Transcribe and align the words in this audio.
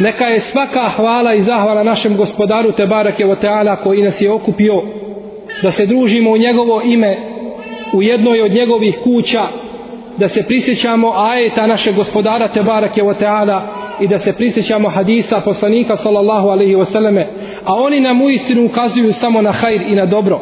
Neka 0.00 0.24
je 0.24 0.40
svaka 0.40 0.88
hvala 0.96 1.34
i 1.34 1.40
zahvala 1.40 1.82
našem 1.82 2.16
gospodaru 2.16 2.72
Tebarake 2.72 3.26
o 3.26 3.36
Teala 3.36 3.76
koji 3.76 4.02
nas 4.02 4.20
je 4.20 4.32
okupio 4.32 4.82
da 5.62 5.70
se 5.70 5.86
družimo 5.86 6.30
u 6.30 6.36
njegovo 6.36 6.82
ime 6.84 7.16
u 7.92 8.02
jednoj 8.02 8.42
od 8.42 8.52
njegovih 8.52 8.98
kuća 9.04 9.48
da 10.16 10.28
se 10.28 10.42
prisjećamo 10.46 11.12
ajeta 11.16 11.66
našeg 11.66 11.94
gospodara 11.94 12.48
Tebarake 12.48 13.02
o 13.02 13.14
Teala 13.14 13.68
i 14.00 14.08
da 14.08 14.18
se 14.18 14.32
prisjećamo 14.32 14.88
hadisa 14.88 15.40
poslanika 15.44 15.96
sallallahu 15.96 16.48
alaihi 16.48 16.76
wasallame 16.76 17.24
a 17.64 17.74
oni 17.74 18.00
nam 18.00 18.22
u 18.22 18.30
istinu 18.30 18.64
ukazuju 18.64 19.12
samo 19.12 19.42
na 19.42 19.52
hajr 19.52 19.82
i 19.82 19.94
na 19.94 20.06
dobro. 20.06 20.40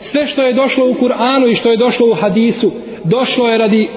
Sve 0.00 0.26
što 0.26 0.42
je 0.42 0.52
došlo 0.54 0.84
u 0.90 0.94
Kur'anu 0.94 1.50
i 1.50 1.54
što 1.54 1.70
je 1.70 1.76
došlo 1.76 2.06
u 2.10 2.14
hadisu 2.14 2.72
došlo 3.04 3.48
je 3.48 3.58
radi 3.58 3.90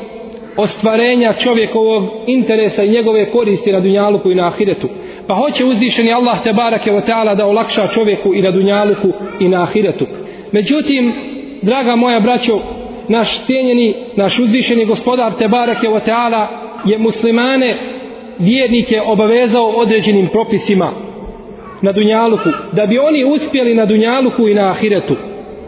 ostvarenja 0.57 1.33
čovjekovog 1.33 2.03
interesa 2.27 2.83
i 2.83 2.91
njegove 2.91 3.31
koristi 3.31 3.71
na 3.71 3.79
dunjaluku 3.79 4.31
i 4.31 4.35
na 4.35 4.47
ahiretu. 4.47 4.87
Pa 5.27 5.35
hoće 5.35 5.65
uzvišeni 5.65 6.13
Allah 6.13 6.43
te 6.43 6.53
barake 6.53 6.91
o 6.91 7.01
ta'ala 7.01 7.35
da 7.35 7.45
olakša 7.45 7.87
čovjeku 7.87 8.33
i 8.33 8.41
na 8.41 8.51
dunjaluku 8.51 9.07
i 9.39 9.49
na 9.49 9.63
ahiretu. 9.63 10.05
Međutim, 10.51 11.13
draga 11.61 11.95
moja 11.95 12.19
braćo, 12.19 12.59
naš 13.07 13.45
cijenjeni, 13.45 13.95
naš 14.15 14.39
uzvišeni 14.39 14.85
gospodar 14.85 15.33
te 15.39 15.47
barake 15.47 15.89
o 15.89 15.99
ta'ala 15.99 16.47
je 16.85 16.97
muslimane 16.97 17.73
vjernike 18.39 19.01
obavezao 19.05 19.65
određenim 19.65 20.27
propisima 20.27 20.91
na 21.81 21.91
dunjaluku, 21.91 22.49
da 22.71 22.85
bi 22.85 22.99
oni 22.99 23.23
uspjeli 23.25 23.75
na 23.75 23.85
dunjaluku 23.85 24.47
i 24.47 24.53
na 24.53 24.69
ahiretu. 24.69 25.15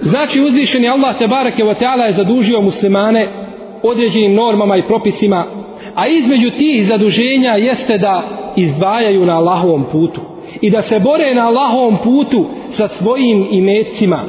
Znači 0.01 0.41
uzvišeni 0.41 0.89
Allah 0.89 1.17
te 1.19 1.27
barake 1.27 1.63
o 1.63 1.73
ta'ala 1.73 2.05
je 2.05 2.13
zadužio 2.13 2.61
muslimane 2.61 3.42
određenim 3.83 4.33
normama 4.33 4.77
i 4.77 4.87
propisima, 4.87 5.45
a 5.95 6.07
između 6.07 6.49
tih 6.49 6.87
zaduženja 6.87 7.51
jeste 7.51 7.97
da 7.97 8.23
izdvajaju 8.57 9.25
na 9.25 9.37
Allahovom 9.37 9.85
putu 9.91 10.21
i 10.61 10.69
da 10.69 10.81
se 10.81 10.99
bore 10.99 11.33
na 11.33 11.47
Allahovom 11.47 11.97
putu 12.03 12.45
sa 12.69 12.87
svojim 12.87 13.47
imecima 13.51 14.19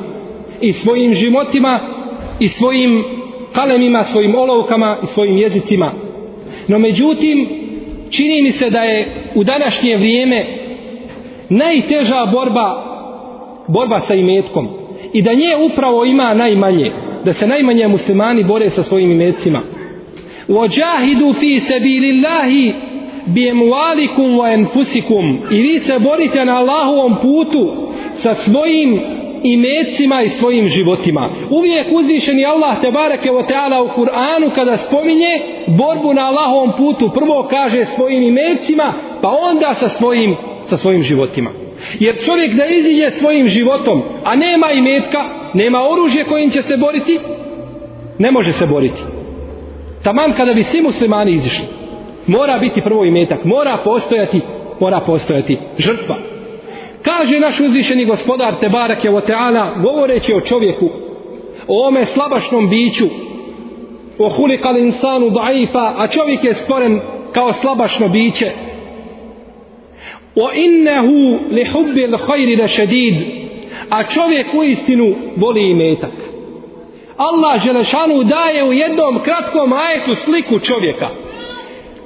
i 0.60 0.72
svojim 0.72 1.14
životima 1.14 1.80
i 2.40 2.48
svojim 2.48 3.04
kalemima, 3.54 4.02
svojim 4.02 4.34
olovkama 4.34 4.96
i 5.02 5.06
svojim 5.06 5.36
jezicima. 5.36 5.92
No 6.68 6.78
međutim, 6.78 7.48
čini 8.10 8.42
mi 8.42 8.52
se 8.52 8.70
da 8.70 8.78
je 8.78 9.30
u 9.34 9.44
današnje 9.44 9.96
vrijeme 9.96 10.46
najteža 11.48 12.26
borba 12.32 12.94
borba 13.68 14.00
sa 14.00 14.14
imetkom 14.14 14.68
i 15.12 15.22
da 15.22 15.34
nje 15.34 15.72
upravo 15.72 16.04
ima 16.04 16.34
najmanje 16.34 16.90
da 17.24 17.32
se 17.32 17.46
najmanje 17.46 17.88
muslimani 17.88 18.44
bore 18.44 18.70
sa 18.70 18.82
svojim 18.82 19.10
imecima. 19.10 19.60
وَجَاهِدُوا 20.48 21.34
fi 21.34 21.60
sabilillahi 21.60 22.74
bi 23.26 23.50
amwalikum 23.50 24.38
wa 24.38 24.52
anfusikum. 24.54 25.38
I 25.50 25.60
vi 25.62 25.80
se 25.80 25.98
borite 25.98 26.44
na 26.44 26.56
Allahovom 26.56 27.16
putu 27.22 27.76
sa 28.14 28.34
svojim 28.34 29.00
imecima 29.42 30.22
i 30.22 30.28
svojim 30.28 30.68
životima. 30.68 31.30
Uvijek 31.50 31.86
uzvišeni 31.92 32.46
Allah 32.46 32.80
te 32.80 32.90
bareke 32.90 33.30
ve 33.30 33.46
taala 33.46 33.82
u 33.82 33.88
Kur'anu 33.88 34.54
kada 34.54 34.76
spominje 34.76 35.40
borbu 35.66 36.14
na 36.14 36.22
Allahovom 36.22 36.72
putu, 36.76 37.10
prvo 37.10 37.46
kaže 37.50 37.84
svojim 37.84 38.22
imecima, 38.22 38.94
pa 39.22 39.28
onda 39.52 39.74
sa 39.74 39.88
svojim 39.88 40.36
sa 40.64 40.76
svojim 40.76 41.02
životima. 41.02 41.50
Jer 42.00 42.24
čovjek 42.24 42.54
da 42.54 42.66
iziđe 42.66 43.10
svojim 43.10 43.48
životom, 43.48 44.02
a 44.24 44.36
nema 44.36 44.70
imetka, 44.70 45.43
nema 45.54 45.78
oružje 45.90 46.24
kojim 46.24 46.50
će 46.50 46.62
se 46.62 46.76
boriti, 46.76 47.20
ne 48.18 48.30
može 48.30 48.52
se 48.52 48.66
boriti. 48.66 49.02
Taman 50.02 50.32
kada 50.32 50.54
bi 50.54 50.62
svi 50.62 50.82
muslimani 50.82 51.32
izišli, 51.32 51.66
mora 52.26 52.58
biti 52.58 52.80
prvo 52.80 53.04
imetak, 53.04 53.44
mora 53.44 53.80
postojati, 53.84 54.40
mora 54.80 55.00
postojati 55.00 55.58
žrtva. 55.78 56.16
Kaže 57.02 57.40
naš 57.40 57.60
uzvišeni 57.60 58.04
gospodar 58.04 58.54
Tebarak 58.60 59.04
je 59.04 59.16
o 59.16 59.20
Teala, 59.20 59.74
govoreći 59.82 60.34
o 60.34 60.40
čovjeku, 60.40 60.90
o 61.68 61.88
ome 61.88 62.04
slabašnom 62.04 62.68
biću, 62.70 63.04
o 64.18 64.28
hulikal 64.28 64.78
insanu 64.78 65.30
daifa, 65.30 65.94
a 65.96 66.06
čovjek 66.06 66.44
je 66.44 66.54
stvoren 66.54 67.00
kao 67.32 67.52
slabašno 67.52 68.08
biće, 68.08 68.50
o 70.36 70.50
innehu 70.54 71.38
li 71.50 71.64
hubbil 71.64 72.16
hajri 72.26 72.56
da 72.56 72.68
šedid, 72.68 73.43
a 73.90 74.04
čovjek 74.04 74.46
u 74.54 74.62
istinu 74.62 75.14
voli 75.36 75.70
imetak. 75.70 76.12
Allah 77.16 77.62
Želešanu 77.64 78.24
daje 78.24 78.64
u 78.64 78.72
jednom 78.72 79.18
kratkom 79.24 79.72
ajetu 79.72 80.14
sliku 80.14 80.58
čovjeka. 80.58 81.08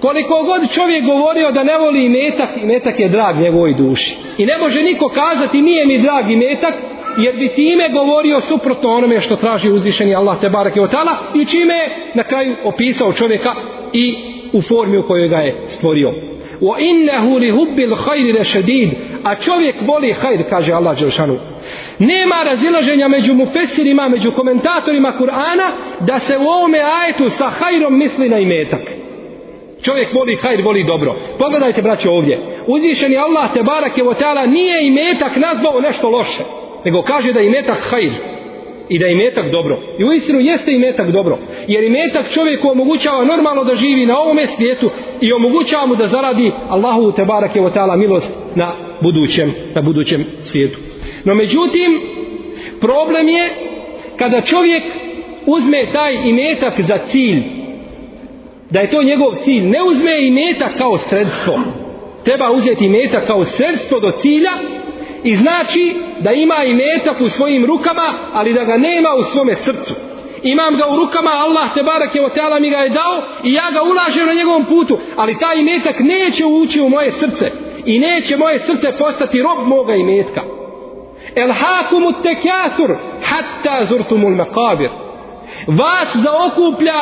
Koliko 0.00 0.42
god 0.42 0.72
čovjek 0.74 1.04
govorio 1.04 1.52
da 1.52 1.62
ne 1.62 1.78
voli 1.78 2.04
imetak, 2.04 2.48
metak 2.64 3.00
je 3.00 3.08
drag 3.08 3.36
njegovoj 3.36 3.74
duši. 3.74 4.16
I 4.38 4.46
ne 4.46 4.58
može 4.58 4.82
niko 4.82 5.08
kazati 5.08 5.62
nije 5.62 5.86
mi 5.86 5.98
drag 5.98 6.24
metak, 6.36 6.74
jer 7.16 7.36
bi 7.36 7.48
time 7.48 7.88
govorio 7.88 8.40
suprotno 8.40 8.90
onome 8.90 9.20
što 9.20 9.36
traži 9.36 9.70
uzvišeni 9.70 10.14
Allah 10.14 10.40
te 10.40 10.48
barake 10.48 10.80
otala 10.80 11.16
i 11.34 11.44
čime 11.44 11.74
je 11.74 12.12
na 12.14 12.22
kraju 12.22 12.56
opisao 12.64 13.12
čovjeka 13.12 13.54
i 13.92 14.14
u 14.52 14.62
formi 14.62 14.98
u 14.98 15.06
kojoj 15.06 15.28
ga 15.28 15.36
je 15.36 15.62
stvorio. 15.68 16.27
Wa 16.60 16.80
innahu 16.80 17.38
li 17.38 17.50
hubbil 17.50 17.94
khayri 17.94 18.32
la 18.32 18.44
shadid. 18.44 18.90
A 19.24 19.34
čovjek 19.34 19.76
voli 19.86 20.12
hajr, 20.12 20.42
kaže 20.50 20.72
Allah 20.72 20.96
dželešanu. 20.96 21.38
Nema 21.98 22.42
razilaženja 22.44 23.08
među 23.08 23.34
mufesirima, 23.34 24.08
među 24.08 24.32
komentatorima 24.32 25.12
Kur'ana 25.20 25.68
da 26.00 26.18
se 26.18 26.38
u 26.38 26.42
ovome 26.42 26.78
ajetu 26.78 27.30
sa 27.30 27.50
hajrom 27.50 27.98
misli 27.98 28.28
na 28.28 28.38
imetak. 28.38 28.80
Čovjek 29.82 30.14
voli 30.14 30.36
hajr, 30.36 30.62
voli 30.64 30.84
dobro. 30.84 31.16
Pogledajte 31.38 31.82
braćo 31.82 32.10
ovdje. 32.10 32.40
Uzvišeni 32.66 33.16
Allah 33.16 33.52
te 33.52 33.62
barake 33.62 34.02
ve 34.02 34.14
teala 34.18 34.46
nije 34.46 34.86
imetak 34.86 35.36
nazvao 35.36 35.80
nešto 35.80 36.08
loše. 36.08 36.42
Nego 36.84 37.02
kaže 37.02 37.32
da 37.32 37.40
imetak 37.40 37.78
hajr 37.90 38.37
i 38.88 38.98
da 38.98 39.06
je 39.06 39.16
metak 39.16 39.50
dobro. 39.50 39.80
I 39.98 40.04
u 40.04 40.12
istinu 40.12 40.40
jeste 40.40 40.78
metak 40.78 41.10
dobro. 41.10 41.38
Jer 41.68 41.84
i 41.84 41.90
metak 41.90 42.30
čovjeku 42.30 42.68
omogućava 42.68 43.24
normalno 43.24 43.64
da 43.64 43.74
živi 43.74 44.06
na 44.06 44.18
ovome 44.18 44.46
svijetu 44.46 44.90
i 45.20 45.32
omogućava 45.32 45.86
mu 45.86 45.96
da 45.96 46.06
zaradi 46.06 46.52
Allahu 46.68 47.12
te 47.12 47.24
barake 47.24 47.60
o 47.60 47.70
ta'ala 47.70 47.96
milost 47.96 48.32
na 48.54 48.72
budućem, 49.00 49.54
na 49.74 49.82
budućem 49.82 50.24
svijetu. 50.40 50.78
No 51.24 51.34
međutim, 51.34 52.00
problem 52.80 53.28
je 53.28 53.48
kada 54.16 54.40
čovjek 54.40 54.82
uzme 55.46 55.92
taj 55.92 56.14
imetak 56.28 56.80
za 56.80 56.98
cilj, 57.06 57.42
da 58.70 58.80
je 58.80 58.90
to 58.90 59.02
njegov 59.02 59.34
cilj, 59.44 59.64
ne 59.64 59.82
uzme 59.82 60.26
imetak 60.26 60.78
kao 60.78 60.98
sredstvo. 60.98 61.60
Treba 62.24 62.50
uzeti 62.50 62.84
imetak 62.84 63.26
kao 63.26 63.44
sredstvo 63.44 64.00
do 64.00 64.10
cilja, 64.10 64.52
I 65.24 65.34
znači 65.34 65.94
da 66.20 66.32
ima 66.32 66.64
i 66.64 66.74
metak 66.74 67.20
u 67.20 67.28
svojim 67.28 67.66
rukama, 67.66 68.30
ali 68.32 68.52
da 68.52 68.64
ga 68.64 68.76
nema 68.76 69.08
u 69.18 69.22
svome 69.22 69.56
srcu. 69.56 69.94
imam 70.42 70.76
ga 70.76 70.84
u 70.88 70.96
rukama, 70.96 71.30
Allah 71.30 71.74
te 71.74 71.82
barak 71.82 72.14
je 72.14 72.26
otela 72.26 72.58
mi 72.60 72.70
ga 72.70 72.76
je 72.76 72.88
dao 72.88 73.22
i 73.44 73.52
ja 73.52 73.70
ga 73.70 73.82
ulažem 73.82 74.26
na 74.26 74.34
njegovom 74.34 74.64
putu, 74.64 74.98
ali 75.16 75.38
taj 75.38 75.56
imetak 75.56 75.96
neće 76.00 76.44
ući 76.46 76.80
u 76.80 76.88
moje 76.88 77.12
srce 77.12 77.52
i 77.86 77.98
neće 77.98 78.36
moje 78.36 78.60
srce 78.60 78.92
postati 78.98 79.42
rob 79.42 79.66
moga 79.66 79.94
imetka. 79.94 80.42
El 81.34 81.52
hakumu 81.52 82.12
tekatur 82.22 82.96
hatta 83.22 83.84
zurtumul 83.84 84.34
makabir. 84.34 84.90
Vas 85.66 86.16
zaokuplja 86.16 87.00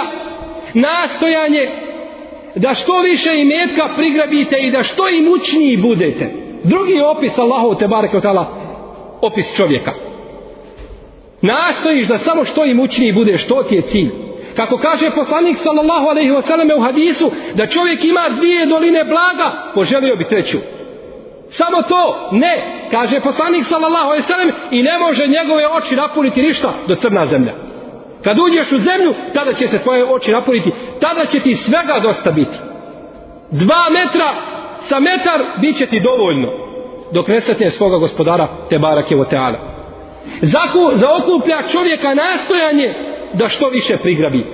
nastojanje 0.75 1.69
da 2.55 2.75
što 2.75 3.01
više 3.01 3.31
imetka 3.41 3.89
prigrabite 3.97 4.57
i 4.61 4.71
da 4.71 4.83
što 4.83 5.09
imućniji 5.09 5.77
budete. 5.77 6.46
Drugi 6.67 7.01
opis 7.01 7.39
Allahu 7.39 7.75
te 7.75 7.87
bareke 7.87 8.17
otala, 8.17 8.47
opis 9.21 9.57
čovjeka. 9.57 9.93
Nastojiš 11.43 12.09
da 12.09 12.19
samo 12.19 12.45
što 12.45 12.65
im 12.65 12.81
učini 12.81 13.13
bude 13.13 13.39
što 13.39 13.63
ti 13.63 13.75
je 13.75 13.83
cilj. 13.83 14.11
Kako 14.57 14.77
kaže 14.79 15.11
poslanik 15.11 15.57
sallallahu 15.59 16.07
alejhi 16.07 16.31
ve 16.31 16.43
selleme 16.43 16.75
u 16.75 16.81
hadisu 16.81 17.31
da 17.55 17.67
čovjek 17.67 18.05
ima 18.05 18.25
dvije 18.39 18.67
doline 18.67 19.05
blaga 19.05 19.73
poželio 19.75 20.17
bi 20.17 20.25
treću. 20.25 20.59
Samo 21.51 21.83
to 21.83 22.29
ne 22.33 22.55
kaže 22.91 23.21
poslanik 23.21 23.65
sallallahu 23.65 24.07
alejhi 24.07 24.23
ve 24.23 24.35
sellem 24.35 24.51
i 24.71 24.83
ne 24.83 24.99
može 24.99 25.27
njegove 25.27 25.69
oči 25.69 25.97
napuniti 25.97 26.43
ništa 26.43 26.73
do 26.89 26.95
crna 26.95 27.27
zemlja. 27.27 27.53
Kad 28.25 28.39
uđeš 28.39 28.73
u 28.73 28.79
zemlju 28.79 29.15
tada 29.35 29.53
će 29.53 29.69
se 29.69 29.79
tvoje 29.79 30.05
oči 30.05 30.33
napuniti 30.33 30.71
tada 31.01 31.27
će 31.27 31.41
ti 31.41 31.55
svega 31.55 32.01
dosta 32.03 32.31
biti. 32.31 32.59
Dva 33.51 33.91
metra 33.91 34.56
sa 34.89 35.01
metar 35.01 35.61
bit 35.61 35.77
će 35.77 35.87
ti 35.87 36.01
dovoljno 36.01 36.53
dok 37.13 37.29
ne 37.29 37.41
sretne 37.41 37.71
svoga 37.71 37.97
gospodara 37.97 38.49
te 38.71 38.79
barake 38.79 39.17
o 39.17 39.25
teala 39.25 39.77
Zaku, 40.43 40.91
zaokuplja 40.93 41.63
čovjeka 41.73 42.15
nastojanje 42.15 42.95
da 43.33 43.49
što 43.49 43.69
više 43.69 43.97
prigrabi, 43.97 44.45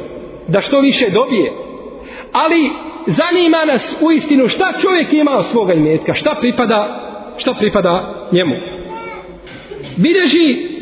da 0.49 0.61
što 0.61 0.81
više 0.81 1.11
dobije. 1.11 1.53
Ali 2.33 2.71
zanima 3.07 3.65
nas 3.65 3.97
u 4.01 4.13
istinu 4.13 4.49
šta 4.49 4.73
čovjek 4.83 5.13
ima 5.13 5.31
od 5.31 5.47
svoga 5.47 5.75
imetka, 5.75 6.15
šta 6.15 6.35
pripada, 6.41 6.99
šta 7.37 7.55
pripada 7.59 8.29
njemu. 8.33 8.55
Bideži 9.97 10.73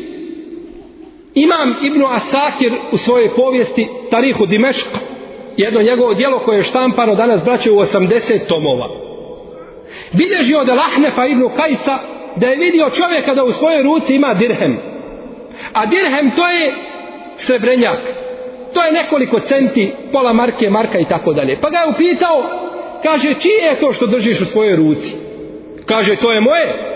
imam 1.35 1.75
Ibnu 1.83 2.05
Asakir 2.07 2.73
u 2.91 2.97
svojoj 2.97 3.29
povijesti 3.35 3.87
Tarihu 4.11 4.45
Dimešk, 4.45 4.87
jedno 5.57 5.81
njegovo 5.81 6.13
dijelo 6.13 6.39
koje 6.39 6.57
je 6.57 6.63
štampano 6.63 7.15
danas 7.15 7.43
braće 7.43 7.71
u 7.71 7.75
80 7.75 8.47
tomova. 8.47 9.10
Bilježi 10.11 10.55
od 10.55 10.67
Lahnefa 10.67 11.25
ibn 11.25 11.43
Kajsa 11.55 11.99
da 12.35 12.47
je 12.47 12.55
vidio 12.55 12.89
čovjeka 12.89 13.35
da 13.35 13.43
u 13.43 13.51
svojoj 13.51 13.83
ruci 13.83 14.15
ima 14.15 14.33
dirhem. 14.33 14.77
A 15.73 15.85
dirhem 15.85 16.31
to 16.35 16.47
je 16.47 16.73
srebrenjak. 17.37 17.99
To 18.73 18.83
je 18.83 18.91
nekoliko 18.91 19.39
centi, 19.39 19.93
pola 20.11 20.33
marke, 20.33 20.69
marka 20.69 20.99
i 20.99 21.05
tako 21.05 21.33
dalje. 21.33 21.59
Pa 21.61 21.69
ga 21.69 21.77
je 21.77 21.89
upitao, 21.89 22.43
kaže, 23.03 23.33
čije 23.33 23.61
je 23.69 23.79
to 23.79 23.93
što 23.93 24.05
držiš 24.05 24.41
u 24.41 24.45
svojoj 24.45 24.75
ruci? 24.75 25.15
Kaže, 25.85 26.15
to 26.15 26.31
je 26.31 26.41
moje. 26.41 26.91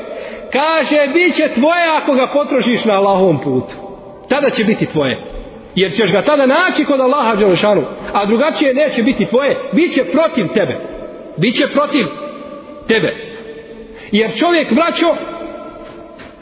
Kaže, 0.53 0.97
bit 1.13 1.35
će 1.35 1.49
tvoje 1.53 1.83
ako 2.01 2.13
ga 2.13 2.27
potrošiš 2.33 2.85
na 2.85 2.93
Allahovom 2.93 3.39
putu. 3.41 3.75
Tada 4.29 4.49
će 4.49 4.63
biti 4.63 4.85
tvoje. 4.85 5.23
Jer 5.75 5.93
ćeš 5.93 6.11
ga 6.11 6.21
tada 6.21 6.45
naći 6.45 6.85
kod 6.85 6.99
Allaha 6.99 7.35
Đelešanu. 7.35 7.83
A 8.13 8.25
drugačije 8.25 8.73
neće 8.73 9.03
biti 9.03 9.25
tvoje. 9.25 9.57
Biće 9.71 10.03
protiv 10.03 10.47
tebe. 10.53 10.75
Biće 11.37 11.67
protiv 11.67 12.05
tebe. 12.87 13.35
Jer 14.11 14.37
čovjek, 14.37 14.73
braćo, 14.73 15.15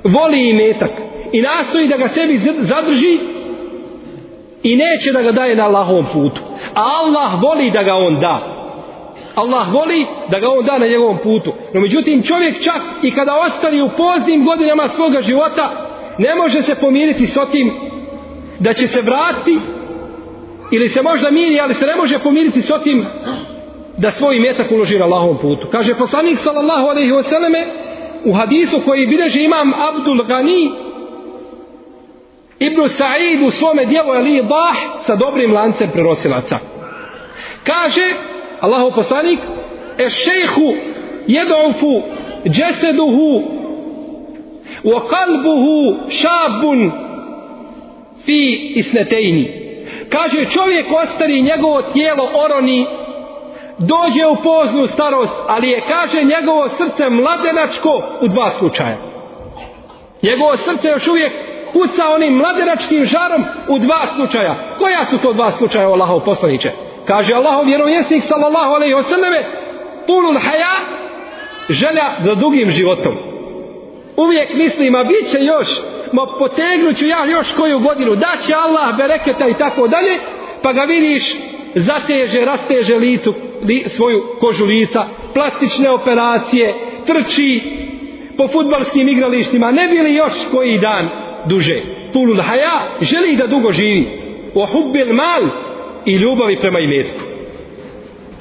voli 0.03 0.49
i 0.49 0.53
metak. 0.53 0.91
I 1.31 1.41
nastoji 1.41 1.87
da 1.87 1.97
ga 1.97 2.09
sebi 2.09 2.37
zadrži 2.59 3.17
i 4.63 4.75
neće 4.75 5.11
da 5.13 5.21
ga 5.21 5.31
daje 5.31 5.55
na 5.55 5.65
Allahovom 5.65 6.05
putu. 6.13 6.41
A 6.73 6.81
Allah 6.81 7.43
voli 7.43 7.71
da 7.71 7.83
ga 7.83 7.93
on 7.93 8.19
da. 8.19 8.53
Allah 9.35 9.73
voli 9.73 10.05
da 10.31 10.39
ga 10.39 10.49
on 10.49 10.65
da 10.65 10.77
na 10.77 10.87
njegovom 10.87 11.17
putu. 11.23 11.53
No 11.73 11.81
međutim 11.81 12.23
čovjek 12.23 12.63
čak 12.63 12.81
i 13.03 13.11
kada 13.11 13.35
ostari 13.35 13.81
u 13.81 13.89
poznim 13.97 14.45
godinama 14.45 14.87
svoga 14.87 15.21
života 15.21 15.89
ne 16.17 16.35
može 16.35 16.61
se 16.61 16.75
pomiriti 16.75 17.27
s 17.27 17.37
otim 17.37 17.71
da 18.59 18.73
će 18.73 18.87
se 18.87 19.01
vratiti 19.01 19.59
ili 20.71 20.89
se 20.89 21.01
možda 21.01 21.31
miri, 21.31 21.59
ali 21.59 21.73
se 21.73 21.85
ne 21.85 21.95
može 21.95 22.19
pomiriti 22.19 22.61
s 22.61 22.71
otim 22.71 23.05
da 24.03 24.11
svoj 24.11 24.39
metak 24.39 24.71
uloži 24.71 24.99
na 24.99 25.05
Allahovom 25.05 25.37
putu. 25.37 25.67
Kaže 25.71 25.95
poslanik 25.95 26.37
sallallahu 26.37 26.87
alaihi 26.87 27.11
wasallame 27.11 27.63
u 28.25 28.33
hadisu 28.33 28.81
koji 28.85 29.07
bideže 29.07 29.43
imam 29.43 29.73
Abdul 29.73 30.23
Gani 30.23 30.71
Ibn 32.59 32.87
Sa'id 32.87 33.47
u 33.47 33.51
svome 33.51 33.85
dijelu 33.85 34.11
Ali 34.11 34.43
Dah 34.43 34.75
sa 35.05 35.15
dobrim 35.15 35.53
lancem 35.53 35.89
prenosilaca. 35.91 36.59
Kaže 37.63 38.15
Allahov 38.59 38.95
poslanik 38.95 39.39
e 39.97 40.09
šejhu 40.09 40.73
jedufu 41.27 42.01
džeseduhu 42.45 43.43
wa 44.83 44.99
kalbuhu 45.07 45.95
šabun 46.09 46.91
fi 48.25 48.71
isnetejni. 48.75 49.63
Kaže 50.09 50.45
čovjek 50.45 50.85
ostari 51.03 51.41
njegovo 51.41 51.81
tijelo 51.81 52.29
oroni 52.45 52.85
dođe 53.77 54.27
u 54.27 54.35
poznu 54.43 54.87
starost, 54.87 55.33
ali 55.47 55.69
je, 55.69 55.85
kaže, 55.87 56.23
njegovo 56.23 56.69
srce 56.69 57.09
mladenačko 57.09 58.03
u 58.21 58.27
dva 58.27 58.51
slučaja. 58.51 58.97
Njegovo 60.21 60.57
srce 60.57 60.87
još 60.87 61.07
uvijek 61.07 61.33
puca 61.73 62.09
onim 62.15 62.33
mladenačkim 62.33 63.05
žarom 63.05 63.43
u 63.67 63.79
dva 63.79 64.07
slučaja. 64.15 64.75
Koja 64.79 65.05
su 65.05 65.17
to 65.17 65.33
dva 65.33 65.51
slučaja 65.51 65.87
Allahov 65.87 66.19
poslaniće? 66.19 66.71
Kaže 67.05 67.33
Allahov 67.33 67.65
vjerovjesnik 67.65 68.23
sallallahu 68.23 68.73
alaihi 68.73 68.95
wasallame 68.95 69.43
tulul 70.07 70.37
haja 70.39 70.75
želja 71.69 72.15
za 72.21 72.35
dugim 72.35 72.71
životom. 72.71 73.17
Uvijek 74.17 74.53
mislim, 74.53 74.95
a 74.95 75.03
bit 75.03 75.31
će 75.31 75.37
još, 75.39 75.67
ma 76.11 76.21
potegnuću 76.39 77.07
ja 77.07 77.25
još 77.25 77.53
koju 77.53 77.79
godinu, 77.79 78.15
da 78.15 78.37
će 78.45 78.53
Allah 78.53 78.97
bereketa 78.97 79.47
i 79.47 79.53
tako 79.53 79.87
dalje, 79.87 80.13
pa 80.61 80.73
ga 80.73 80.81
vidiš 80.81 81.35
zateže, 81.75 82.39
rasteže 82.45 82.95
licu, 82.95 83.33
li, 83.67 83.83
svoju 83.87 84.23
kožu 84.39 84.65
lica, 84.65 85.05
plastične 85.33 85.89
operacije, 85.89 86.73
trči 87.05 87.61
po 88.37 88.47
futbalskim 88.47 89.09
igralištima, 89.09 89.71
ne 89.71 89.87
bili 89.87 90.13
još 90.13 90.33
koji 90.51 90.77
dan 90.77 91.09
duže. 91.45 91.81
Tulul 92.13 92.41
haja 92.41 92.95
želi 93.01 93.35
da 93.35 93.47
dugo 93.47 93.71
živi. 93.71 94.07
O 94.55 94.65
hubbil 94.65 95.13
mal 95.13 95.43
i 96.05 96.15
ljubavi 96.15 96.57
prema 96.61 96.79
imetku. 96.79 97.33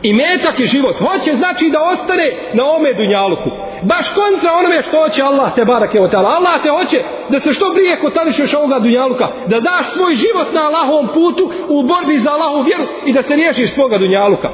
Imetak 0.03 0.61
je 0.61 0.67
život. 0.67 0.97
Hoće 0.99 1.37
znači 1.37 1.71
da 1.71 1.83
ostane 1.83 2.33
na 2.53 2.65
ome 2.77 2.93
dunjaluku. 2.93 3.51
Baš 3.83 4.07
kontra 4.15 4.51
onome 4.53 4.83
što 4.83 5.03
hoće 5.03 5.23
Allah 5.23 5.55
te 5.55 5.65
barake 5.65 6.01
o 6.01 6.09
tala. 6.09 6.29
Allah 6.29 6.63
te 6.63 6.69
hoće 6.69 6.99
da 7.29 7.41
se 7.41 7.53
što 7.53 7.71
brije 7.75 7.97
kotališeš 7.97 8.55
ovoga 8.55 8.79
dunjaluka. 8.79 9.27
Da 9.47 9.61
daš 9.61 9.87
svoj 9.93 10.15
život 10.15 10.49
na 10.55 10.61
Allahovom 10.69 11.09
putu 11.15 11.51
u 11.69 11.83
borbi 11.83 12.19
za 12.19 12.31
Allahovu 12.31 12.63
vjeru 12.63 12.87
i 13.07 13.13
da 13.13 13.23
se 13.23 13.37
riješiš 13.37 13.75
svoga 13.75 13.99
dunjaluka. 13.99 14.51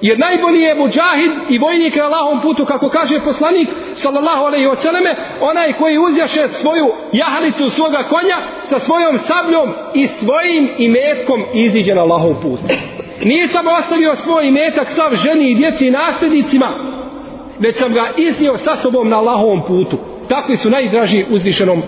Jer 0.00 0.18
najbolji 0.18 0.60
je 0.60 0.74
muđahid 0.74 1.32
i 1.48 1.58
vojnik 1.58 1.96
na 1.96 2.04
Allahom 2.04 2.40
putu, 2.40 2.64
kako 2.64 2.88
kaže 2.88 3.20
poslanik, 3.20 3.68
sallallahu 3.94 4.44
alaihi 4.44 4.66
wasallame, 4.66 5.14
onaj 5.40 5.72
koji 5.72 5.98
uzjaše 5.98 6.48
svoju 6.50 6.86
jahalicu 7.12 7.70
svoga 7.70 8.08
konja 8.08 8.36
sa 8.68 8.78
svojom 8.80 9.18
sabljom 9.18 9.68
i 9.94 10.06
svojim 10.06 10.68
imetkom 10.78 11.44
iziđe 11.54 11.94
na 11.94 12.02
Allahom 12.02 12.36
put. 12.42 12.60
Nije 13.24 13.48
samo 13.48 13.70
ostavio 13.70 14.16
svoj 14.16 14.46
imetak 14.46 14.88
sav 14.88 15.10
ženi 15.14 15.50
i 15.50 15.54
djeci 15.54 15.86
i 15.86 15.90
nasljednicima, 15.90 16.68
već 17.58 17.78
sam 17.78 17.92
ga 17.92 18.10
iznio 18.16 18.56
sa 18.56 18.76
sobom 18.76 19.08
na 19.08 19.18
Allahovom 19.18 19.62
putu. 19.66 19.98
Takvi 20.28 20.56
su 20.56 20.70
najdraži 20.70 21.24
uzvišenom 21.30 21.82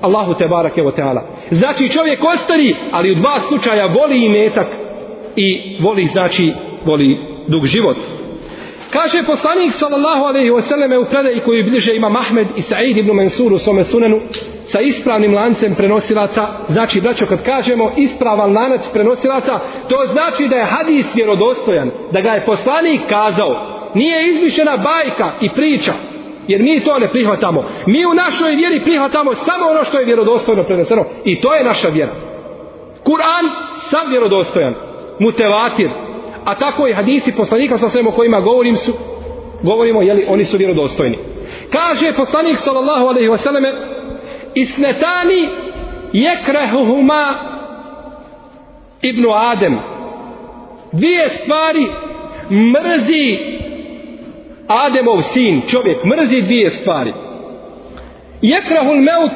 Allahu 0.00 0.34
te 0.34 0.48
barake 0.48 0.82
o 0.82 0.90
teala. 0.90 1.22
Znači 1.50 1.88
čovjek 1.88 2.24
ostari, 2.24 2.76
ali 2.92 3.10
u 3.10 3.14
dva 3.14 3.40
slučaja 3.48 3.86
voli 3.86 4.24
imetak 4.24 4.66
i 5.36 5.76
voli 5.80 6.04
znači 6.04 6.52
voli 6.84 7.31
dug 7.48 7.66
život. 7.66 7.96
Kaže 8.92 9.22
poslanik 9.26 9.72
sallallahu 9.72 10.24
alejhi 10.24 10.50
ve 10.50 10.62
selleme 10.62 10.98
u 10.98 11.04
predaji 11.04 11.40
koju 11.40 11.64
bliže 11.64 11.96
ima 11.96 12.06
Ahmed 12.06 12.46
i 12.56 12.62
Sa'id 12.62 12.98
ibn 12.98 13.12
Mansur 13.16 13.52
u 13.52 13.58
svome 13.58 13.84
sunenu 13.84 14.20
sa 14.66 14.80
ispravnim 14.80 15.34
lancem 15.34 15.74
prenosilaca, 15.74 16.46
znači 16.68 17.00
braćo 17.00 17.26
kad 17.26 17.42
kažemo 17.42 17.92
ispravan 17.96 18.52
lanac 18.52 18.80
prenosilaca, 18.92 19.60
to 19.88 19.96
znači 20.12 20.48
da 20.48 20.56
je 20.56 20.64
hadis 20.64 21.06
vjerodostojan, 21.16 21.90
da 22.12 22.20
ga 22.20 22.30
je 22.30 22.46
poslanik 22.46 23.00
kazao. 23.08 23.52
Nije 23.94 24.32
izmišljena 24.32 24.76
bajka 24.76 25.32
i 25.40 25.48
priča, 25.54 25.92
jer 26.48 26.62
mi 26.62 26.84
to 26.84 26.98
ne 26.98 27.08
prihvatamo. 27.08 27.64
Mi 27.86 28.06
u 28.06 28.14
našoj 28.14 28.50
vjeri 28.50 28.84
prihvatamo 28.84 29.34
samo 29.34 29.66
ono 29.70 29.84
što 29.84 29.98
je 29.98 30.04
vjerodostojno 30.04 30.62
preneseno 30.62 31.04
i 31.24 31.40
to 31.40 31.54
je 31.54 31.64
naša 31.64 31.88
vjera. 31.88 32.12
Kur'an 33.04 33.44
sam 33.90 34.10
vjerodostojan, 34.10 34.74
mutevatir, 35.18 35.90
a 36.44 36.54
tako 36.58 36.88
i 36.88 36.92
hadisi 36.92 37.36
poslanika 37.36 37.76
sa 37.76 37.88
svema 37.88 38.10
kojima 38.10 38.40
govorim 38.40 38.76
su, 38.76 38.92
govorimo, 39.62 40.02
jeli, 40.02 40.24
oni 40.28 40.44
su 40.44 40.56
vjerodostojni. 40.56 41.18
Kaže 41.70 42.12
poslanik 42.16 42.58
sallallahu 42.58 43.06
alejhi 43.06 43.28
ve 43.28 43.38
selleme 43.38 43.72
isnetani 44.54 45.48
jekrehuhuma 46.12 47.34
ibnu 49.02 49.28
Adem 49.32 49.78
dvije 50.92 51.28
stvari 51.28 51.88
mrzi 52.50 53.38
Ademov 54.68 55.22
sin, 55.22 55.62
čovjek, 55.68 56.04
mrzi 56.04 56.42
dvije 56.42 56.70
stvari. 56.70 57.12
Jekrahul 58.42 58.96
meut, 58.96 59.32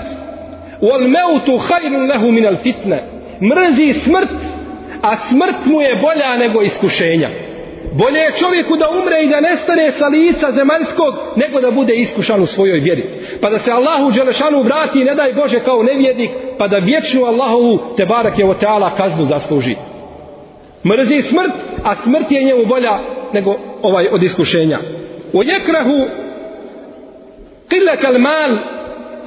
wal 0.81 1.09
meutu 1.09 1.59
hajrun 1.59 2.07
lehu 2.07 2.33
minal 2.33 2.57
fitne. 2.63 3.03
Mrzi 3.41 3.93
smrt, 3.93 4.31
a 5.03 5.17
smrt 5.17 5.67
mu 5.67 5.81
je 5.81 5.95
bolja 5.95 6.37
nego 6.37 6.63
iskušenja. 6.63 7.29
Bolje 7.93 8.19
je 8.19 8.33
čovjeku 8.33 8.77
da 8.77 8.87
umre 8.91 9.23
i 9.23 9.29
da 9.29 9.41
nestane 9.41 9.93
sa 9.93 10.07
lica 10.07 10.53
zemaljskog, 10.53 11.15
nego 11.37 11.61
da 11.61 11.71
bude 11.71 11.95
iskušan 11.95 12.43
u 12.43 12.47
svojoj 12.47 12.81
vjeri. 12.81 13.05
Pa 13.41 13.51
da 13.51 13.59
se 13.59 13.73
Allahu 13.73 14.11
Đelešanu 14.11 14.63
vrati, 14.63 15.05
ne 15.05 15.15
daj 15.15 15.33
Bože 15.33 15.61
kao 15.61 15.83
nevjednik, 15.83 16.31
pa 16.59 16.69
da 16.69 16.79
vječnu 16.79 17.25
Allahovu 17.25 17.79
te 17.97 18.07
barak 18.07 18.39
je 18.39 18.51
o 18.51 18.55
teala 18.55 18.95
kaznu 18.95 19.25
zasluži. 19.25 19.77
Mrzi 20.85 21.23
smrt, 21.23 21.53
a 21.85 21.97
smrt 21.97 22.33
je 22.33 22.45
njemu 22.45 22.67
bolja 22.67 22.99
nego 23.33 23.57
ovaj 23.83 24.09
od 24.13 24.23
iskušenja. 24.23 24.79
O 25.33 25.43
jekrahu 25.43 25.99
qilletal 27.69 28.19
mal 28.19 28.59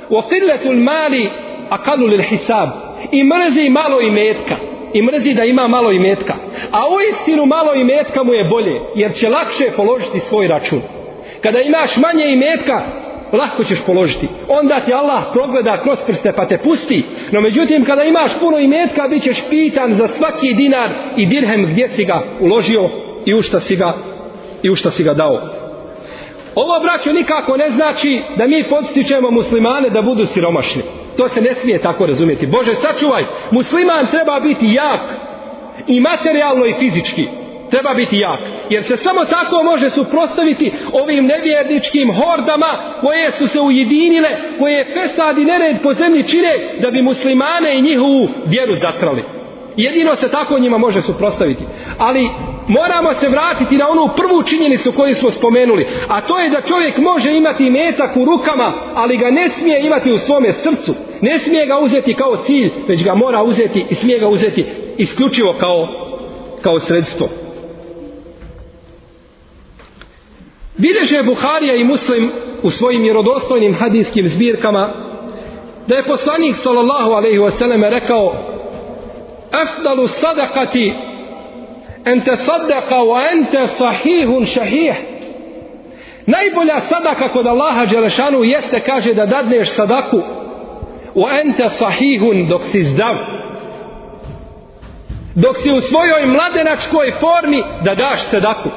o 0.10 0.22
al 0.66 0.76
mali 0.76 1.30
akalu 1.70 2.06
lil 2.06 2.22
hisab. 2.22 2.70
I 3.12 3.24
mrzi 3.24 3.70
malo 3.70 4.02
imetka 4.02 4.56
i 4.94 5.02
mrzi 5.02 5.34
da 5.34 5.44
ima 5.44 5.68
malo 5.68 5.92
imetka. 5.92 6.34
A 6.72 6.88
u 6.88 6.98
istinu 7.12 7.46
malo 7.46 7.74
imetka 7.74 8.24
mu 8.24 8.34
je 8.34 8.50
bolje, 8.50 8.82
jer 8.96 9.14
će 9.14 9.30
lakše 9.30 9.72
položiti 9.76 10.20
svoj 10.20 10.48
račun. 10.48 10.82
Kada 11.42 11.60
imaš 11.60 11.98
manje 11.98 12.26
imetka, 12.34 12.82
lahko 13.34 13.64
ćeš 13.64 13.86
položiti. 13.86 14.28
Onda 14.48 14.86
ti 14.86 14.94
Allah 14.94 15.24
progleda 15.34 15.82
kroz 15.84 16.00
prste 16.08 16.32
pa 16.36 16.46
te 16.46 16.58
pusti. 16.58 17.04
No 17.32 17.42
međutim, 17.42 17.86
kada 17.86 18.04
imaš 18.04 18.40
puno 18.40 18.60
imetka, 18.60 19.08
bit 19.08 19.24
ćeš 19.24 19.38
pitan 19.50 19.94
za 19.94 20.08
svaki 20.08 20.54
dinar 20.54 20.90
i 21.18 21.26
dirhem 21.26 21.66
gdje 21.66 21.90
si 21.96 22.06
ga 22.06 22.24
uložio 22.40 22.90
i 23.26 23.34
u 23.34 23.42
šta 23.42 23.60
si 23.60 23.76
ga, 23.76 23.94
i 24.64 24.70
u 24.70 24.76
šta 24.76 24.92
si 24.92 25.04
ga 25.04 25.14
dao. 25.14 25.50
Ovo, 26.56 26.80
braćo, 26.84 27.14
nikako 27.14 27.58
ne 27.58 27.72
znači 27.72 28.22
da 28.38 28.48
mi 28.48 28.64
podstičemo 28.64 29.32
muslimane 29.32 29.90
da 29.90 30.02
budu 30.02 30.26
siromašni. 30.26 30.82
To 31.20 31.30
se 31.30 31.42
ne 31.42 31.54
smije 31.54 31.80
tako 31.80 32.06
razumjeti. 32.06 32.48
Bože, 32.48 32.74
sačuvaj, 32.74 33.24
musliman 33.52 34.08
treba 34.12 34.40
biti 34.40 34.66
jak 34.74 35.02
i 35.88 36.00
materijalno 36.00 36.66
i 36.66 36.74
fizički. 36.74 37.28
Treba 37.70 37.94
biti 37.94 38.18
jak. 38.18 38.40
Jer 38.70 38.84
se 38.84 38.98
samo 38.98 39.26
tako 39.26 39.64
može 39.64 39.90
suprostaviti 39.90 40.72
ovim 41.04 41.26
nevjerničkim 41.26 42.12
hordama 42.14 42.72
koje 43.02 43.32
su 43.32 43.48
se 43.48 43.60
ujedinile, 43.62 44.30
koje 44.60 44.92
fesad 44.94 45.38
i 45.38 45.46
nered 45.46 45.82
po 45.84 45.94
zemlji 45.94 46.28
čine 46.28 46.52
da 46.82 46.92
bi 46.92 47.02
muslimane 47.02 47.78
i 47.78 47.82
njihovu 47.82 48.30
vjeru 48.46 48.76
zatrali. 48.76 49.24
Jedino 49.78 50.16
se 50.16 50.30
tako 50.30 50.60
njima 50.60 50.78
može 50.78 51.02
suprostaviti. 51.02 51.64
Ali 51.98 52.30
moramo 52.70 53.14
se 53.14 53.30
vratiti 53.30 53.78
na 53.78 53.90
onu 53.90 54.10
prvu 54.18 54.44
činjenicu 54.44 54.92
koju 54.92 55.16
smo 55.16 55.32
spomenuli. 55.32 55.88
A 56.08 56.22
to 56.22 56.40
je 56.40 56.50
da 56.50 56.62
čovjek 56.62 56.98
može 56.98 57.38
imati 57.38 57.70
metak 57.70 58.18
u 58.18 58.26
rukama, 58.26 58.74
ali 58.94 59.18
ga 59.18 59.30
ne 59.32 59.50
smije 59.50 59.82
imati 59.86 60.12
u 60.12 60.18
svome 60.18 60.52
srcu. 60.54 60.96
Ne 61.22 61.40
smije 61.40 61.66
ga 61.66 61.80
uzeti 61.80 62.14
kao 62.14 62.44
cilj, 62.46 62.72
već 62.88 63.04
ga 63.04 63.16
mora 63.16 63.44
uzeti 63.44 63.86
i 63.90 63.96
smije 63.96 64.20
ga 64.20 64.28
uzeti 64.28 64.66
isključivo 64.98 65.56
kao, 65.60 65.88
kao 66.62 66.80
sredstvo. 66.80 67.30
Bileže 70.78 71.24
Buharija 71.24 71.76
i 71.76 71.84
Muslim 71.84 72.32
u 72.64 72.70
svojim 72.70 73.02
vjerodostojnim 73.02 73.74
hadijskim 73.74 74.28
zbirkama 74.28 74.94
da 75.88 75.96
je 75.96 76.08
poslanik 76.08 76.56
sallallahu 76.56 77.12
alaihi 77.12 77.40
wasallam 77.40 77.90
rekao 77.90 78.34
afdalu 79.52 80.08
sadakati 82.04 82.10
ente 82.10 82.36
sadaka 82.36 83.04
wa 83.04 83.32
ente 83.32 83.68
sahihun 83.68 84.46
šahih. 84.46 84.96
Najbolja 86.28 86.82
sadaka 86.82 87.30
kod 87.30 87.46
Allaha 87.48 87.86
Đelešanu 87.86 88.44
jeste 88.44 88.80
kaže 88.82 89.14
da 89.14 89.26
dadneš 89.26 89.70
sadaku. 89.70 90.22
Wa 91.16 91.40
ente 91.42 91.70
sahihun 91.70 92.48
dok 92.48 92.62
si 92.62 92.84
zdrav. 92.84 93.16
Dok 95.36 95.58
si 95.58 95.72
u 95.72 95.82
svojoj 95.82 96.26
mladenačkoj 96.26 97.14
formi 97.20 97.64
da 97.84 97.96
daš 97.96 98.20
sadaku. 98.22 98.70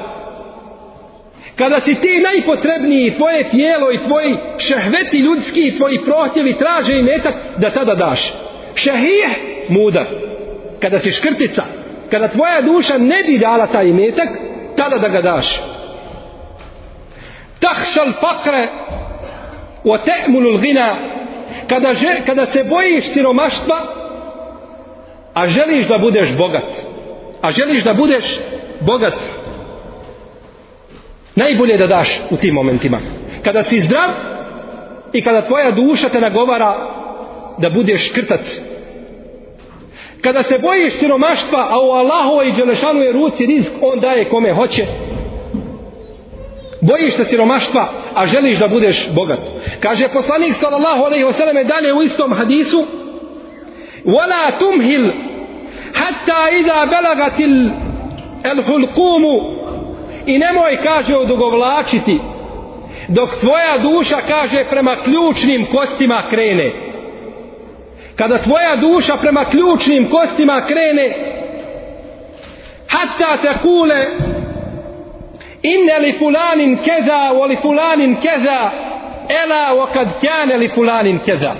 Kada 1.55 1.79
si 1.79 1.95
ti 1.95 2.19
najpotrebniji 2.19 3.11
tvoje 3.11 3.49
tijelo 3.49 3.91
i 3.91 3.97
tvoji 3.97 4.37
šehveti 4.57 5.17
ljudski 5.17 5.61
i 5.67 5.75
tvoji 5.75 6.01
prohtjevi 6.05 6.57
traže 6.57 6.99
i 6.99 7.03
metak 7.03 7.35
da 7.57 7.73
tada 7.73 7.95
daš. 7.95 8.33
Šehih 8.75 9.29
mudar. 9.69 10.05
Kada 10.79 10.99
si 10.99 11.11
škrtica 11.11 11.82
kada 12.11 12.27
tvoja 12.27 12.61
duša 12.61 12.97
ne 12.97 13.23
bi 13.23 13.39
dala 13.39 13.67
taj 13.67 13.89
imetak 13.89 14.29
tada 14.77 14.97
da 14.97 15.07
ga 15.07 15.21
daš. 15.21 15.61
Tahšal 17.59 18.11
fakre 18.21 18.69
o 19.83 19.97
te'mulul 19.97 20.57
gina 20.57 20.97
kada, 21.67 21.93
že, 21.93 22.21
kada 22.25 22.45
se 22.45 22.63
bojiš 22.63 23.03
siromaštva 23.03 23.79
a 25.33 25.47
želiš 25.47 25.87
da 25.87 25.97
budeš 25.97 26.37
bogat. 26.37 26.69
A 27.41 27.51
želiš 27.51 27.83
da 27.83 27.93
budeš 27.93 28.39
bogat. 28.81 29.15
Najbolje 31.35 31.77
da 31.77 31.87
daš 31.87 32.21
u 32.29 32.37
tim 32.37 32.53
momentima. 32.53 32.99
Kada 33.43 33.63
si 33.63 33.79
zdrav 33.79 34.09
i 35.13 35.21
kada 35.21 35.41
tvoja 35.41 35.71
duša 35.71 36.09
te 36.09 36.19
nagovara 36.19 36.75
da 37.57 37.69
budeš 37.69 38.11
krtac 38.11 38.72
kada 40.23 40.43
se 40.43 40.57
bojiš 40.57 40.93
siromaštva 40.93 41.67
a 41.69 41.79
u 41.79 41.91
Allahovoj 41.91 42.51
Đelešanuje 42.51 43.11
ruci 43.11 43.45
rizk 43.45 43.73
on 43.81 43.99
daje 43.99 44.29
kome 44.29 44.53
hoće. 44.53 44.85
Bojiš 46.81 47.13
se 47.13 47.25
siromaštva 47.25 47.89
a 48.15 48.25
želiš 48.25 48.57
da 48.57 48.67
budeš 48.67 49.09
bogat. 49.15 49.39
Kaže 49.79 50.07
poslanik 50.07 50.53
sallallahu 50.53 51.03
alejhi 51.03 51.25
ve 51.25 51.33
selleme 51.33 51.63
dalje 51.63 51.93
u 51.93 52.01
istom 52.01 52.33
hadisu 52.33 52.85
wala 54.05 54.59
tumhil 54.59 55.11
hatta 55.93 56.49
idha 56.59 56.85
balagatil 56.91 57.69
al-hulqumu" 58.43 59.35
i 60.25 60.37
nemoj 60.37 60.77
kaže 60.83 61.17
odugovlačiti 61.17 62.19
dok 63.07 63.29
tvoja 63.39 63.77
duša 63.77 64.17
kaže 64.27 64.65
prema 64.69 64.97
ključnim 65.03 65.65
kostima 65.71 66.27
krene 66.29 66.92
kada 68.15 68.37
tvoja 68.37 68.75
duša 68.75 69.17
prema 69.17 69.45
ključnim 69.45 70.09
kostima 70.09 70.61
krene 70.67 71.33
hatta 72.89 73.41
te 73.41 73.59
kule 73.61 74.17
inne 75.61 75.99
li 75.99 76.13
fulanin 76.19 76.77
keza 76.77 77.31
o 77.41 77.45
li 77.45 77.55
fulanin 77.55 78.15
keza 78.15 78.71
ela 79.43 79.83
o 79.83 79.87
kad 79.93 80.07
kjane 80.19 80.57
li 80.57 80.69
fulanin 80.69 81.19
keza 81.19 81.53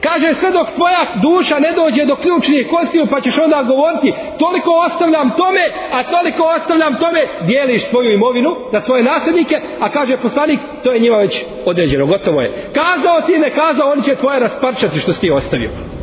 Kaže 0.00 0.34
sve 0.34 0.50
dok 0.50 0.68
tvoja 0.76 1.02
duša 1.22 1.58
ne 1.58 1.72
dođe 1.72 2.04
do 2.04 2.16
ključnih 2.16 2.68
kostiju 2.70 3.06
pa 3.10 3.20
ćeš 3.20 3.38
onda 3.38 3.62
govoriti 3.62 4.12
toliko 4.38 4.70
ostavljam 4.86 5.30
tome, 5.30 5.64
a 5.92 6.02
toliko 6.02 6.42
ostavljam 6.56 6.96
tome, 6.96 7.20
dijeliš 7.46 7.84
svoju 7.84 8.12
imovinu 8.12 8.50
za 8.72 8.80
svoje 8.80 9.02
nasljednike, 9.02 9.56
a 9.80 9.88
kaže 9.88 10.16
poslanik, 10.16 10.60
to 10.84 10.92
je 10.92 11.00
njima 11.00 11.16
već 11.16 11.44
određeno, 11.66 12.06
gotovo 12.06 12.40
je. 12.40 12.70
Kazao 12.74 13.20
ti 13.26 13.38
ne 13.38 13.50
kazao, 13.50 13.90
oni 13.90 14.02
će 14.02 14.14
tvoje 14.14 14.40
rasparčati 14.40 15.00
što 15.00 15.12
si 15.12 15.20
ti 15.20 15.30
ostavio. 15.30 15.95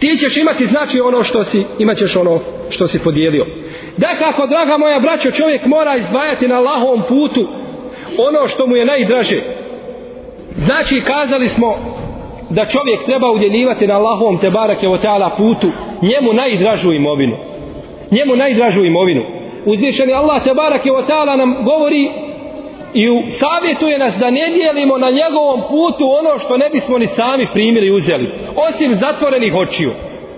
Ti 0.00 0.16
ćeš 0.20 0.36
imati 0.36 0.66
znači 0.66 1.00
ono 1.00 1.22
što 1.22 1.44
si, 1.44 1.64
imat 1.78 1.96
ćeš 1.96 2.16
ono 2.16 2.40
što 2.70 2.88
si 2.88 3.02
podijelio. 3.02 3.46
Da 3.96 4.08
kako, 4.18 4.46
draga 4.46 4.76
moja 4.78 5.00
braćo, 5.00 5.30
čovjek 5.30 5.66
mora 5.66 5.96
izdvajati 5.96 6.48
na 6.48 6.56
Allahovom 6.56 7.02
putu 7.08 7.48
ono 8.18 8.48
što 8.48 8.66
mu 8.66 8.76
je 8.76 8.86
najdraže. 8.86 9.40
Znači, 10.56 11.00
kazali 11.00 11.48
smo 11.48 11.74
da 12.50 12.66
čovjek 12.66 13.04
treba 13.06 13.30
udjeljivati 13.30 13.86
na 13.86 13.94
Allahovom 13.94 14.38
te 14.38 14.50
barake 14.50 14.88
o 14.88 14.98
teala 14.98 15.30
putu 15.36 15.68
njemu 16.02 16.32
najdražu 16.32 16.92
imovinu 16.92 17.36
njemu 18.10 18.36
najdražu 18.36 18.84
imovinu 18.84 19.22
uzvišeni 19.64 20.12
Allah 20.12 20.44
te 20.44 20.54
barake 20.54 20.92
o 20.92 21.02
teala 21.02 21.36
nam 21.36 21.64
govori 21.64 22.10
i 22.94 23.30
savjetuje 23.30 23.98
nas 23.98 24.14
da 24.16 24.30
ne 24.30 24.50
dijelimo 24.54 24.98
na 24.98 25.10
njegovom 25.10 25.60
putu 25.70 26.04
ono 26.20 26.38
što 26.38 26.56
ne 26.56 26.70
bismo 26.70 26.98
ni 26.98 27.06
sami 27.06 27.46
primili 27.52 27.86
i 27.86 27.90
uzeli 27.90 28.30
osim 28.68 28.94
zatvorenih 28.94 29.54
očiju. 29.54 29.90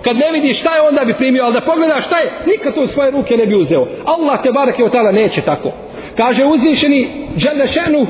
Kad 0.05 0.17
ne 0.17 0.33
vidiš 0.33 0.61
šta 0.61 0.75
je 0.75 0.89
onda 0.89 1.05
bi 1.05 1.15
primio 1.15 1.45
ali 1.45 1.55
da 1.55 1.61
pogledaš 1.61 2.07
šta 2.07 2.19
je 2.19 2.33
nikad 2.47 2.75
to 2.75 2.83
u 2.83 2.87
svoje 2.87 3.11
ruke 3.11 3.37
ne 3.37 3.47
bi 3.47 3.55
uzeo. 3.55 3.87
Allah 4.05 4.43
te 4.43 4.53
barake 4.53 4.85
o 4.85 4.89
tala 4.89 5.13
neće 5.13 5.41
tako. 5.41 5.73
Kaže 6.17 6.45
uzvišeni 6.45 7.09
Đelešenu, 7.43 8.07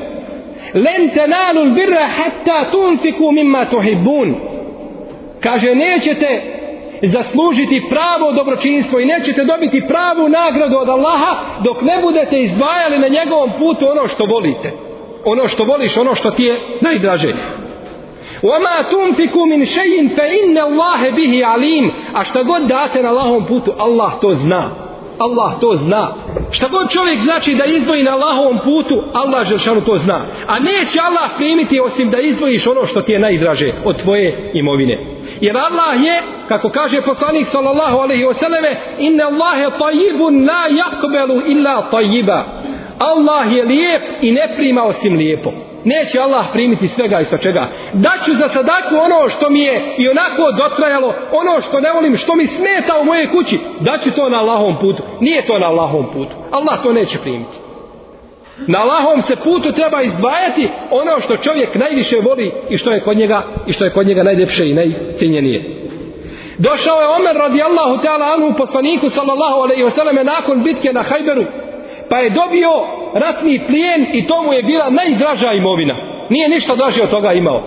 len 0.73 1.09
tenalul 1.15 1.73
birra 1.73 2.07
hatta 2.07 2.71
tunfiku 2.71 3.31
mimma 3.31 3.65
tuhibbun. 3.69 4.35
Kaže 5.39 5.75
nećete 5.75 6.41
zaslužiti 7.02 7.86
pravo 7.90 8.32
dobročinstvo 8.32 9.00
i 9.00 9.04
nećete 9.04 9.44
dobiti 9.44 9.86
pravu 9.88 10.28
nagradu 10.28 10.76
od 10.78 10.88
Allaha 10.88 11.32
dok 11.64 11.82
ne 11.82 12.02
budete 12.02 12.42
izdvajali 12.42 12.98
na 12.98 13.08
njegovom 13.08 13.50
putu 13.58 13.90
ono 13.90 14.08
što 14.08 14.24
volite 14.24 14.72
ono 15.24 15.48
što 15.48 15.64
voliš, 15.64 15.96
ono 15.96 16.14
što 16.14 16.30
ti 16.30 16.44
je 16.44 16.60
najdraže 16.80 17.34
وَمَا 18.42 18.82
تُنْفِكُ 18.90 19.36
مِنْ 19.36 19.64
شَيْءٍ 19.64 20.08
فَإِنَّ 20.16 20.58
اللَّهَ 20.58 21.10
بِهِ 21.10 21.44
عَلِيمٌ 21.44 21.90
A 22.14 22.24
šta 22.24 22.42
god 22.42 22.62
date 22.62 23.02
na 23.02 23.08
Allahovom 23.08 23.46
putu, 23.46 23.72
Allah 23.78 24.12
to 24.20 24.34
zna. 24.34 24.81
Allah 25.19 25.59
to 25.61 25.75
zna. 25.75 26.13
Šta 26.51 26.67
god 26.67 26.89
čovjek 26.89 27.19
znači 27.19 27.55
da 27.55 27.65
izvoji 27.65 28.03
na 28.03 28.11
Allahovom 28.11 28.59
putu, 28.63 29.03
Allah 29.13 29.47
Želšanu 29.47 29.81
to 29.81 29.97
zna. 29.97 30.21
A 30.47 30.59
neće 30.59 30.99
Allah 30.99 31.31
primiti 31.37 31.79
osim 31.79 32.09
da 32.09 32.19
izvojiš 32.19 32.67
ono 32.67 32.85
što 32.85 33.01
ti 33.01 33.11
je 33.11 33.19
najdraže 33.19 33.71
od 33.85 34.01
tvoje 34.01 34.51
imovine. 34.53 34.97
Jer 35.41 35.57
Allah 35.57 36.05
je, 36.05 36.21
kako 36.47 36.69
kaže 36.69 37.01
poslanik 37.01 37.47
sallallahu 37.47 37.97
alaihi 37.97 38.23
wasallame, 38.23 38.75
inna 38.99 39.23
Allahe 39.27 39.77
tajibun 39.79 40.47
la 40.47 40.63
jakbelu 40.81 41.41
illa 41.47 41.89
tajiba. 41.91 42.45
Allah 42.99 43.51
je 43.51 43.63
lijep 43.63 44.01
i 44.21 44.31
ne 44.31 44.53
prima 44.55 44.83
osim 44.83 45.17
lijepo. 45.17 45.51
Neće 45.83 46.19
Allah 46.19 46.45
primiti 46.53 46.87
svega 46.87 47.19
i 47.19 47.25
sa 47.25 47.37
čega. 47.37 47.69
Daću 47.93 48.33
za 48.33 48.47
sadaku 48.47 48.95
ono 48.95 49.29
što 49.29 49.49
mi 49.49 49.61
je 49.63 49.95
i 49.97 50.09
onako 50.09 50.51
dotrajalo, 50.51 51.15
ono 51.31 51.61
što 51.61 51.79
ne 51.79 51.91
volim, 51.91 52.17
što 52.17 52.35
mi 52.35 52.47
smeta 52.47 52.99
u 53.01 53.05
moje 53.05 53.31
kući, 53.31 53.59
daću 53.79 54.11
to 54.11 54.29
na 54.29 54.37
Allahom 54.37 54.75
putu. 54.81 55.03
Nije 55.19 55.45
to 55.45 55.59
na 55.59 55.65
Allahom 55.65 56.05
putu. 56.13 56.35
Allah 56.51 56.83
to 56.83 56.93
neće 56.93 57.17
primiti. 57.19 57.57
Na 58.67 58.79
Allahom 58.79 59.21
se 59.21 59.35
putu 59.35 59.71
treba 59.71 60.01
izdvajati 60.01 60.69
ono 60.91 61.19
što 61.19 61.37
čovjek 61.37 61.75
najviše 61.75 62.17
voli 62.21 62.51
i 62.69 62.77
što 62.77 62.91
je 62.91 62.99
kod 62.99 63.17
njega 63.17 63.43
i 63.67 63.73
što 63.73 63.85
je 63.85 63.93
kod 63.93 64.07
njega 64.07 64.23
najljepše 64.23 64.63
i 64.69 64.73
najcijenjenije. 64.73 65.83
Došao 66.57 67.01
je 67.01 67.07
Omer 67.07 67.35
radijallahu 67.35 67.95
ta'ala 68.03 68.33
anhu 68.35 68.57
poslaniku 68.57 69.09
sallallahu 69.09 69.59
alaihi 69.61 69.83
wasallam 69.83 70.23
nakon 70.23 70.63
bitke 70.63 70.93
na 70.93 71.03
Hajberu 71.03 71.43
pa 72.09 72.17
je 72.17 72.29
dobio 72.29 72.69
ratni 73.13 73.61
plijen 73.67 74.07
i 74.13 74.25
to 74.27 74.43
mu 74.43 74.53
je 74.53 74.63
bila 74.63 74.89
najdraža 74.89 75.51
imovina. 75.53 75.95
Nije 76.29 76.49
ništa 76.49 76.75
draže 76.75 77.03
od 77.03 77.09
toga 77.09 77.33
imao. 77.33 77.61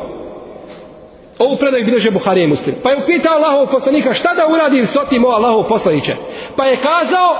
Ovu 1.38 1.56
predaju 1.56 1.84
bilježe 1.84 2.10
Buhari 2.10 2.42
i 2.42 2.46
Muslim. 2.46 2.76
Pa 2.82 2.90
je 2.90 3.02
upitao 3.02 3.34
Allahov 3.34 3.66
poslanika 3.66 4.12
šta 4.12 4.34
da 4.34 4.46
uradim 4.46 4.86
s 4.86 4.96
otim 4.96 5.24
o 5.24 5.28
Allahov 5.28 5.68
poslaniće. 5.68 6.12
Pa 6.56 6.64
je 6.64 6.76
kazao, 6.76 7.36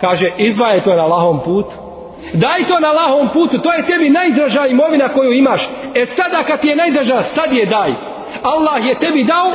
kaže, 0.00 0.30
izdvaje 0.38 0.82
to 0.82 0.94
na 0.94 1.02
Allahom 1.02 1.40
putu. 1.44 1.76
Daj 2.32 2.64
to 2.68 2.80
na 2.80 2.88
Allahom 2.88 3.28
putu, 3.28 3.58
to 3.58 3.72
je 3.72 3.86
tebi 3.86 4.10
najdraža 4.10 4.66
imovina 4.66 5.08
koju 5.08 5.32
imaš. 5.32 5.68
E 5.94 6.06
sada 6.06 6.42
kad 6.42 6.60
ti 6.60 6.68
je 6.68 6.76
najdraža, 6.76 7.22
sad 7.22 7.52
je 7.52 7.66
daj. 7.66 7.90
Allah 8.42 8.86
je 8.86 8.98
tebi 8.98 9.24
dao 9.24 9.52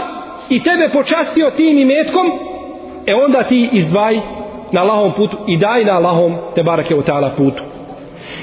i 0.49 0.63
tebe 0.63 0.89
počastio 0.93 1.51
tim 1.51 1.77
imetkom, 1.77 2.31
e 3.05 3.15
onda 3.15 3.43
ti 3.43 3.69
izdvaj 3.71 4.19
na 4.75 4.82
Allahom 4.82 5.13
putu 5.13 5.38
i 5.48 5.58
daj 5.58 5.86
na 5.86 5.94
Allahom 6.00 6.36
te 6.55 6.63
barake 6.63 6.96
u 6.96 7.01
ta'ala 7.01 7.29
putu. 7.38 7.63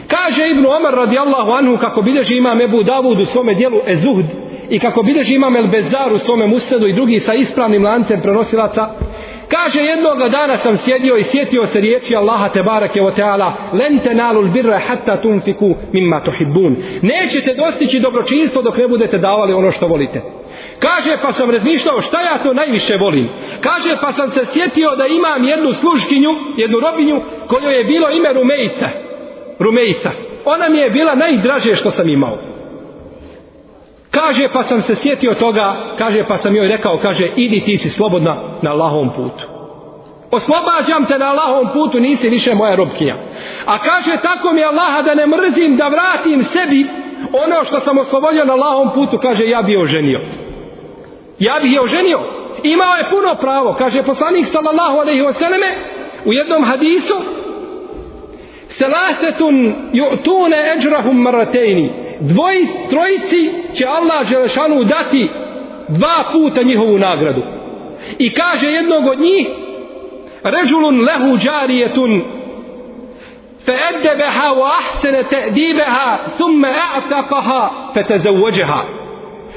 Kaže 0.09 0.43
Ibnu 0.51 0.69
Omar 0.79 0.95
radijallahu 0.95 1.51
anhu 1.51 1.77
kako 1.77 2.03
bilježi 2.03 2.37
imam 2.37 2.61
Ebu 2.61 2.83
Davud 2.83 3.21
u 3.21 3.25
svome 3.25 3.55
dijelu 3.55 3.79
Ezuhd 3.87 4.27
i 4.71 4.79
kako 4.79 5.03
bilježi 5.03 5.35
imam 5.35 5.57
El 5.57 5.69
Bezar 5.69 6.12
u 6.12 6.19
svome 6.19 6.47
musnedu 6.47 6.87
i 6.87 6.93
drugi 6.93 7.21
sa 7.21 7.35
ispravnim 7.35 7.85
lancem 7.85 8.21
prenosilaca 8.21 8.89
Kaže 9.49 9.81
jednoga 9.81 10.29
dana 10.29 10.57
sam 10.57 10.77
sjedio 10.77 11.17
i 11.17 11.25
sjetio 11.25 11.67
se 11.67 11.81
riječi 11.81 12.17
Allaha 12.17 12.49
te 12.49 12.62
barake 12.62 13.03
o 13.03 13.11
teala 13.11 13.55
len 13.73 13.99
tenalul 13.99 14.49
birra 14.49 14.79
hatta 14.79 15.21
tunfiku 15.21 15.75
mimma 15.93 16.21
tuhibbun. 16.21 16.77
Nećete 17.03 17.55
dostići 17.55 18.01
dobročinstvo 18.01 18.62
dok 18.62 18.77
ne 18.77 18.89
budete 18.89 19.19
davali 19.19 19.53
ono 19.53 19.71
što 19.71 19.87
volite. 19.87 20.23
Kaže 20.78 21.16
pa 21.23 21.32
sam 21.32 21.50
razmišljao 21.50 22.00
šta 22.00 22.21
ja 22.21 22.38
to 22.42 22.52
najviše 22.52 22.97
volim. 22.97 23.28
Kaže 23.61 23.97
pa 24.00 24.12
sam 24.12 24.28
se 24.28 24.40
sjetio 24.52 24.97
da 24.97 25.06
imam 25.06 25.44
jednu 25.44 25.73
sluškinju, 25.73 26.30
jednu 26.56 26.80
robinju 26.80 27.21
kojoj 27.47 27.76
je 27.76 27.85
bilo 27.85 28.11
ime 28.11 28.32
Rumejca. 28.32 28.88
Rumejca. 29.59 30.11
Ona 30.44 30.68
mi 30.68 30.78
je 30.78 30.90
bila 30.90 31.14
najdraže 31.14 31.75
što 31.75 31.90
sam 31.90 32.09
imao. 32.09 32.38
Kaže 34.11 34.49
pa 34.52 34.62
sam 34.62 34.82
se 34.82 34.94
sjetio 34.94 35.35
toga, 35.35 35.94
kaže 35.99 36.25
pa 36.28 36.37
sam 36.37 36.56
joj 36.56 36.68
rekao, 36.68 36.99
kaže 37.02 37.26
idi 37.37 37.61
ti 37.61 37.76
si 37.76 37.90
slobodna 37.90 38.37
na 38.62 38.71
Allahovom 38.71 39.11
putu. 39.11 39.47
Oslobađam 40.30 41.06
te 41.06 41.18
na 41.18 41.26
Allahovom 41.26 41.68
putu, 41.73 42.00
nisi 42.00 42.28
više 42.28 42.54
moja 42.54 42.75
robkinja. 42.75 43.14
A 43.66 43.78
kaže 43.78 44.11
tako 44.22 44.53
mi 44.53 44.64
Allaha 44.64 45.03
da 45.03 45.14
ne 45.14 45.27
mrzim 45.27 45.77
da 45.77 45.88
vratim 45.88 46.42
sebi 46.42 46.87
ono 47.33 47.64
što 47.64 47.81
sam 47.81 47.98
oslobodio 47.98 48.44
na 48.44 48.53
Allahovom 48.53 48.90
putu, 48.94 49.18
kaže 49.18 49.48
ja 49.48 49.62
bi 49.62 49.77
oženio. 49.77 50.20
Ja 51.42 51.59
bih 51.62 51.72
je 51.72 51.81
oženio. 51.81 52.20
Imao 52.62 52.94
je 52.94 53.11
puno 53.11 53.35
pravo, 53.40 53.74
kaže 53.78 54.02
poslanik 54.02 54.46
sallallahu 54.46 54.98
alaihi 54.98 55.22
wasallam 55.22 55.62
u 56.24 56.33
jednom 56.33 56.64
hadisu 56.64 57.14
Selasetun 58.68 59.74
ju'tune 59.92 60.76
eđrahum 60.76 61.22
maratejni 61.22 61.90
dvoji 62.20 62.68
trojici 62.90 63.52
će 63.74 63.87
Allah 63.87 64.26
Želešanu 64.26 64.85
dati 64.85 65.31
dva 65.88 66.28
puta 66.33 66.62
njihovu 66.62 66.98
nagradu. 66.98 67.42
I 68.18 68.35
kaže 68.35 68.66
jednog 68.66 69.07
od 69.07 69.20
njih, 69.20 69.46
ređulun 70.42 71.00
lehu 71.00 71.37
džarijetun, 71.37 72.22
fe 73.64 73.72
eddebeha 73.72 74.48
wa 74.48 74.70
ahsene 74.78 75.24
te'dibeha, 75.31 76.18
thumme 76.37 76.74
a'taqaha, 76.96 77.68
fe 77.94 78.02
tezauđeha. 78.02 78.83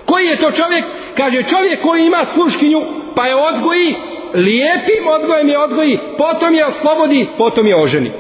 Koji 0.06 0.26
je 0.26 0.40
to 0.40 0.52
čovjek? 0.52 0.86
Kaže 1.18 1.44
čovjek 1.44 1.82
koji 1.82 2.06
ima 2.06 2.26
sluškinju, 2.26 2.82
pa 3.16 3.28
je 3.28 3.36
odgoji, 3.36 3.96
lijepim 4.34 5.08
odgojem 5.16 5.50
je 5.50 5.60
odgoji, 5.60 6.00
potom 6.18 6.56
je 6.56 6.66
oslobodi, 6.66 7.28
potom 7.38 7.68
je 7.68 7.76
oženi. 7.84 8.12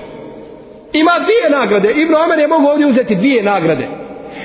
Ima 0.94 1.20
dvije 1.20 1.60
nagrade. 1.60 1.92
Ibn 1.92 2.16
Omer 2.16 2.40
je 2.40 2.48
mogu 2.48 2.68
ovdje 2.68 2.88
uzeti 2.88 3.16
dvije 3.16 3.44
nagrade. 3.44 3.88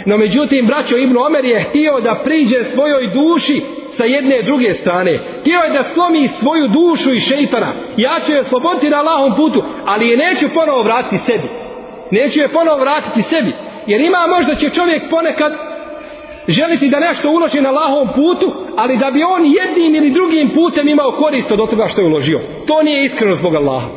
No 0.07 0.17
međutim, 0.17 0.67
braćo 0.67 0.97
Ibn 0.97 1.17
Omer 1.17 1.45
je 1.45 1.61
htio 1.61 2.01
da 2.01 2.21
priđe 2.25 2.65
svojoj 2.65 3.11
duši 3.15 3.61
sa 3.97 4.05
jedne 4.05 4.39
i 4.39 4.43
druge 4.43 4.73
strane. 4.73 5.21
Htio 5.41 5.61
je 5.61 5.73
da 5.73 5.85
slomi 5.95 6.29
svoju 6.29 6.69
dušu 6.69 7.13
i 7.13 7.21
šeitana. 7.21 7.73
Ja 7.97 8.21
ću 8.27 8.33
je 8.33 8.45
sloboditi 8.45 8.91
na 8.91 8.99
Allahom 8.99 9.37
putu, 9.37 9.63
ali 9.85 10.09
je 10.09 10.17
neću 10.17 10.47
ponovo 10.55 10.83
vratiti 10.83 11.19
sebi. 11.19 11.49
Neću 12.11 12.41
je 12.41 12.49
ponovo 12.49 12.79
vratiti 12.81 13.23
sebi. 13.23 13.53
Jer 13.87 14.01
ima 14.01 14.27
možda 14.37 14.55
će 14.55 14.71
čovjek 14.71 15.11
ponekad 15.11 15.53
želiti 16.49 16.89
da 16.89 17.01
nešto 17.01 17.31
uloži 17.31 17.61
na 17.61 17.71
lahom 17.71 18.09
putu, 18.15 18.53
ali 18.77 18.99
da 18.99 19.11
bi 19.11 19.23
on 19.23 19.43
jednim 19.45 19.95
ili 19.95 20.11
drugim 20.11 20.49
putem 20.49 20.89
imao 20.89 21.13
korist 21.13 21.53
od 21.53 21.71
toga 21.71 21.87
što 21.89 22.01
je 22.01 22.07
uložio. 22.07 22.41
To 22.67 22.83
nije 22.83 23.05
iskreno 23.05 23.35
zbog 23.35 23.55
Allaha. 23.55 23.89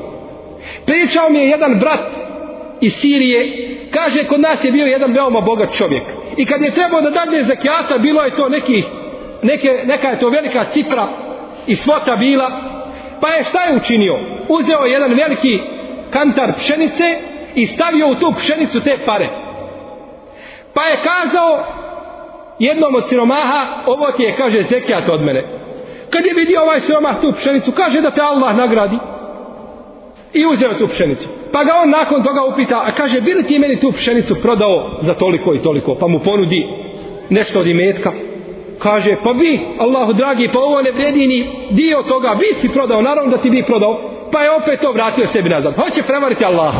Pričao 0.85 1.29
mi 1.29 1.39
je 1.39 1.49
jedan 1.49 1.79
brat 1.79 2.11
iz 2.81 2.93
Sirije 2.93 3.73
Kaže, 3.93 4.27
kod 4.27 4.41
nas 4.41 4.63
je 4.63 4.71
bio 4.71 4.85
jedan 4.85 5.11
veoma 5.13 5.41
bogat 5.41 5.73
čovjek. 5.77 6.03
I 6.37 6.45
kad 6.45 6.61
je 6.61 6.73
trebao 6.73 7.01
da 7.01 7.09
dadne 7.09 7.43
zakijata, 7.43 7.97
bilo 7.97 8.23
je 8.23 8.35
to 8.35 8.49
neki, 8.49 8.83
neke, 9.41 9.69
neka 9.85 10.07
je 10.07 10.19
to 10.19 10.29
velika 10.29 10.65
cifra 10.65 11.07
i 11.67 11.75
svota 11.75 12.15
bila. 12.15 12.47
Pa 13.21 13.29
je 13.29 13.43
šta 13.43 13.63
je 13.63 13.75
učinio? 13.75 14.19
Uzeo 14.49 14.85
je 14.85 14.91
jedan 14.91 15.13
veliki 15.13 15.59
kantar 16.09 16.53
pšenice 16.57 17.03
i 17.55 17.65
stavio 17.67 18.07
u 18.07 18.15
tu 18.15 18.33
pšenicu 18.37 18.79
te 18.83 18.97
pare. 19.05 19.27
Pa 20.73 20.83
je 20.85 21.03
kazao 21.03 21.65
jednom 22.63 22.95
od 22.95 23.09
siromaha, 23.09 23.83
ovo 23.85 24.11
ti 24.11 24.23
je, 24.23 24.35
kaže, 24.35 24.63
zekijat 24.63 25.09
od 25.09 25.21
mene. 25.21 25.43
Kad 26.09 26.25
je 26.25 26.33
vidio 26.33 26.61
ovaj 26.61 26.79
siromah 26.79 27.21
tu 27.21 27.31
pšenicu, 27.31 27.71
kaže 27.71 28.01
da 28.01 28.11
te 28.11 28.21
Allah 28.21 28.55
nagradi. 28.55 28.97
I 30.33 30.45
uzeo 30.45 30.73
tu 30.73 30.87
pšenicu. 30.87 31.27
Pa 31.51 31.63
ga 31.63 31.71
on 31.83 31.89
nakon 31.89 32.23
toga 32.23 32.43
upita, 32.43 32.83
a 32.87 32.91
kaže, 32.91 33.21
bi 33.21 33.33
li 33.33 33.47
ti 33.47 33.59
meni 33.59 33.79
tu 33.79 33.91
pšenicu 33.91 34.35
prodao 34.41 34.97
za 35.01 35.13
toliko 35.13 35.53
i 35.53 35.61
toliko? 35.61 35.95
Pa 35.95 36.07
mu 36.07 36.19
ponudi 36.19 36.61
nešto 37.29 37.59
od 37.59 37.67
imetka. 37.67 38.11
Kaže, 38.79 39.15
pa 39.23 39.33
bi, 39.33 39.59
Allahu 39.79 40.13
dragi, 40.13 40.49
pa 40.53 40.59
ovo 40.59 40.81
ne 40.81 40.91
vredi 40.91 41.27
ni 41.27 41.49
dio 41.69 42.03
toga, 42.03 42.35
bi 42.39 42.59
si 42.61 42.69
prodao, 42.69 43.01
naravno 43.01 43.31
da 43.31 43.37
ti 43.37 43.49
bi 43.49 43.63
prodao. 43.63 44.01
Pa 44.31 44.43
je 44.43 44.51
opet 44.51 44.79
to 44.81 44.91
vratio 44.91 45.27
sebi 45.27 45.49
nazad. 45.49 45.75
Hoće 45.75 46.03
prevariti 46.03 46.45
Allaha. 46.45 46.79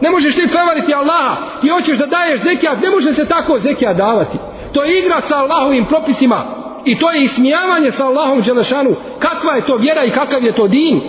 Ne 0.00 0.10
možeš 0.10 0.34
ti 0.34 0.48
prevariti 0.52 0.94
Allaha. 0.94 1.36
Ti 1.60 1.68
hoćeš 1.68 1.98
da 1.98 2.06
daješ 2.06 2.40
zekijat, 2.40 2.82
ne 2.82 2.90
može 2.90 3.12
se 3.12 3.26
tako 3.26 3.58
zekijat 3.58 3.96
davati. 3.96 4.38
To 4.74 4.84
je 4.84 4.98
igra 4.98 5.20
sa 5.20 5.36
Allahovim 5.36 5.84
propisima. 5.86 6.44
I 6.84 6.98
to 6.98 7.10
je 7.10 7.22
ismijavanje 7.22 7.90
sa 7.90 8.06
Allahom 8.06 8.42
Đelešanu. 8.42 8.94
Kakva 9.18 9.54
je 9.54 9.66
to 9.66 9.76
vjera 9.76 10.04
i 10.04 10.10
kakav 10.10 10.44
je 10.44 10.54
to 10.54 10.68
din? 10.68 11.00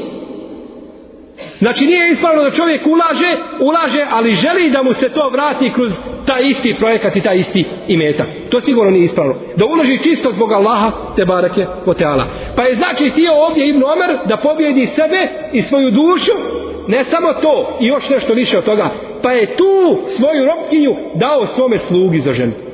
Znači 1.60 1.86
nije 1.86 2.12
ispravno 2.12 2.44
da 2.44 2.52
čovjek 2.52 2.82
ulaže, 2.88 3.38
ulaže, 3.62 4.06
ali 4.10 4.34
želi 4.34 4.70
da 4.70 4.84
mu 4.84 4.94
se 4.94 5.10
to 5.10 5.30
vrati 5.30 5.70
kroz 5.70 5.92
taj 6.26 6.42
isti 6.44 6.76
projekat 6.80 7.16
i 7.16 7.22
taj 7.22 7.36
isti 7.36 7.66
imetak. 7.88 8.28
To 8.50 8.62
sigurno 8.62 8.92
nije 8.92 9.04
ispravno. 9.04 9.36
Da 9.56 9.66
uloži 9.66 10.04
čisto 10.04 10.32
zbog 10.32 10.52
Allaha, 10.52 10.92
te 11.16 11.26
barake, 11.26 11.66
o 11.86 11.94
teala. 11.94 12.26
Pa 12.56 12.64
je 12.64 12.76
znači 12.76 13.04
tio 13.16 13.32
ovdje 13.48 13.70
Ibn 13.70 13.84
Omer 13.84 14.28
da 14.28 14.38
pobjedi 14.38 14.86
sebe 14.86 15.50
i 15.54 15.62
svoju 15.62 15.92
dušu, 15.92 16.32
ne 16.88 17.04
samo 17.04 17.34
to, 17.34 17.78
i 17.82 17.86
još 17.86 18.10
nešto 18.10 18.34
više 18.34 18.58
od 18.58 18.64
toga, 18.64 18.90
pa 19.24 19.32
je 19.32 19.56
tu 19.56 20.00
svoju 20.08 20.46
ropkinju 20.46 20.96
dao 21.16 21.46
svome 21.46 21.80
slugi 21.80 22.20
za 22.20 22.34
ženu. 22.34 22.65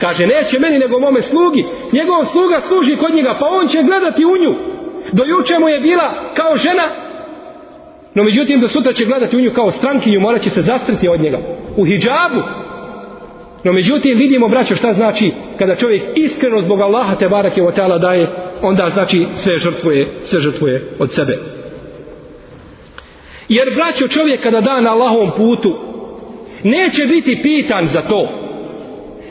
Kaže, 0.00 0.26
neće 0.26 0.58
meni 0.58 0.78
nego 0.78 0.98
mome 0.98 1.22
slugi. 1.22 1.64
Njegov 1.92 2.24
sluga 2.24 2.60
služi 2.68 2.96
kod 2.96 3.14
njega, 3.14 3.36
pa 3.40 3.46
on 3.46 3.68
će 3.68 3.82
gledati 3.82 4.24
u 4.24 4.36
nju. 4.36 4.54
Do 5.12 5.24
juče 5.24 5.58
mu 5.58 5.68
je 5.68 5.80
bila 5.80 6.32
kao 6.34 6.56
žena, 6.56 6.82
No 8.16 8.22
međutim, 8.22 8.60
do 8.60 8.68
sutra 8.68 8.92
će 8.92 9.04
gledati 9.04 9.36
u 9.36 9.40
nju 9.40 9.52
kao 9.54 9.70
strankinju, 9.70 10.20
morat 10.20 10.42
će 10.42 10.50
se 10.50 10.62
zastriti 10.62 11.08
od 11.08 11.20
njega. 11.20 11.38
U 11.76 11.84
hijabu. 11.84 12.42
No 13.64 13.72
međutim 13.72 14.18
vidimo 14.18 14.48
braćo 14.48 14.74
šta 14.74 14.92
znači 14.92 15.32
kada 15.58 15.74
čovjek 15.74 16.02
iskreno 16.14 16.60
zbog 16.60 16.80
Allaha 16.80 17.14
te 17.14 17.28
barake 17.28 17.62
o 17.62 17.72
teala 17.72 17.98
daje, 17.98 18.26
onda 18.62 18.90
znači 18.90 19.26
sve 19.32 19.58
žrtvuje, 19.58 20.08
sve 20.24 20.40
žrtvuje 20.40 20.82
od 20.98 21.12
sebe. 21.12 21.38
Jer 23.48 23.74
braćo 23.74 24.08
čovjek 24.08 24.42
kada 24.42 24.60
da 24.60 24.80
na 24.80 24.90
Allahovom 24.90 25.30
putu 25.36 25.78
neće 26.62 27.06
biti 27.06 27.40
pitan 27.42 27.88
za 27.88 28.02
to. 28.02 28.45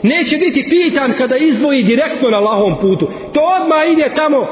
Neće 0.06 0.36
biti 0.38 0.66
pitan 0.70 1.12
kada 1.18 1.36
izvoji 1.36 1.82
direktno 1.82 2.30
na 2.30 2.40
lahom 2.40 2.74
putu. 2.80 3.06
To 3.34 3.40
odmah 3.60 3.92
ide 3.92 4.12
tamo 4.16 4.46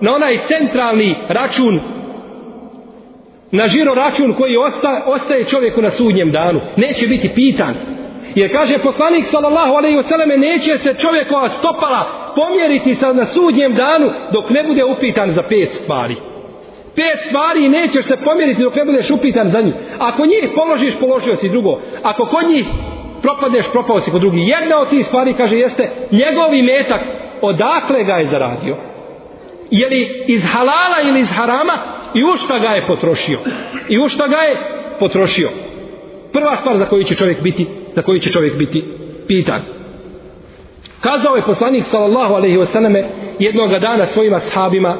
na 0.00 0.14
onaj 0.14 0.44
centralni 0.46 1.16
račun 1.28 1.80
na 3.50 3.66
žiro 3.68 3.94
račun 3.94 4.32
koji 4.32 4.56
osta, 4.56 5.04
ostaje 5.06 5.44
čovjeku 5.44 5.82
na 5.82 5.90
sudnjem 5.90 6.30
danu. 6.32 6.60
Neće 6.76 7.06
biti 7.06 7.28
pitan. 7.34 7.74
Jer 8.34 8.52
kaže 8.52 8.78
poslanik 8.78 9.24
sallallahu 9.26 9.74
alejhi 9.74 9.96
ve 9.96 10.02
selleme 10.02 10.36
neće 10.36 10.78
se 10.78 10.94
čovjekova 10.94 11.48
stopala 11.48 12.32
pomjeriti 12.36 12.94
sa 12.94 13.12
na 13.12 13.24
sudnjem 13.24 13.74
danu 13.74 14.10
dok 14.32 14.50
ne 14.50 14.62
bude 14.62 14.84
upitan 14.84 15.30
za 15.30 15.42
pet 15.42 15.72
stvari. 15.72 16.14
Pet 16.96 17.28
stvari 17.28 17.68
nećeš 17.68 18.06
se 18.06 18.16
pomjeriti 18.16 18.62
dok 18.62 18.76
ne 18.76 18.84
budeš 18.84 19.10
upitan 19.10 19.48
za 19.48 19.60
njih. 19.60 19.74
Ako 19.98 20.26
njih 20.26 20.48
položiš, 20.54 20.94
položio 21.00 21.36
si 21.36 21.48
drugo. 21.48 21.80
Ako 22.02 22.24
kod 22.26 22.48
njih 22.48 22.66
propadneš, 23.26 23.66
propao 23.72 24.00
si 24.00 24.10
kod 24.10 24.20
drugi. 24.20 24.40
Jedna 24.40 24.80
od 24.80 24.88
tih 24.90 25.06
stvari, 25.06 25.34
kaže, 25.34 25.56
jeste 25.56 25.90
njegovi 26.10 26.62
metak. 26.62 27.02
Odakle 27.42 28.04
ga 28.04 28.12
je 28.12 28.26
zaradio? 28.26 28.76
Je 29.70 29.88
li 29.88 30.24
iz 30.26 30.42
halala 30.52 30.98
ili 31.08 31.20
iz 31.20 31.30
harama? 31.36 31.76
I 32.14 32.24
u 32.24 32.36
šta 32.36 32.58
ga 32.58 32.68
je 32.68 32.86
potrošio? 32.86 33.38
I 33.88 33.98
u 33.98 34.08
šta 34.08 34.26
ga 34.26 34.36
je 34.36 34.56
potrošio? 34.98 35.48
Prva 36.32 36.56
stvar 36.56 36.78
za 36.78 36.86
koju 36.86 37.04
će 37.04 37.14
čovjek 37.14 37.42
biti 37.42 37.66
za 37.94 38.02
koju 38.02 38.18
će 38.18 38.32
čovjek 38.32 38.56
biti 38.56 38.84
pitan. 39.28 39.60
Kazao 41.00 41.36
je 41.36 41.42
poslanik 41.42 41.84
sallallahu 41.84 42.34
alejhi 42.34 42.58
ve 42.58 42.66
selleme 42.66 43.04
jednog 43.38 43.70
dana 43.70 44.06
svojim 44.06 44.34
ashabima 44.34 44.96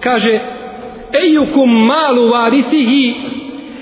kaže 0.00 0.40
ejukum 1.24 1.86
malu 1.86 2.30
varisihi 2.30 3.14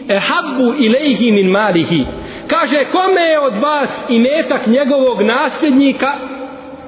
ehabbu 0.09 0.75
ilejhi 0.79 1.33
min 1.33 1.51
malihi 1.51 2.05
kaže 2.51 2.85
kome 2.93 3.21
je 3.21 3.41
od 3.41 3.55
vas 3.63 3.91
imetak 4.09 4.67
njegovog 4.67 5.23
nasljednika 5.23 6.13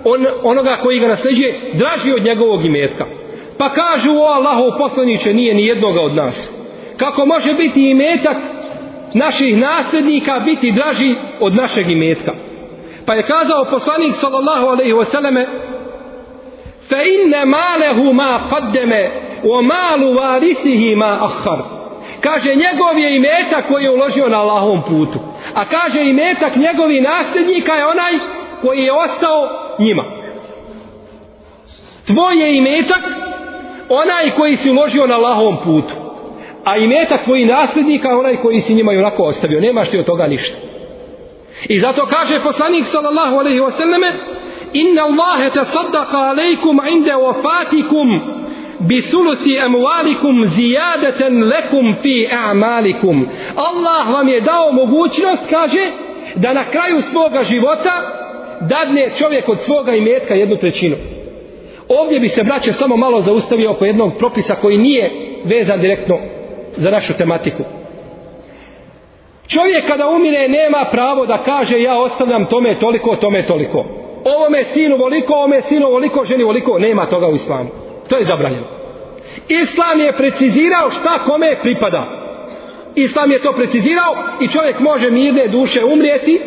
on, 0.05 0.27
onoga 0.42 0.79
koji 0.83 0.98
ga 0.98 1.09
nasljeđuje 1.09 1.70
draži 1.72 2.12
od 2.12 2.25
njegovog 2.25 2.64
imetka 2.64 3.05
pa 3.59 3.68
kažu 3.68 4.11
o 4.11 4.25
Allahu 4.25 4.79
poslaniće 4.79 5.35
nije 5.35 5.55
ni 5.55 5.66
jednoga 5.66 6.01
od 6.01 6.14
nas 6.14 6.51
kako 6.96 7.27
može 7.27 7.55
biti 7.55 7.90
imetak 7.90 8.37
naših 9.14 9.57
nasljednika 9.57 10.40
biti 10.44 10.72
draži 10.72 11.14
od 11.40 11.55
našeg 11.55 11.90
imetka. 11.90 12.33
Pa 13.07 13.14
je 13.14 13.22
kazao 13.22 13.64
poslanik 13.70 14.14
sallallahu 14.14 14.66
alejhi 14.66 14.92
ve 14.92 15.05
selleme 15.05 15.46
fa 16.88 16.96
inna 17.03 17.44
malahu 17.44 18.12
ma 18.12 18.40
qaddama 18.51 19.11
wa 19.44 19.62
malu 19.62 20.14
warithihi 20.14 20.96
ma 20.96 21.18
akhar. 21.25 21.59
Kaže 22.20 22.48
njegov 22.48 22.98
je 22.98 23.16
imetak 23.16 23.68
koji 23.68 23.85
je 23.85 23.90
uložio 23.90 24.29
na 24.29 24.40
Allahovom 24.40 24.83
putu. 24.83 25.18
A 25.55 25.68
kaže 25.68 26.05
imetak 26.05 26.57
njegovi 26.57 27.00
nasljednika 27.00 27.72
je 27.72 27.87
onaj 27.87 28.12
koji 28.62 28.83
je 28.83 28.92
ostao 28.92 29.48
njima. 29.78 30.05
Tvoj 32.07 32.37
je 32.42 32.57
imetak 32.57 33.02
onaj 33.88 34.35
koji 34.37 34.57
si 34.57 34.70
uložio 34.70 35.07
na 35.07 35.14
Allahovom 35.14 35.57
putu. 35.64 35.94
A 36.64 36.76
i 36.76 36.87
metak 36.87 37.24
tvoji 37.24 37.44
nasljednika 37.44 38.18
onaj 38.18 38.37
koji 38.37 38.61
si 38.61 38.74
njima 38.74 38.92
i 38.92 38.98
onako 38.98 39.22
ostavio. 39.22 39.61
Nemaš 39.61 39.88
ti 39.88 39.98
od 39.98 40.07
toga 40.07 40.26
ništa. 40.26 40.57
I 41.68 41.81
zato 41.81 42.07
kaže 42.07 42.40
poslanik 42.40 42.87
sallallahu 42.87 43.37
alaihi 43.37 43.61
wasallame 43.61 44.12
inna 44.72 45.02
Allahe 45.02 45.50
te 45.50 45.64
saddaka 45.64 46.18
alaikum 46.18 46.81
inde 46.90 47.12
wafatikum 47.12 48.20
bi 48.88 49.03
suluti 49.03 49.59
amwalikum 49.59 50.45
ziyadatan 50.45 51.45
lekum 51.45 51.95
fi 52.03 52.29
a'malikum 52.33 53.27
Allah 53.57 54.12
vam 54.12 54.29
je 54.29 54.40
dao 54.40 54.73
mogućnost 54.73 55.51
kaže 55.51 55.90
da 56.35 56.53
na 56.53 56.64
kraju 56.64 57.01
svoga 57.01 57.42
života 57.42 57.92
dadne 58.61 59.11
čovjek 59.18 59.49
od 59.49 59.61
svoga 59.61 59.95
imetka 59.95 60.35
jednu 60.35 60.57
trećinu 60.57 60.97
ovdje 61.88 62.21
bi 62.21 62.29
se 62.29 62.42
braće 62.42 62.73
samo 62.73 62.97
malo 62.97 63.21
zaustavio 63.21 63.71
oko 63.71 63.85
jednog 63.85 64.12
propisa 64.18 64.55
koji 64.55 64.79
nije 64.79 65.11
vezan 65.45 65.81
direktno 65.81 66.18
za 66.77 66.90
našu 66.90 67.12
tematiku. 67.18 67.62
Čovjek 69.49 69.87
kada 69.87 70.09
umire 70.09 70.49
nema 70.49 70.87
pravo 70.90 71.27
da 71.27 71.38
kaže 71.38 71.83
ja 71.83 71.99
ostavljam 71.99 72.45
tome 72.45 72.79
toliko, 72.79 73.16
tome 73.16 73.47
toliko. 73.47 73.85
Ovome 74.25 74.64
sinu 74.64 74.97
voliko, 74.97 75.35
ovome 75.35 75.62
sinu 75.62 75.90
voliko, 75.90 76.25
ženi 76.25 76.45
voliko. 76.45 76.79
Nema 76.79 77.07
toga 77.07 77.29
u 77.29 77.35
islamu. 77.35 77.68
To 78.08 78.16
je 78.16 78.24
zabranjeno. 78.24 78.66
Islam 79.48 80.00
je 80.00 80.12
precizirao 80.12 80.90
šta 80.90 81.24
kome 81.24 81.56
pripada. 81.62 82.22
Islam 82.94 83.30
je 83.30 83.42
to 83.42 83.52
precizirao 83.52 84.14
i 84.40 84.48
čovjek 84.48 84.80
može 84.80 85.10
mirne 85.10 85.48
duše 85.48 85.84
umrijeti 85.84 86.40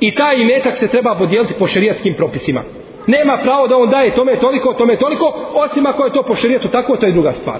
i 0.00 0.14
taj 0.14 0.36
imetak 0.36 0.76
se 0.76 0.88
treba 0.88 1.14
podijeliti 1.14 1.54
po 1.58 1.66
šerijatskim 1.66 2.14
propisima. 2.14 2.60
Nema 3.06 3.36
pravo 3.42 3.68
da 3.68 3.76
on 3.76 3.90
daje 3.90 4.14
tome 4.14 4.36
toliko, 4.36 4.72
tome 4.72 4.96
toliko, 4.96 5.50
osim 5.54 5.86
ako 5.86 6.04
je 6.04 6.12
to 6.12 6.22
po 6.22 6.34
šerijatu 6.34 6.68
tako, 6.68 6.96
to 6.96 7.06
je 7.06 7.12
druga 7.12 7.32
stvar. 7.32 7.58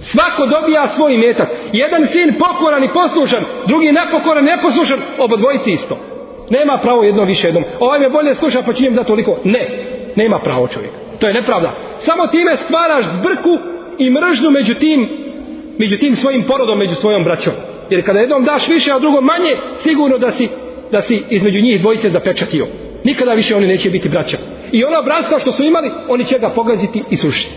Svako 0.00 0.46
dobija 0.46 0.88
svoj 0.88 1.14
imetak. 1.14 1.48
Jedan 1.72 2.06
sin 2.06 2.34
pokoran 2.38 2.84
i 2.84 2.92
poslušan, 2.92 3.44
drugi 3.66 3.92
nepokoran, 3.92 4.44
neposlušan, 4.44 4.98
oba 5.18 5.36
dvojici 5.36 5.70
isto. 5.72 5.98
Nema 6.50 6.78
pravo 6.82 7.02
jedno 7.02 7.24
više 7.24 7.46
jednom. 7.46 7.64
Ovaj 7.80 7.98
me 7.98 8.10
bolje 8.10 8.34
sluša 8.34 8.62
pa 8.66 8.72
ću 8.72 8.90
da 8.90 9.04
toliko. 9.04 9.38
Ne, 9.44 9.68
nema 10.16 10.38
pravo 10.38 10.68
čovjeka. 10.68 11.09
To 11.20 11.28
je 11.28 11.34
nepravda. 11.34 11.74
Samo 11.98 12.26
time 12.26 12.56
stvaraš 12.56 13.04
zbrku 13.04 13.58
i 13.98 14.10
mržnju 14.10 14.50
među 14.50 14.74
tim, 14.74 15.08
među 15.78 15.98
tim 15.98 16.16
svojim 16.16 16.42
porodom, 16.42 16.78
među 16.78 16.94
svojom 16.94 17.24
braćom. 17.24 17.52
Jer 17.90 18.06
kada 18.06 18.20
jednom 18.20 18.44
daš 18.44 18.68
više, 18.68 18.92
a 18.92 18.98
drugom 18.98 19.24
manje, 19.24 19.56
sigurno 19.76 20.18
da 20.18 20.30
si, 20.30 20.48
da 20.92 21.00
si 21.00 21.22
između 21.30 21.60
njih 21.60 21.80
dvojice 21.80 22.10
zapečatio. 22.10 22.66
Nikada 23.04 23.32
više 23.32 23.56
oni 23.56 23.66
neće 23.66 23.90
biti 23.90 24.08
braća. 24.08 24.38
I 24.72 24.84
ona 24.84 25.02
bratstva 25.02 25.38
što 25.38 25.52
su 25.52 25.64
imali, 25.64 25.90
oni 26.08 26.24
će 26.24 26.38
ga 26.38 26.48
pogaziti 26.48 27.02
i 27.10 27.16
sušiti. 27.16 27.54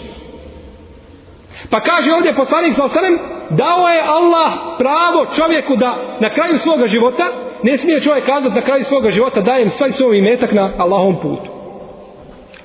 Pa 1.70 1.80
kaže 1.80 2.12
ovdje 2.14 2.36
poslanik 2.36 2.76
sa 2.76 2.84
osanem, 2.84 3.20
dao 3.50 3.88
je 3.88 4.02
Allah 4.06 4.52
pravo 4.80 5.26
čovjeku 5.36 5.76
da 5.76 6.18
na 6.22 6.30
kraju 6.30 6.58
svoga 6.58 6.88
života, 6.88 7.24
ne 7.64 7.78
smije 7.78 8.02
čovjek 8.02 8.26
kazati 8.26 8.56
na 8.56 8.62
kraju 8.62 8.84
svoga 8.84 9.10
života 9.10 9.42
dajem 9.42 9.70
svoj 9.70 9.92
svoj 9.92 10.18
imetak 10.18 10.52
na 10.52 10.72
Allahom 10.78 11.16
putu. 11.22 11.53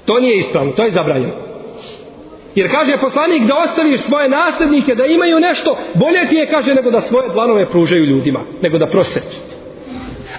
To 0.08 0.20
nije 0.20 0.36
ispravno, 0.36 0.72
to 0.72 0.84
je 0.84 0.90
zabranjeno. 0.90 1.32
Jer 2.54 2.70
kaže 2.70 2.96
poslanik 3.00 3.42
da 3.42 3.54
ostaviš 3.64 4.00
svoje 4.00 4.28
nasljednike 4.28 4.94
da 4.94 5.04
imaju 5.06 5.40
nešto, 5.40 5.78
bolje 5.94 6.28
ti 6.28 6.34
je 6.34 6.46
kaže 6.46 6.74
nego 6.74 6.90
da 6.90 7.00
svoje 7.00 7.28
dlanove 7.28 7.66
pružaju 7.66 8.04
ljudima, 8.04 8.40
nego 8.62 8.78
da 8.78 8.86
prose. 8.86 9.20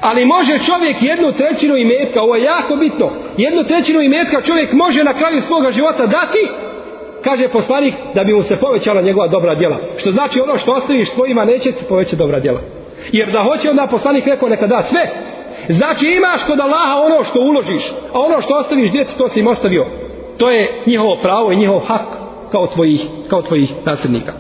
Ali 0.01 0.25
može 0.25 0.59
čovjek 0.69 0.97
jednu 1.01 1.31
trećinu 1.31 1.75
imetka, 1.77 2.21
ovo 2.21 2.35
je 2.35 2.43
jako 2.43 2.75
bitno, 2.75 3.11
jednu 3.37 3.63
trećinu 3.63 4.01
imetka 4.01 4.41
čovjek 4.41 4.73
može 4.73 5.03
na 5.03 5.13
kraju 5.13 5.41
svoga 5.41 5.71
života 5.71 6.05
dati 6.05 6.41
kaže 7.23 7.47
poslanik 7.47 7.93
da 8.15 8.23
bi 8.23 8.33
mu 8.33 8.43
se 8.43 8.55
povećala 8.55 9.01
njegova 9.01 9.27
dobra 9.27 9.55
djela. 9.55 9.77
Što 9.97 10.11
znači 10.11 10.41
ono 10.41 10.57
što 10.57 10.71
ostaviš 10.71 11.09
svojima 11.09 11.45
neće 11.45 11.71
se 11.71 11.87
povećati 11.89 12.15
dobra 12.15 12.39
djela. 12.39 12.61
Jer 13.11 13.31
da 13.31 13.43
hoće 13.43 13.69
onda 13.69 13.87
poslanik 13.87 14.25
rekao 14.25 14.49
neka 14.49 14.67
da 14.67 14.81
sve. 14.81 15.01
Znači 15.69 16.05
imaš 16.05 16.43
kod 16.43 16.59
Allaha 16.59 16.95
ono 16.95 17.23
što 17.23 17.39
uložiš, 17.39 17.91
a 18.13 18.19
ono 18.19 18.41
što 18.41 18.53
ostaviš 18.53 18.91
djeci 18.91 19.17
to 19.17 19.29
si 19.29 19.39
im 19.39 19.47
ostavio. 19.47 19.85
To 20.37 20.49
je 20.49 20.83
njihovo 20.85 21.17
pravo 21.21 21.51
i 21.51 21.55
njihov 21.55 21.79
hak 21.79 22.07
kao 22.51 22.67
tvojih, 22.67 23.01
kao 23.29 23.41
tvojih 23.41 23.71
nasljednika. 23.85 24.33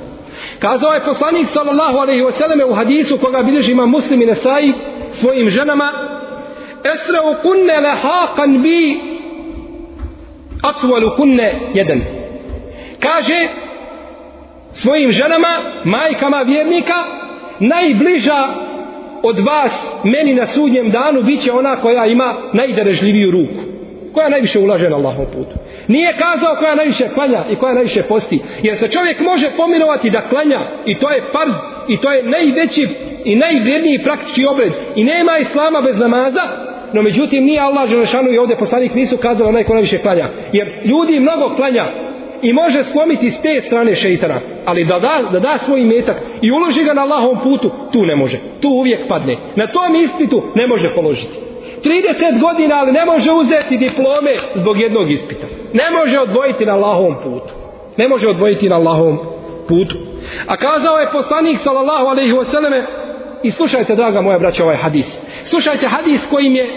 Kazao 0.59 0.93
je 0.93 1.03
poslanik 1.05 1.47
sallallahu 1.47 1.97
alaihi 1.97 2.21
wa 2.21 2.31
sallam 2.31 2.69
u 2.69 2.73
hadisu 2.73 3.17
koga 3.17 3.43
bilježi 3.43 3.71
ima 3.71 3.85
muslim 3.85 4.21
i 4.21 4.25
nesai 4.25 4.73
svojim 5.11 5.49
ženama 5.49 5.91
Esra'u 6.83 7.41
kunne 7.41 7.73
lehaqan 7.81 8.61
bi 8.61 9.01
atvalu 10.63 11.15
kunne 11.17 11.59
jedan 11.73 12.01
kaže 12.99 13.47
svojim 14.73 15.11
ženama, 15.11 15.47
majkama 15.83 16.41
vjernika, 16.47 16.93
najbliža 17.59 18.47
od 19.23 19.39
vas 19.39 19.93
meni 20.03 20.33
na 20.33 20.45
sudnjem 20.45 20.89
danu 20.89 21.21
bit 21.21 21.41
će 21.41 21.51
ona 21.51 21.75
koja 21.75 22.05
ima 22.05 22.49
najdarežljiviju 22.53 23.31
ruku. 23.31 23.63
Koja 24.13 24.29
najviše 24.29 24.59
ulaže 24.59 24.89
na 24.89 24.95
Allahom 24.95 25.25
putu. 25.25 25.55
Nije 25.87 26.13
kazao 26.13 26.55
koja 26.55 26.75
najviše 26.75 27.09
klanja 27.13 27.43
i 27.51 27.55
koja 27.55 27.73
najviše 27.73 28.03
posti. 28.03 28.39
Jer 28.63 28.77
se 28.77 28.87
čovjek 28.87 29.19
može 29.19 29.47
pomirovati 29.57 30.09
da 30.09 30.29
klanja 30.29 30.59
i 30.85 30.95
to 30.95 31.11
je 31.11 31.23
farz 31.31 31.53
i 31.87 31.97
to 31.97 32.11
je 32.11 32.23
najveći 32.23 32.87
i 33.25 33.35
najvredniji 33.35 34.03
praktični 34.03 34.45
obred. 34.45 34.71
I 34.95 35.03
nema 35.03 35.37
islama 35.37 35.81
bez 35.81 35.99
namaza, 35.99 36.41
no 36.93 37.01
međutim 37.01 37.43
nije 37.43 37.59
Allah 37.59 37.89
Želešanu 37.89 38.31
i 38.31 38.37
ovdje 38.37 38.57
poslanik 38.57 38.93
nisu 38.93 39.17
kazali 39.17 39.49
onaj 39.49 39.63
ko 39.63 39.73
najviše 39.73 39.97
klanja. 39.97 40.29
Jer 40.53 40.67
ljudi 40.85 41.19
mnogo 41.19 41.55
klanja, 41.55 41.85
i 42.41 42.53
može 42.53 42.83
slomiti 42.83 43.31
s 43.31 43.41
te 43.41 43.61
strane 43.61 43.95
šeitana, 43.95 44.39
ali 44.65 44.85
da 44.85 44.99
da, 44.99 45.29
da 45.31 45.39
da 45.39 45.57
svoj 45.57 45.81
metak 45.85 46.17
i 46.41 46.51
uloži 46.51 46.83
ga 46.83 46.93
na 46.93 47.01
Allahovom 47.01 47.39
putu, 47.43 47.71
tu 47.91 48.05
ne 48.05 48.15
može. 48.15 48.37
Tu 48.61 48.69
uvijek 48.69 49.07
padne. 49.07 49.37
Na 49.55 49.67
tom 49.67 49.95
ispitu 50.03 50.43
ne 50.55 50.67
može 50.67 50.95
položiti. 50.95 51.37
30 51.83 52.41
godina, 52.41 52.75
ali 52.79 52.91
ne 52.91 53.05
može 53.05 53.31
uzeti 53.31 53.77
diplome 53.77 54.33
zbog 54.55 54.79
jednog 54.79 55.11
ispita. 55.11 55.47
Ne 55.73 55.91
može 55.99 56.19
odvojiti 56.19 56.65
na 56.65 56.73
Allahovom 56.73 57.15
putu. 57.23 57.53
Ne 57.97 58.07
može 58.07 58.29
odvojiti 58.29 58.69
na 58.69 58.75
Allahovom 58.75 59.17
putu. 59.67 59.95
A 60.47 60.57
kazao 60.57 60.97
je 60.97 61.11
poslanik 61.11 61.59
sallallahu 61.59 62.05
alaihi 62.05 62.33
wasallam 62.33 62.85
i 63.43 63.51
slušajte 63.51 63.95
draga 63.95 64.21
moja 64.21 64.39
braća 64.39 64.63
ovaj 64.63 64.75
hadis. 64.75 65.19
Slušajte 65.43 65.87
hadis 65.87 66.27
kojim 66.29 66.55
je 66.55 66.69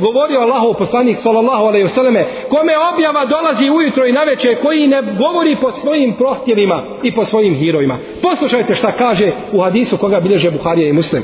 govorio 0.00 0.40
Allahov 0.40 0.74
poslanik 0.74 1.16
sallallahu 1.16 1.64
alejhi 1.64 1.84
ve 1.84 1.88
selleme 1.88 2.24
kome 2.48 2.72
objava 2.92 3.26
dolazi 3.26 3.70
ujutro 3.70 4.06
i 4.06 4.12
naveče 4.12 4.54
koji 4.54 4.86
ne 4.86 5.02
govori 5.02 5.56
po 5.60 5.70
svojim 5.70 6.12
prohtjevima 6.12 6.82
i 7.02 7.14
po 7.14 7.24
svojim 7.24 7.54
herojima 7.54 7.98
poslušajte 8.22 8.74
šta 8.74 8.92
kaže 8.92 9.32
u 9.52 9.60
hadisu 9.60 9.96
koga 9.96 10.20
bilježe 10.20 10.50
Buharija 10.50 10.88
i 10.88 10.92
Muslim. 10.92 11.22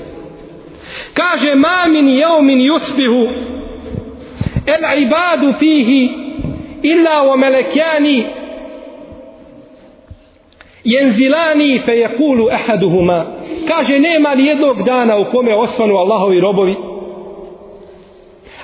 Kaže 1.14 1.54
ma 1.54 1.88
min 1.88 2.06
yawmin 2.06 2.72
yusbihu 2.72 3.22
el 4.66 5.02
ibadu 5.02 5.52
fihi 5.58 6.10
illa 6.82 7.22
wa 7.22 7.36
malakani 7.36 8.26
jenzilani 10.84 11.78
fe 11.78 11.92
yakulu 11.92 12.48
ahaduhuma 12.50 13.26
kaže 13.68 13.98
nema 13.98 14.34
ni 14.34 14.46
jednog 14.46 14.82
dana 14.82 15.18
u 15.18 15.24
kome 15.24 15.54
osvanu 15.54 15.96
Allahovi 15.96 16.40
robovi 16.40 16.76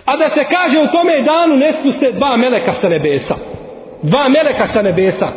a 0.04 0.16
da 0.16 0.30
se 0.30 0.44
kaže 0.44 0.80
u 0.80 0.86
tome 0.86 1.20
danu 1.20 1.56
ne 1.56 1.72
spuste 1.72 2.12
dva 2.12 2.36
meleka 2.36 2.72
sa 2.72 2.88
nebesa. 2.88 3.36
Dva 4.02 4.28
meleka 4.28 4.66
sa 4.66 4.82
nebesa. 4.82 5.28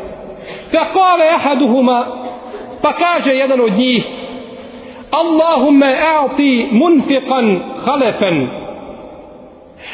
Fa 0.71 0.85
kale 0.93 1.29
ahaduhuma 1.35 2.07
pa 2.81 2.93
kaže 2.93 3.31
jedan 3.31 3.61
od 3.61 3.73
njih 3.73 4.05
Allahumma 5.11 5.85
a'ti 5.85 6.67
munfiqan 6.71 7.59
khalafan. 7.85 8.47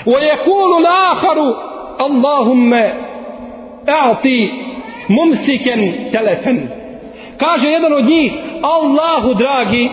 Wa 0.05 0.19
yakulu 0.19 0.75
al-akharu 0.75 1.55
Allahumma 1.99 2.83
a'ti 3.87 4.49
mumsikan 5.07 6.11
talafan 6.11 6.81
kaže 7.37 7.67
jedan 7.69 7.93
od 7.93 8.05
njih 8.05 8.33
Allahu 8.61 9.33
dragi 9.33 9.89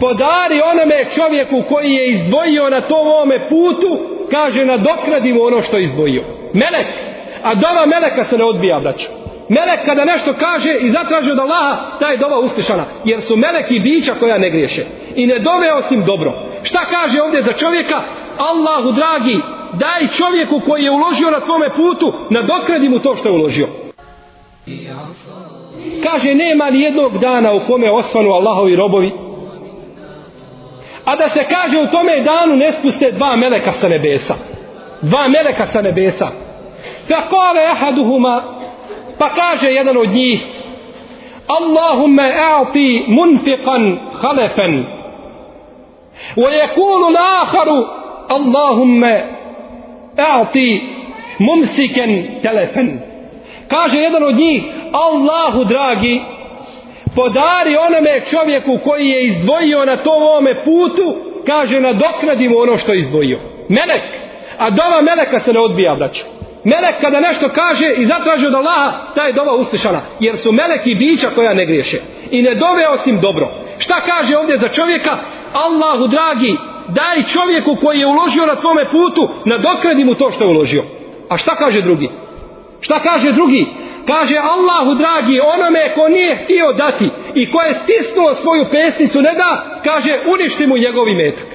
podari 0.00 0.60
onome 0.72 1.04
čovjeku 1.14 1.62
koji 1.68 1.90
je 1.92 2.08
izdvojio 2.08 2.70
na 2.70 2.80
tom 2.80 3.06
ovome 3.08 3.48
putu, 3.48 3.98
kaže 4.30 4.64
nadoknadi 4.64 5.32
mu 5.32 5.42
ono 5.42 5.62
što 5.62 5.76
je 5.76 5.82
izdvojio. 5.82 6.22
Melek, 6.52 6.86
a 7.42 7.54
dova 7.54 7.86
meleka 7.86 8.24
se 8.24 8.38
ne 8.38 8.44
odbija, 8.44 8.80
braću. 8.80 9.06
Melek 9.48 9.84
kada 9.84 10.04
nešto 10.04 10.34
kaže 10.38 10.72
i 10.80 10.90
zatraži 10.90 11.30
od 11.30 11.38
Allaha, 11.38 11.98
ta 12.00 12.08
je 12.08 12.18
dova 12.18 12.38
uslišana. 12.38 12.84
Jer 13.04 13.20
su 13.20 13.36
meleki 13.36 13.80
bića 13.80 14.14
koja 14.20 14.38
ne 14.38 14.50
griješe. 14.50 14.82
I 15.16 15.26
ne 15.26 15.38
dove 15.38 15.72
osim 15.72 16.04
dobro. 16.04 16.32
Šta 16.62 16.78
kaže 16.78 17.22
ovdje 17.22 17.42
za 17.42 17.52
čovjeka? 17.52 18.02
Allahu 18.38 18.92
dragi, 18.92 19.36
daj 19.72 20.08
čovjeku 20.08 20.60
koji 20.66 20.82
je 20.82 20.90
uložio 20.90 21.30
na 21.30 21.40
tvome 21.40 21.68
putu, 21.70 22.12
nadoknadi 22.30 22.88
mu 22.88 22.98
to 22.98 23.16
što 23.16 23.28
je 23.28 23.34
uložio. 23.34 23.66
Kaže, 26.02 26.34
nema 26.34 26.70
ni 26.70 26.80
jednog 26.80 27.18
dana 27.18 27.52
u 27.52 27.60
kome 27.66 27.90
osvanu 27.90 28.30
Allahovi 28.30 28.76
robovi, 28.76 29.12
a 31.06 31.16
da 31.16 31.28
se 31.30 31.44
kaže 31.44 31.78
u 31.78 31.86
tome 31.86 32.20
danu 32.20 32.56
ne 32.56 32.72
spuste 32.72 33.10
dva 33.10 33.36
meleka 33.36 33.72
sa 33.72 33.88
nebesa. 33.88 34.34
Dva 35.02 35.28
meleka 35.28 35.66
sa 35.66 35.82
nebesa. 35.82 36.28
Fa 37.08 37.20
kale 37.30 37.62
ahaduhuma 37.70 38.44
pa 39.18 39.28
kaže 39.28 39.68
jedan 39.68 39.96
od 39.96 40.08
njih 40.08 40.44
Allahumma 41.48 42.22
a'ti 42.22 43.04
munfiqan 43.08 43.98
khalafan 44.20 44.84
wa 46.36 46.48
yakulu 46.60 47.06
al-akharu 47.06 47.78
Allahumma 48.28 49.14
a'ti 50.16 50.82
mumsikan 51.38 52.40
talafan. 52.42 53.00
Kaže 53.68 53.98
jedan 53.98 54.22
od 54.22 54.36
njih 54.36 54.62
Allahu 54.92 55.64
dragi 55.64 56.20
podari 57.16 57.76
onome 57.76 58.20
čovjeku 58.30 58.78
koji 58.84 59.08
je 59.08 59.22
izdvojio 59.22 59.84
na 59.84 59.96
tom 60.02 60.22
ovome 60.22 60.64
putu, 60.64 61.16
kaže 61.46 61.80
nadoknadi 61.80 62.48
mu 62.48 62.58
ono 62.58 62.76
što 62.76 62.92
je 62.92 62.98
izdvojio. 62.98 63.38
Melek. 63.68 64.06
A 64.58 64.70
dova 64.70 65.00
meleka 65.02 65.38
se 65.38 65.52
ne 65.52 65.60
odbija, 65.60 65.94
braću. 65.94 66.24
Melek 66.64 67.00
kada 67.00 67.20
nešto 67.20 67.48
kaže 67.48 67.86
i 67.96 68.04
zatraži 68.04 68.46
od 68.46 68.54
Allaha, 68.54 68.98
ta 69.14 69.22
je 69.22 69.32
dova 69.32 69.54
uslišana. 69.54 70.00
Jer 70.20 70.36
su 70.36 70.52
meleki 70.52 70.94
bića 70.94 71.28
koja 71.34 71.54
ne 71.54 71.66
griješe. 71.66 71.98
I 72.30 72.42
ne 72.42 72.54
dove 72.54 72.88
osim 72.88 73.20
dobro. 73.20 73.46
Šta 73.78 73.94
kaže 74.00 74.36
ovdje 74.36 74.58
za 74.58 74.68
čovjeka? 74.68 75.18
Allahu 75.52 76.06
dragi, 76.06 76.52
daj 76.88 77.22
čovjeku 77.22 77.76
koji 77.82 77.98
je 77.98 78.06
uložio 78.06 78.46
na 78.46 78.54
tvome 78.54 78.84
putu, 78.90 79.28
nadoknadi 79.44 80.04
mu 80.04 80.14
to 80.14 80.30
što 80.30 80.44
je 80.44 80.50
uložio. 80.50 80.82
A 81.28 81.36
šta 81.36 81.56
kaže 81.56 81.80
drugi? 81.82 82.08
Šta 82.80 82.98
kaže 82.98 83.32
drugi? 83.32 83.66
Kaže 84.06 84.36
Allahu 84.38 84.94
dragi, 84.94 85.40
onome 85.40 85.94
ko 85.94 86.08
nije 86.08 86.36
htio 86.36 86.72
dati 86.72 87.10
i 87.34 87.50
ko 87.50 87.62
je 87.62 87.74
stisnuo 87.74 88.34
svoju 88.34 88.64
pesnicu, 88.70 89.22
ne 89.22 89.32
da, 89.32 89.80
kaže 89.84 90.18
uništi 90.34 90.66
mu 90.66 90.76
njegovi 90.76 91.14
metak. 91.14 91.48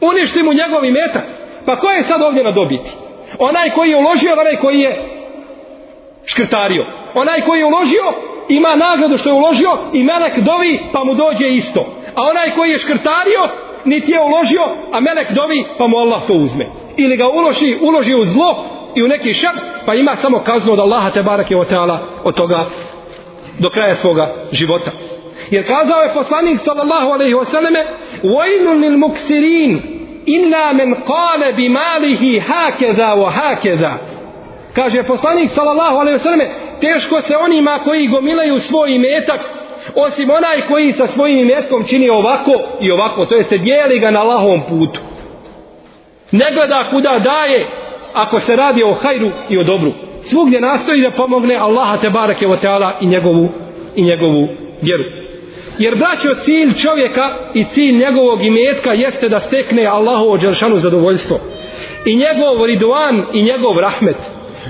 Uništi 0.00 0.42
mu 0.42 0.52
njegovi 0.52 0.90
metak. 0.90 1.24
Pa 1.66 1.76
ko 1.76 1.90
je 1.90 2.02
sad 2.02 2.22
ovdje 2.22 2.44
na 2.44 2.50
dobiti? 2.50 2.90
Onaj 3.38 3.70
koji 3.70 3.90
je 3.90 3.96
uložio, 3.96 4.32
onaj 4.40 4.56
koji 4.56 4.80
je 4.80 5.02
škrtario. 6.24 6.84
Onaj 7.14 7.40
koji 7.40 7.58
je 7.58 7.66
uložio, 7.66 8.06
ima 8.48 8.76
nagradu 8.76 9.16
što 9.18 9.28
je 9.28 9.34
uložio 9.34 9.78
i 9.92 10.04
melek 10.04 10.38
dovi 10.38 10.80
pa 10.92 11.04
mu 11.04 11.14
dođe 11.14 11.48
isto. 11.48 11.80
A 12.14 12.22
onaj 12.22 12.50
koji 12.56 12.70
je 12.70 12.78
škrtario, 12.78 13.42
niti 13.84 14.12
je 14.12 14.20
uložio, 14.20 14.64
a 14.92 15.00
melek 15.00 15.30
dovi 15.32 15.58
pa 15.78 15.86
mu 15.86 15.96
Allah 15.96 16.26
to 16.26 16.34
uzme. 16.34 16.66
Ili 16.96 17.16
ga 17.16 17.28
uloži, 17.28 17.76
uloži 17.80 18.14
u 18.14 18.24
zlo, 18.24 18.64
i 18.96 19.02
u 19.02 19.08
neki 19.08 19.34
šer, 19.34 19.50
pa 19.86 19.94
ima 19.94 20.16
samo 20.16 20.38
kaznu 20.38 20.72
od 20.72 20.78
Allaha 20.78 21.10
te 21.10 21.22
barake 21.22 21.56
o 21.56 21.64
teala 21.64 22.00
od 22.24 22.34
toga 22.34 22.64
do 23.58 23.70
kraja 23.70 23.94
svoga 23.94 24.34
života. 24.52 24.90
Jer 25.50 25.66
kazao 25.66 26.00
je 26.00 26.14
poslanik 26.14 26.60
sallallahu 26.60 27.08
alaihi 27.12 27.34
wa 27.34 27.44
sallame 27.44 27.86
وَيْنُ 28.24 28.66
لِلْمُكْسِرِينَ 28.84 29.80
إِنَّا 30.36 30.72
مِنْ 30.72 30.94
قَالَ 30.94 31.52
بِمَالِهِ 31.56 32.40
هَكَذَا 32.40 33.30
hakeza 33.30 33.92
Kaže 34.74 35.02
poslanik 35.02 35.50
sallallahu 35.50 35.96
alaihi 35.96 36.18
wa 36.18 36.22
sallame 36.22 36.50
teško 36.80 37.20
se 37.20 37.36
onima 37.36 37.80
koji 37.84 38.06
gomilaju 38.06 38.60
svoj 38.60 38.94
imetak 38.94 39.40
osim 39.94 40.30
onaj 40.30 40.68
koji 40.68 40.92
sa 40.92 41.06
svojim 41.06 41.38
imetkom 41.38 41.84
čini 41.84 42.10
ovako 42.10 42.52
i 42.80 42.90
ovako, 42.90 43.26
to 43.26 43.34
jeste 43.34 43.58
dijeli 43.58 43.98
ga 43.98 44.10
na 44.10 44.22
lahom 44.22 44.60
putu. 44.68 45.00
Ne 46.32 46.46
gleda 46.54 46.88
kuda 46.90 47.18
daje, 47.18 47.66
ako 48.22 48.40
se 48.40 48.56
radi 48.56 48.82
o 48.82 48.92
hajru 48.92 49.30
i 49.48 49.58
o 49.58 49.62
dobru. 49.62 49.92
Svugdje 50.22 50.60
nastoji 50.60 51.02
da 51.02 51.10
pomogne 51.10 51.56
Allaha 51.56 51.96
te 51.96 52.10
barake 52.10 52.46
o 52.48 52.56
teala 52.56 52.98
i 53.00 53.06
njegovu, 53.06 53.48
i 53.96 54.02
njegovu 54.02 54.48
vjeru. 54.82 55.04
Jer 55.78 55.96
braćo 55.96 56.42
cilj 56.44 56.72
čovjeka 56.74 57.34
i 57.54 57.64
cilj 57.64 57.92
njegovog 57.92 58.44
imetka 58.44 58.92
jeste 58.92 59.28
da 59.28 59.40
stekne 59.40 59.86
Allahovo 59.86 60.38
dželšanu 60.38 60.76
zadovoljstvo. 60.76 61.38
I 62.06 62.16
njegov 62.16 62.66
riduan 62.66 63.24
i 63.32 63.42
njegov 63.42 63.78
rahmet. 63.80 64.16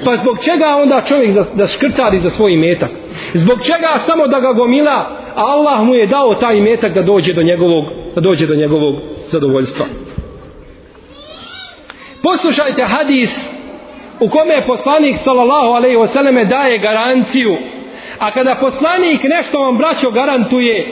Pa 0.04 0.16
zbog 0.16 0.38
čega 0.44 0.66
onda 0.82 1.02
čovjek 1.08 1.34
da, 1.34 1.44
da 1.54 1.66
škrtari 1.66 2.18
za 2.18 2.30
svoj 2.30 2.52
imetak? 2.52 2.90
Zbog 3.34 3.58
čega 3.62 3.98
samo 4.06 4.26
da 4.26 4.40
ga 4.40 4.52
gomila, 4.52 5.10
a 5.34 5.42
Allah 5.42 5.82
mu 5.82 5.94
je 5.94 6.06
dao 6.06 6.34
taj 6.34 6.56
imetak 6.56 6.94
da 6.94 7.02
dođe 7.02 7.32
do 7.32 7.42
njegovog, 7.42 7.84
da 8.14 8.20
dođe 8.20 8.46
do 8.46 8.54
njegovog 8.54 8.94
zadovoljstva. 9.28 9.86
Poslušajte 12.30 12.84
hadis 12.84 13.50
u 14.20 14.28
kome 14.28 14.54
je 14.54 14.66
poslanik 14.66 15.16
sallallahu 15.24 15.68
alejhi 15.68 15.96
ve 15.96 16.08
selleme 16.08 16.44
daje 16.44 16.78
garanciju. 16.78 17.56
A 18.18 18.30
kada 18.30 18.54
poslanik 18.54 19.22
nešto 19.22 19.58
vam 19.58 19.76
braćo 19.76 20.10
garantuje, 20.10 20.86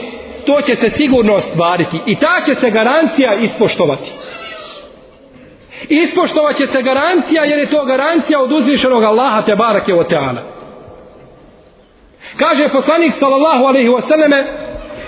to 0.45 0.61
će 0.61 0.75
se 0.75 0.89
sigurno 0.89 1.33
ostvariti 1.33 1.97
i 2.05 2.15
ta 2.15 2.41
će 2.45 2.55
se 2.55 2.69
garancija 2.69 3.33
ispoštovati. 3.33 4.11
Ispoštovat 5.89 6.55
će 6.55 6.67
se 6.67 6.81
garancija 6.81 7.43
jer 7.43 7.59
je 7.59 7.69
to 7.69 7.85
garancija 7.85 8.41
od 8.41 8.51
uzvišenog 8.51 9.03
Allaha 9.03 9.41
te 9.41 9.55
barake 9.55 9.93
o 9.93 10.03
teala. 10.03 10.43
Kaže 12.37 12.69
poslanik 12.69 13.13
sallallahu 13.13 13.65
alejhi 13.65 13.89
ve 13.89 14.01
selleme 14.01 14.45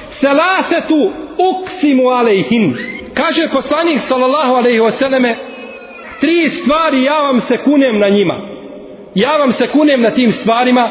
Selasetu 0.10 1.12
uksimu 1.52 2.10
alejhin. 2.10 2.78
Kaže 3.14 3.50
poslanik 3.54 4.00
sallallahu 4.00 4.56
alejhi 4.56 4.80
ve 4.80 4.92
selleme 4.92 5.36
tri 6.20 6.50
stvari 6.50 7.04
ja 7.04 7.22
vam 7.22 7.40
se 7.40 7.58
kunem 7.58 8.00
na 8.00 8.10
njima. 8.10 8.36
Ja 9.16 9.38
vam 9.38 9.52
se 9.52 9.68
kunem 9.68 10.02
na 10.02 10.12
tim 10.12 10.32
stvarima 10.32 10.88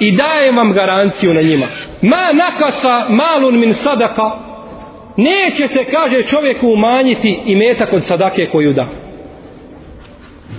i 0.00 0.16
dajem 0.16 0.56
vam 0.56 0.72
garanciju 0.72 1.34
na 1.34 1.42
njima. 1.42 1.66
Ma 2.02 2.32
nakasa 2.32 3.06
malun 3.08 3.58
min 3.58 3.74
sadaka 3.74 4.30
neće 5.16 5.68
se, 5.68 5.84
kaže 5.84 6.22
čovjeku, 6.22 6.68
umanjiti 6.68 7.42
i 7.46 7.56
metak 7.56 7.92
od 7.92 8.04
sadake 8.04 8.48
koju 8.52 8.72
da. 8.72 8.86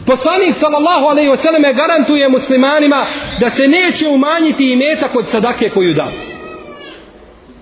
Poslanik 0.06 0.56
sallallahu 0.56 1.06
alaihi 1.06 1.30
wasallam 1.30 1.76
garantuje 1.76 2.30
muslimanima 2.30 3.06
da 3.40 3.50
se 3.50 3.68
neće 3.68 4.08
umanjiti 4.08 4.72
i 4.72 4.76
metak 4.76 5.16
od 5.16 5.28
sadake 5.28 5.70
koju 5.70 5.94
da. 5.94 6.08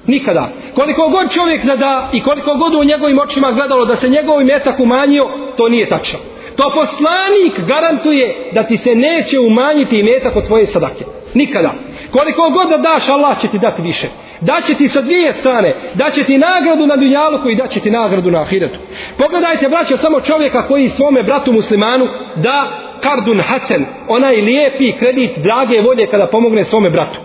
Nikada. 0.07 0.49
Koliko 0.75 1.09
god 1.09 1.31
čovjek 1.31 1.65
da 1.65 1.75
da 1.75 2.09
i 2.13 2.23
koliko 2.23 2.53
god 2.53 2.75
u 2.75 2.83
njegovim 2.83 3.19
očima 3.19 3.51
gledalo 3.51 3.85
da 3.85 3.95
se 3.95 4.09
njegov 4.09 4.43
metak 4.43 4.79
umanjio, 4.79 5.27
to 5.57 5.69
nije 5.69 5.89
tačno. 5.89 6.19
To 6.57 6.71
poslanik 6.75 7.67
garantuje 7.67 8.51
da 8.53 8.63
ti 8.63 8.77
se 8.77 8.95
neće 8.95 9.39
umanjiti 9.39 10.03
metak 10.03 10.35
od 10.35 10.47
tvoje 10.47 10.65
sadake. 10.65 11.05
Nikada. 11.33 11.73
Koliko 12.11 12.49
god 12.49 12.69
da 12.69 12.77
daš, 12.77 13.09
Allah 13.09 13.41
će 13.41 13.47
ti 13.47 13.59
dati 13.59 13.81
više. 13.81 14.07
Daće 14.41 14.73
ti 14.73 14.89
sa 14.89 15.01
dvije 15.01 15.33
strane. 15.33 15.75
Daće 15.93 16.23
ti 16.23 16.37
nagradu 16.37 16.87
na 16.87 16.95
dunjaluku 16.95 17.49
i 17.49 17.55
daće 17.55 17.79
ti 17.79 17.91
nagradu 17.91 18.31
na 18.31 18.41
ahiretu. 18.41 18.79
Pogledajte, 19.17 19.69
braćo, 19.69 19.97
samo 19.97 20.21
čovjeka 20.21 20.67
koji 20.67 20.89
svome 20.89 21.23
bratu 21.23 21.53
muslimanu 21.53 22.05
da 22.35 22.69
kardun 23.03 23.39
hasen, 23.39 23.85
onaj 24.07 24.35
lijepi 24.35 24.91
kredit 24.91 25.31
drage 25.37 25.81
volje 25.81 26.07
kada 26.07 26.27
pomogne 26.27 26.63
svome 26.63 26.89
bratu. 26.89 27.19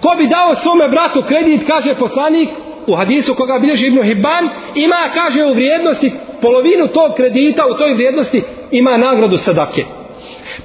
Ko 0.00 0.14
bi 0.18 0.26
dao 0.26 0.54
svome 0.54 0.88
bratu 0.88 1.22
kredit, 1.22 1.66
kaže 1.66 1.94
poslanik, 1.94 2.48
u 2.86 2.96
hadisu 2.96 3.34
koga 3.34 3.58
bilježi 3.58 3.86
Ibn 3.86 4.02
Hibban, 4.02 4.48
ima, 4.74 5.10
kaže, 5.14 5.44
u 5.44 5.52
vrijednosti, 5.52 6.12
polovinu 6.40 6.88
tog 6.88 7.14
kredita 7.16 7.66
u 7.66 7.74
toj 7.74 7.94
vrijednosti 7.94 8.42
ima 8.70 8.96
nagradu 8.96 9.36
sadake. 9.36 9.84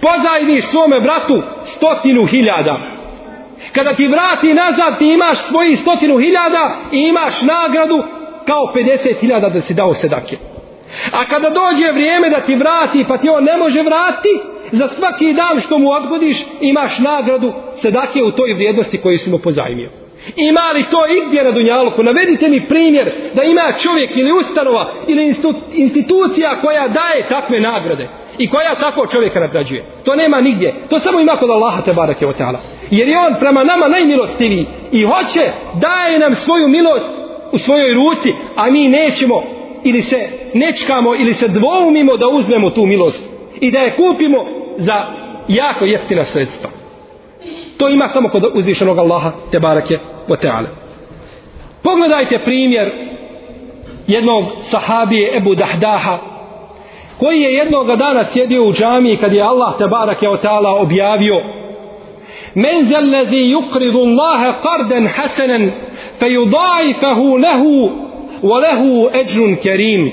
Pozajmiš 0.01 0.65
svome 0.65 0.99
bratu 0.99 1.41
stotinu 1.63 2.25
hiljada. 2.25 2.77
Kada 3.71 3.93
ti 3.93 4.07
vrati 4.07 4.53
nazad, 4.53 4.99
ti 4.99 5.13
imaš 5.13 5.37
svoji 5.37 5.75
stotinu 5.75 6.17
hiljada 6.17 6.75
i 6.91 6.99
imaš 6.99 7.41
nagradu 7.41 8.03
kao 8.45 8.73
50 8.75 9.19
hiljada 9.19 9.49
da 9.49 9.61
si 9.61 9.73
dao 9.73 9.93
sadake. 9.93 10.37
A 11.11 11.25
kada 11.29 11.49
dođe 11.49 11.91
vrijeme 11.91 12.29
da 12.29 12.39
ti 12.41 12.55
vrati, 12.55 13.05
pa 13.07 13.17
ti 13.17 13.29
on 13.29 13.43
ne 13.43 13.57
može 13.57 13.81
vratiti, 13.81 14.39
za 14.71 14.87
svaki 14.87 15.33
dan 15.33 15.61
što 15.61 15.77
mu 15.77 15.89
odgodiš, 15.89 16.37
imaš 16.61 16.99
nagradu 16.99 17.53
sedake 17.75 18.23
u 18.23 18.31
toj 18.31 18.53
vrijednosti 18.53 18.97
koju 18.97 19.17
si 19.17 19.29
mu 19.29 19.37
pozajmio. 19.37 19.89
Ima 20.35 20.71
li 20.73 20.89
to 20.91 20.97
igdje 21.23 21.43
na 21.43 21.51
Dunjaluku? 21.51 22.03
Navedite 22.03 22.47
mi 22.47 22.67
primjer 22.67 23.11
da 23.35 23.43
ima 23.43 23.73
čovjek 23.83 24.17
ili 24.17 24.31
ustanova 24.31 24.91
ili 25.07 25.35
institucija 25.73 26.59
koja 26.61 26.87
daje 26.87 27.27
takve 27.29 27.59
nagrade 27.59 28.09
i 28.37 28.49
koja 28.49 28.75
tako 28.79 29.07
čovjeka 29.07 29.39
nagrađuje. 29.39 29.85
To 30.05 30.15
nema 30.15 30.41
nigdje. 30.41 30.73
To 30.89 30.99
samo 30.99 31.19
ima 31.19 31.35
kod 31.35 31.49
Allaha 31.49 31.81
te 31.81 31.93
barake 31.93 32.27
o 32.27 32.33
ta'ala. 32.33 32.57
Jer 32.91 33.07
je 33.07 33.19
on 33.19 33.35
prema 33.39 33.63
nama 33.63 33.87
najmilostiviji 33.87 34.65
i 34.91 35.03
hoće 35.03 35.51
daje 35.73 36.19
nam 36.19 36.35
svoju 36.35 36.67
milost 36.67 37.09
u 37.51 37.57
svojoj 37.57 37.93
ruci, 37.93 38.33
a 38.55 38.71
mi 38.71 38.87
nećemo 38.87 39.43
ili 39.83 40.01
se 40.01 40.29
nečkamo 40.53 41.15
ili 41.15 41.33
se 41.33 41.47
dvoumimo 41.47 42.17
da 42.17 42.27
uzmemo 42.27 42.69
tu 42.69 42.85
milost 42.85 43.23
i 43.61 43.71
da 43.71 43.79
je 43.79 43.95
kupimo 43.95 44.56
za 44.77 44.93
jako 45.47 45.85
jeftina 45.85 46.23
sredstva. 46.23 46.69
To 47.77 47.89
ima 47.89 48.07
samo 48.07 48.29
kod 48.29 48.45
uzvišenog 48.53 48.97
Allaha 48.97 49.31
te 49.51 49.59
barake 49.59 49.97
o 50.29 50.35
teale. 50.35 50.67
Pogledajte 51.83 52.39
primjer 52.39 52.91
jednog 54.07 54.45
sahabije 54.61 55.37
Ebu 55.37 55.55
Dahdaha 55.55 56.17
koji 57.19 57.41
je 57.41 57.53
jednoga 57.53 57.95
dana 57.95 58.23
sjedio 58.23 58.63
u 58.63 58.73
džamiji 58.73 59.17
kad 59.17 59.33
je 59.33 59.41
Allah 59.41 59.77
te 59.77 59.87
barake 59.87 60.29
o 60.29 60.37
teala 60.37 60.81
objavio 60.81 61.35
Men 62.55 62.85
zellezi 62.85 63.41
yukridu 63.55 63.99
Allahe 64.07 64.53
qardan 64.61 65.07
hasanan 65.07 65.71
fe 66.19 66.25
yudaifahu 66.25 67.37
lehu 67.37 67.91
wa 68.43 68.57
lehu 68.61 69.09
eđrun 69.21 69.55
kerim 69.63 70.11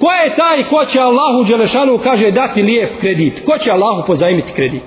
ko 0.00 0.12
je 0.12 0.36
taj 0.36 0.68
ko 0.70 0.84
će 0.84 1.00
Allahu 1.00 1.44
Đelešanu 1.48 1.98
kaže 1.98 2.30
dati 2.30 2.62
lijep 2.62 3.00
kredit 3.00 3.42
ko 3.46 3.58
će 3.58 3.70
Allahu 3.70 4.06
pozajmiti 4.06 4.52
kredit 4.52 4.82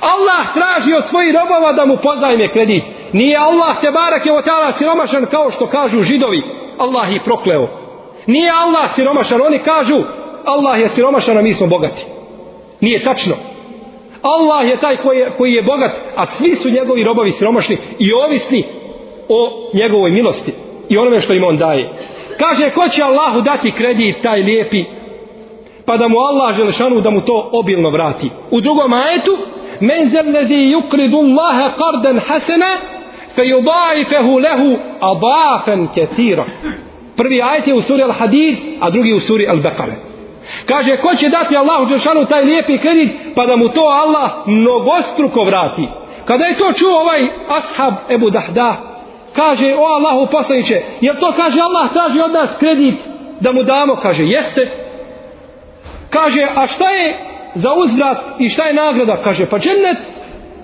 Allah 0.00 0.54
traži 0.54 0.94
od 0.94 1.04
svojih 1.04 1.34
robova 1.34 1.72
da 1.72 1.84
mu 1.84 1.96
pozajme 1.96 2.48
kredit. 2.48 2.84
Nije 3.12 3.36
Allah 3.36 3.80
te 3.80 3.90
barak 3.90 4.26
je 4.26 4.38
otala 4.38 4.72
siromašan 4.72 5.26
kao 5.26 5.50
što 5.50 5.66
kažu 5.66 6.02
židovi. 6.02 6.42
Allah 6.78 7.12
ih 7.12 7.20
prokleo. 7.24 7.68
Nije 8.26 8.50
Allah 8.50 8.94
siromašan. 8.94 9.40
Oni 9.40 9.58
kažu 9.58 9.96
Allah 10.44 10.80
je 10.80 10.88
siromašan 10.88 11.38
a 11.38 11.42
mi 11.42 11.54
smo 11.54 11.66
bogati. 11.66 12.06
Nije 12.80 13.02
tačno. 13.02 13.34
Allah 14.22 14.68
je 14.68 14.80
taj 14.80 14.96
koji 15.02 15.18
je, 15.18 15.30
koji 15.38 15.52
je 15.52 15.62
bogat, 15.62 15.92
a 16.16 16.26
svi 16.26 16.56
su 16.56 16.70
njegovi 16.70 17.04
robovi 17.04 17.30
siromašni 17.30 17.76
i 17.98 18.12
ovisni 18.26 18.64
o 19.28 19.70
njegovoj 19.74 20.10
milosti 20.10 20.52
i 20.88 20.98
onome 20.98 21.20
što 21.20 21.34
im 21.34 21.44
on 21.44 21.56
daje. 21.56 21.92
Kaže, 22.40 22.70
ko 22.70 22.88
će 22.88 23.02
Allahu 23.02 23.40
dati 23.40 23.72
kredit 23.72 24.22
taj 24.22 24.42
lijepi, 24.42 24.84
pa 25.86 25.96
da 25.96 26.08
mu 26.08 26.16
Allah 26.18 26.56
želešanu 26.56 27.00
da 27.00 27.10
mu 27.10 27.20
to 27.20 27.50
obilno 27.52 27.90
vrati. 27.90 28.30
U 28.50 28.60
drugom 28.60 28.92
ajetu, 28.92 29.36
men 29.80 30.08
zellezi 30.08 30.54
yukridu 30.54 31.18
Allahe 31.18 31.74
qardan 31.82 32.20
hasena 32.28 32.70
fe 33.34 33.42
yudajfehu 33.42 34.40
lehu 34.40 34.78
adafen 35.00 35.88
kethira 35.94 36.44
prvi 37.16 37.42
ajet 37.42 37.66
je 37.66 37.74
u 37.74 37.80
suri 37.80 38.02
Al-Hadid 38.02 38.56
a 38.80 38.90
drugi 38.90 39.12
u 39.12 39.20
suri 39.20 39.46
Al-Bekare 39.46 39.94
kaže 40.66 40.96
ko 40.96 41.14
će 41.14 41.28
dati 41.28 41.56
Allahu 41.56 41.86
Đelšanu 41.86 42.24
taj 42.24 42.42
lijepi 42.42 42.78
kredit 42.78 43.10
pa 43.34 43.46
da 43.46 43.56
mu 43.56 43.68
to 43.68 43.80
Allah 43.80 44.30
mnogostruko 44.46 45.44
vrati. 45.44 45.88
Kada 46.24 46.44
je 46.44 46.56
to 46.56 46.72
čuo 46.72 47.00
ovaj 47.00 47.22
ashab 47.48 47.94
Ebu 48.10 48.30
Dahda 48.30 48.76
kaže 49.36 49.74
o 49.74 49.84
Allahu 49.84 50.26
poslaniće 50.32 50.82
jer 51.00 51.20
to 51.20 51.32
kaže 51.36 51.60
Allah 51.60 51.92
traži 51.92 52.20
od 52.20 52.32
nas 52.32 52.50
kredit 52.58 53.00
da 53.40 53.52
mu 53.52 53.62
damo 53.62 53.96
kaže 53.96 54.24
jeste 54.24 54.62
kaže 56.10 56.46
a 56.54 56.66
šta 56.66 56.90
je 56.90 57.30
za 57.54 57.70
uzvrat 57.76 58.18
i 58.38 58.48
šta 58.48 58.64
je 58.64 58.74
nagrada? 58.74 59.16
Kaže, 59.24 59.46
pa 59.46 59.58
džennet. 59.58 59.98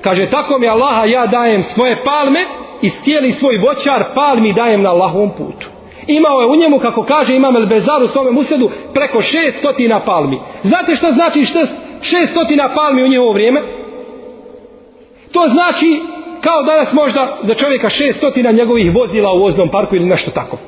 Kaže, 0.00 0.26
tako 0.26 0.58
mi 0.58 0.68
Allaha 0.68 1.04
ja 1.04 1.26
dajem 1.26 1.62
svoje 1.62 2.04
palme 2.04 2.40
i 2.82 2.90
cijeli 2.90 3.32
svoj 3.32 3.58
voćar 3.58 4.04
palmi 4.14 4.52
dajem 4.52 4.82
na 4.82 4.90
Allahovom 4.90 5.30
putu. 5.30 5.66
Imao 6.06 6.40
je 6.40 6.46
u 6.46 6.56
njemu, 6.56 6.78
kako 6.78 7.02
kaže 7.02 7.36
Imam 7.36 7.56
El 7.56 7.66
Bezar 7.66 8.02
u 8.02 8.08
svome 8.08 8.30
musledu, 8.30 8.70
preko 8.94 9.22
šestotina 9.22 10.00
palmi. 10.00 10.40
Znate 10.62 10.96
što 10.96 11.12
znači 11.12 11.44
šestotina 12.02 12.74
palmi 12.74 13.04
u 13.04 13.08
njegovo 13.08 13.32
vrijeme? 13.32 13.60
To 15.32 15.48
znači 15.48 16.02
kao 16.46 16.62
danas 16.62 16.92
možda 16.92 17.38
za 17.42 17.54
čovjeka 17.54 17.88
šestotina 17.88 18.50
njegovih 18.52 18.94
vozila 18.94 19.32
u 19.32 19.40
voznom 19.40 19.68
parku 19.68 19.96
ili 19.96 20.06
nešto 20.06 20.30
tako. 20.30 20.58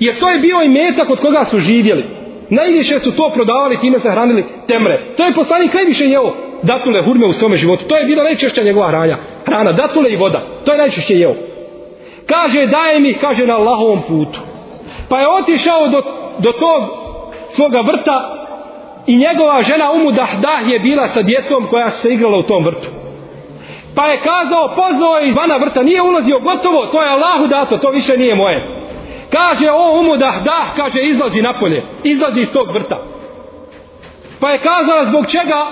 Jer 0.00 0.18
to 0.20 0.30
je 0.30 0.38
bio 0.38 0.62
i 0.62 0.68
metak 0.68 1.10
od 1.10 1.20
koga 1.20 1.44
su 1.44 1.58
živjeli. 1.58 2.04
Najviše 2.50 2.98
su 2.98 3.16
to 3.16 3.30
prodavali, 3.34 3.80
time 3.80 3.98
se 3.98 4.10
hranili 4.10 4.44
temre. 4.66 5.00
To 5.16 5.24
je 5.24 5.32
poslanik 5.32 5.74
najviše 5.74 6.04
jeo 6.04 6.32
datule, 6.62 7.04
hurme 7.04 7.26
u 7.26 7.32
svome 7.32 7.56
životu. 7.56 7.84
To 7.84 7.96
je 7.96 8.04
bila 8.04 8.24
najčešća 8.24 8.62
njegova 8.62 8.88
hranja. 8.88 9.16
Hrana, 9.46 9.72
datule 9.72 10.12
i 10.12 10.16
voda. 10.16 10.40
To 10.64 10.72
je 10.72 10.78
najčešće 10.78 11.14
jeo. 11.14 11.34
Kaže, 12.26 12.66
daje 12.66 13.00
mi, 13.00 13.14
kaže, 13.14 13.46
na 13.46 13.56
Allahovom 13.56 14.02
putu. 14.08 14.40
Pa 15.08 15.20
je 15.20 15.28
otišao 15.42 15.88
do, 15.88 16.02
do 16.38 16.52
tog 16.52 16.82
svoga 17.48 17.80
vrta 17.80 18.46
i 19.06 19.16
njegova 19.16 19.62
žena 19.62 19.92
Umu 19.92 20.10
Dahdah 20.12 20.72
je 20.72 20.78
bila 20.78 21.08
sa 21.08 21.22
djecom 21.22 21.66
koja 21.70 21.90
se 21.90 22.12
igrala 22.12 22.38
u 22.38 22.42
tom 22.42 22.64
vrtu. 22.64 22.99
Pa 23.94 24.06
je 24.06 24.18
kazao, 24.18 24.74
pozvao 24.76 25.16
je 25.16 25.28
izvana 25.28 25.56
vrta, 25.56 25.82
nije 25.82 26.02
ulazio 26.02 26.38
gotovo, 26.38 26.86
to 26.86 27.02
je 27.02 27.10
Allahu 27.10 27.46
dato, 27.46 27.78
to 27.78 27.90
više 27.90 28.16
nije 28.16 28.34
moje. 28.34 28.68
Kaže 29.32 29.70
o 29.70 30.00
umu 30.00 30.16
dah 30.16 30.42
dah, 30.44 30.76
kaže 30.76 31.02
izlazi 31.02 31.42
napolje, 31.42 31.86
izlazi 32.04 32.40
iz 32.40 32.52
tog 32.52 32.72
vrta. 32.74 33.04
Pa 34.40 34.50
je 34.50 34.58
kazala 34.58 35.04
zbog 35.04 35.26
čega? 35.26 35.66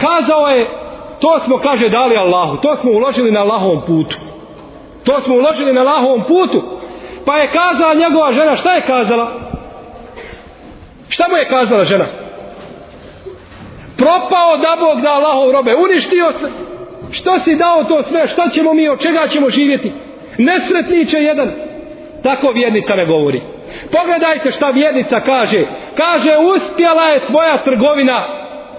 Kazao 0.00 0.46
je, 0.48 0.70
to 1.20 1.38
smo, 1.38 1.56
kaže, 1.56 1.88
dali 1.88 2.16
Allahu, 2.16 2.56
to 2.56 2.76
smo 2.76 2.90
uložili 2.90 3.30
na 3.30 3.40
Allahovom 3.40 3.82
putu. 3.86 4.16
To 5.04 5.20
smo 5.20 5.34
uložili 5.34 5.72
na 5.72 5.80
Allahovom 5.80 6.22
putu. 6.22 6.62
Pa 7.26 7.36
je 7.36 7.48
kazala 7.48 7.94
njegova 7.94 8.32
žena, 8.32 8.56
šta 8.56 8.72
je 8.72 8.82
kazala? 8.82 9.30
Šta 11.08 11.24
mu 11.30 11.36
je 11.36 11.44
kazala 11.44 11.84
žena? 11.84 12.04
Propao 13.96 14.56
da 14.56 14.76
Bog 14.80 15.00
da 15.00 15.10
Allahov 15.10 15.50
robe, 15.52 15.74
uništio 15.74 16.32
se. 16.32 16.50
Što 17.10 17.38
si 17.38 17.56
dao 17.56 17.84
to 17.84 18.02
sve, 18.02 18.26
šta 18.26 18.48
ćemo 18.48 18.74
mi, 18.74 18.88
od 18.88 19.00
čega 19.00 19.26
ćemo 19.26 19.50
živjeti? 19.50 19.92
Nesretniče 20.38 21.16
jedan, 21.16 21.52
Tako 22.22 22.52
vjernica 22.54 22.94
ne 22.94 23.06
govori. 23.06 23.40
Pogledajte 23.92 24.50
šta 24.50 24.70
vjernica 24.70 25.20
kaže. 25.20 25.64
Kaže, 25.96 26.30
uspjela 26.54 27.02
je 27.02 27.26
tvoja 27.26 27.62
trgovina, 27.64 28.22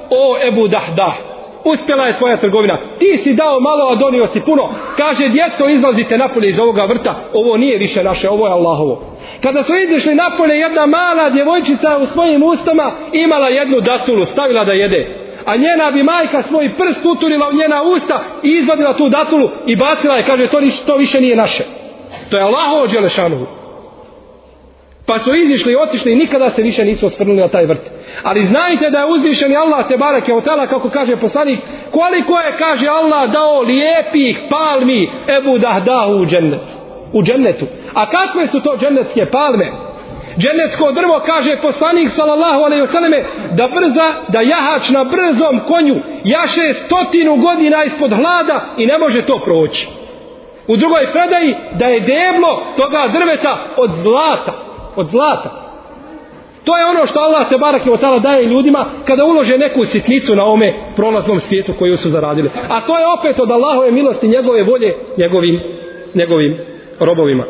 o 0.10 0.38
Ebu 0.48 0.68
Dahdah. 0.68 1.37
Uspjela 1.74 2.08
je 2.08 2.18
tvoja 2.18 2.38
trgovina. 2.38 2.78
Ti 3.00 3.18
si 3.24 3.34
dao 3.34 3.60
malo, 3.60 3.92
a 3.92 3.96
donio 3.96 4.28
si 4.28 4.42
puno. 4.42 4.70
Kaže, 4.98 5.30
djeco, 5.30 5.70
izlazite 5.70 6.18
napolje 6.18 6.50
iz 6.50 6.60
ovoga 6.60 6.86
vrta. 6.86 7.16
Ovo 7.34 7.58
nije 7.58 7.78
više 7.78 8.04
naše, 8.04 8.30
ovo 8.30 8.48
je 8.48 8.54
Allahovo. 8.54 9.02
Kada 9.44 9.64
su 9.64 9.74
izišli 9.76 10.16
napolje, 10.16 10.54
jedna 10.54 10.86
mala 10.86 11.30
djevojčica 11.30 11.98
u 11.98 12.06
svojim 12.06 12.44
ustama 12.44 12.92
imala 13.14 13.48
jednu 13.48 13.80
datulu, 13.82 14.26
stavila 14.26 14.64
da 14.66 14.72
jede. 14.72 15.28
A 15.46 15.56
njena 15.56 15.92
bi 15.92 16.04
majka 16.04 16.42
svoj 16.42 16.74
prst 16.78 17.06
uturila 17.06 17.50
u 17.50 17.56
njena 17.56 17.84
usta 17.84 18.20
i 18.44 18.50
izvadila 18.50 18.94
tu 18.94 19.10
datulu 19.10 19.50
i 19.68 19.76
bacila 19.76 20.16
je. 20.16 20.24
Kaže, 20.24 20.48
to, 20.48 20.60
to 20.86 20.96
više 20.96 21.22
nije 21.22 21.36
naše. 21.36 21.64
To 22.30 22.38
je 22.38 22.44
Allahovo 22.44 22.88
Đelešanuhu. 22.88 23.57
Pa 25.08 25.20
su 25.20 25.36
izišli 25.36 25.74
i 25.74 25.76
otišli 25.76 26.12
i 26.12 26.16
nikada 26.16 26.50
se 26.50 26.62
više 26.62 26.86
nisu 26.86 27.08
osvrnuli 27.08 27.40
na 27.40 27.48
taj 27.48 27.66
vrt. 27.66 27.82
Ali 28.24 28.46
znajte 28.46 28.90
da 28.90 29.00
je 29.00 29.12
uzvišen 29.12 29.58
Allah 29.58 29.88
te 29.88 29.98
barake 29.98 30.34
od 30.34 30.44
tela, 30.44 30.68
kako 30.68 30.90
kaže 30.90 31.16
poslanik, 31.16 31.60
koliko 31.92 32.40
je, 32.40 32.58
kaže 32.58 32.88
Allah, 32.88 33.32
dao 33.32 33.62
lijepih 33.62 34.40
palmi 34.50 35.10
Ebu 35.38 35.58
Dahdahu 35.58 36.22
u 36.22 36.26
džennet. 36.26 36.62
u 37.14 37.24
džennetu. 37.24 37.66
A 37.94 38.10
kakve 38.10 38.48
su 38.48 38.62
to 38.62 38.78
džennetske 38.78 39.26
palme? 39.32 39.66
Džennetsko 40.38 40.92
drvo 40.92 41.22
kaže 41.26 41.58
poslanik 41.62 42.10
sallallahu 42.10 42.64
alejhi 42.64 42.82
ve 42.82 42.88
selleme 42.88 43.24
da 43.52 43.68
brza 43.68 44.14
da 44.28 44.42
jahač 44.42 44.90
na 44.90 45.04
brzom 45.04 45.60
konju 45.68 45.96
jaše 46.24 46.74
stotinu 46.74 47.36
godina 47.36 47.84
ispod 47.84 48.12
hlada 48.14 48.74
i 48.78 48.86
ne 48.86 48.98
može 48.98 49.22
to 49.22 49.40
proći. 49.40 49.88
U 50.68 50.78
drugoj 50.78 51.12
predaji 51.12 51.56
da 51.80 51.86
je 51.86 52.00
deblo 52.00 52.64
toga 52.78 53.08
drveta 53.14 53.58
od 53.78 53.92
zlata, 54.04 54.67
od 54.98 55.10
zlata. 55.10 55.68
To 56.64 56.78
je 56.78 56.86
ono 56.86 57.06
što 57.06 57.20
Allah 57.20 57.50
te 57.50 57.58
barak 57.58 57.86
i 57.86 57.90
otala 57.90 58.20
daje 58.20 58.46
ljudima 58.46 58.86
kada 59.06 59.26
ulože 59.26 59.58
neku 59.58 59.86
sitnicu 59.86 60.36
na 60.36 60.46
ome 60.46 60.74
prolaznom 60.96 61.40
svijetu 61.40 61.74
koju 61.80 61.98
su 61.98 62.10
zaradili. 62.10 62.50
A 62.70 62.86
to 62.86 63.00
je 63.00 63.06
opet 63.20 63.40
od 63.40 63.52
Allahove 63.52 63.92
milosti 63.92 64.28
njegove 64.28 64.64
volje 64.64 64.96
njegovim, 65.18 65.60
njegovim 66.14 66.58
robovima. 67.00 67.44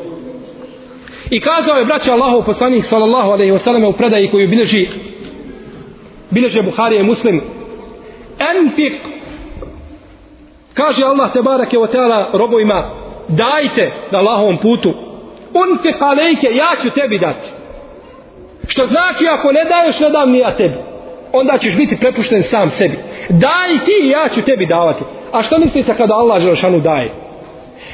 I 1.29 1.39
kazao 1.39 1.77
je 1.77 1.85
braća 1.85 2.13
Allahov 2.13 2.45
poslanik 2.45 2.83
sallallahu 2.83 3.31
alaihi 3.31 3.57
selleme 3.57 3.87
u 3.87 3.93
predaji 3.93 4.29
koju 4.31 4.47
bilježi 4.47 4.87
bilježe 6.31 6.61
Buharije 6.61 7.03
muslim 7.03 7.41
enfik 8.55 8.93
kaže 10.73 11.03
Allah 11.03 11.33
te 11.33 11.41
barake 11.41 11.77
wa 11.77 11.87
ta'ala 11.95 12.37
robovima 12.37 12.89
dajte 13.27 13.91
na 14.11 14.19
Allahovom 14.19 14.57
putu 14.57 15.06
unfik 15.53 16.01
alejke 16.01 16.47
ja 16.51 16.75
ću 16.81 16.89
tebi 16.89 17.19
dati. 17.19 17.49
Što 18.67 18.87
znači 18.87 19.25
ako 19.27 19.51
ne 19.51 19.63
daješ 19.69 19.99
ne 19.99 20.09
dam 20.09 20.31
ni 20.31 20.39
ja 20.39 20.55
tebi. 20.55 20.75
Onda 21.33 21.57
ćeš 21.57 21.77
biti 21.77 21.99
prepušten 21.99 22.43
sam 22.43 22.69
sebi. 22.69 22.97
Daj 23.29 23.85
ti 23.85 24.09
ja 24.09 24.29
ću 24.29 24.41
tebi 24.41 24.65
davati. 24.65 25.03
A 25.31 25.41
što 25.41 25.59
mislite 25.59 25.93
kada 25.93 26.13
Allah 26.13 26.41
Želšanu 26.41 26.79
daje? 26.79 27.11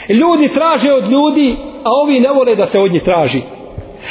Ljudi 0.09 0.49
traže 0.49 0.93
od 0.93 1.11
ljudi 1.11 1.57
a 1.83 1.89
ovi 2.03 2.19
ne 2.19 2.29
vole 2.29 2.55
da 2.55 2.65
se 2.65 2.79
od 2.79 2.91
njih 2.91 3.03
traži. 3.03 3.41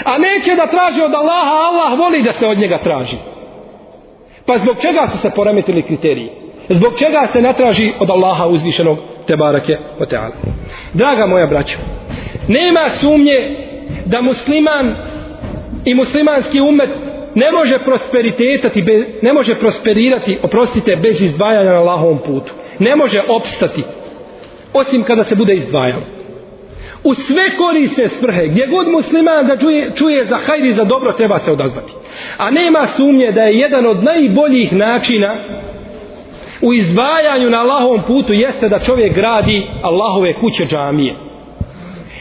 A 0.05 0.19
neće 0.19 0.57
da 0.57 0.67
traže 0.67 1.05
od 1.05 1.15
Allaha 1.15 1.55
Allah 1.69 1.99
voli 1.99 2.23
da 2.23 2.33
se 2.33 2.47
od 2.49 2.59
njega 2.59 2.79
traži. 2.79 3.17
Pa 4.47 4.59
zbog 4.59 4.77
čega 4.81 5.07
su 5.07 5.19
se 5.19 5.31
poremetili 5.31 5.83
kriteriji? 5.83 6.31
Zbog 6.69 6.99
čega 6.99 7.27
se 7.27 7.43
ne 7.43 7.53
traži 7.53 7.93
od 8.01 8.11
Allaha 8.11 8.47
uzvišenog 8.47 8.99
te 9.27 9.37
barake 9.37 9.77
o 10.01 10.07
teala 10.07 10.33
draga 10.93 11.27
moja 11.27 11.47
braćo 11.47 11.79
nema 12.49 12.89
sumnje 12.89 13.57
da 14.07 14.21
musliman 14.21 14.95
i 15.85 15.95
muslimanski 15.95 16.61
umet 16.61 16.91
ne 17.35 17.53
može 17.53 17.79
prosperitetati 17.79 18.85
ne 19.23 19.33
može 19.33 19.55
prosperirati 19.55 20.39
oprostite 20.43 20.97
bez 20.97 21.23
izdvajanja 21.23 21.73
na 21.73 21.79
Allahovom 21.79 22.19
putu. 22.19 22.53
Ne 22.79 22.97
može 22.97 23.21
opstati 23.29 23.83
osim 24.73 25.03
kada 25.03 25.25
se 25.25 25.35
bude 25.35 25.55
izdvajao 25.55 26.01
u 27.05 27.15
sve 27.15 27.57
koriste 27.57 28.09
svrhe 28.09 28.49
gdje 28.49 28.67
god 28.67 28.89
musliman 28.89 29.47
da 29.47 29.57
čuje, 29.57 29.93
čuje 29.95 30.25
za 30.25 30.37
hajri 30.37 30.71
za 30.71 30.85
dobro 30.85 31.13
treba 31.13 31.39
se 31.39 31.53
odazvati. 31.53 31.93
A 32.39 32.51
nema 32.51 32.87
sumnje 32.87 33.33
da 33.33 33.43
je 33.43 33.59
jedan 33.59 33.87
od 33.87 34.05
najboljih 34.05 34.73
načina 34.73 35.35
u 36.63 36.73
izdvajanju 36.73 37.51
na 37.51 37.59
Allahovom 37.59 38.03
putu 38.07 38.33
jeste 38.33 38.69
da 38.69 38.79
čovjek 38.79 39.15
gradi 39.15 39.67
Allahove 39.83 40.33
kuće 40.33 40.65
džamije. 40.65 41.15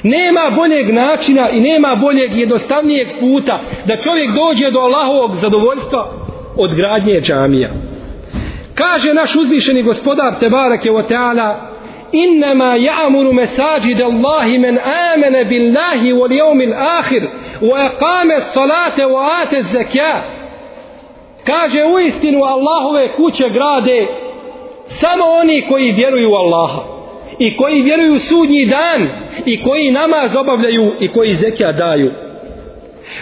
Nema 0.03 0.51
boljeg 0.55 0.93
načina 0.93 1.49
i 1.49 1.59
nema 1.59 1.95
boljeg 1.95 2.37
jednostavnijeg 2.37 3.07
puta 3.19 3.59
da 3.85 3.97
čovjek 3.97 4.29
dođe 4.31 4.71
do 4.71 4.79
Allahovog 4.79 5.35
zadovoljstva 5.35 6.11
od 6.57 6.75
gradnje 6.75 7.21
džamija. 7.21 7.69
Kaže 8.75 9.13
naš 9.13 9.35
uzvišeni 9.35 9.83
gospodar 9.83 10.39
Tebarake 10.39 10.91
o 10.91 11.03
Teala 11.03 11.71
Innama 12.11 12.77
ja'muru 12.77 13.33
mesađid 13.33 14.01
Allahi 14.01 14.57
men 14.57 14.77
amene 15.13 15.45
billahi 15.45 16.13
wal 16.13 16.31
jeumil 16.31 16.73
ahir 16.73 17.23
wa 17.61 17.89
eqame 17.89 18.39
salate 18.39 19.05
wa 19.05 19.41
ate 19.41 19.61
zekja 19.61 20.23
Kaže 21.43 21.83
u 21.85 21.99
istinu 21.99 22.43
Allahove 22.43 23.13
kuće 23.15 23.49
grade 23.49 24.07
samo 24.87 25.23
oni 25.41 25.65
koji 25.69 25.91
vjeruju 25.91 26.29
u 26.31 26.35
Allaha 26.35 27.00
i 27.39 27.57
koji 27.57 27.81
vjeruju 27.81 28.13
u 28.13 28.19
sudnji 28.19 28.65
dan 28.65 29.09
i 29.45 29.61
koji 29.61 29.91
namaz 29.91 30.35
obavljaju 30.35 30.91
i 31.01 31.07
koji 31.07 31.33
zekija 31.33 31.71
daju 31.71 32.11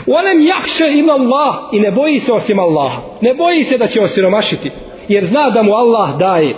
Olem 0.08 0.42
jahše 0.48 0.86
ima 0.96 1.14
Allah 1.14 1.56
i 1.72 1.80
ne 1.80 1.92
boji 1.92 2.20
se 2.20 2.34
osim 2.34 2.60
Allah. 2.60 2.92
ne 3.22 3.34
boji 3.34 3.64
se 3.64 3.78
da 3.78 3.88
će 3.88 4.02
osiromašiti 4.02 4.72
jer 5.08 5.26
zna 5.26 5.50
da 5.50 5.64
mu 5.64 5.74
Allah 5.74 6.18
daje 6.18 6.56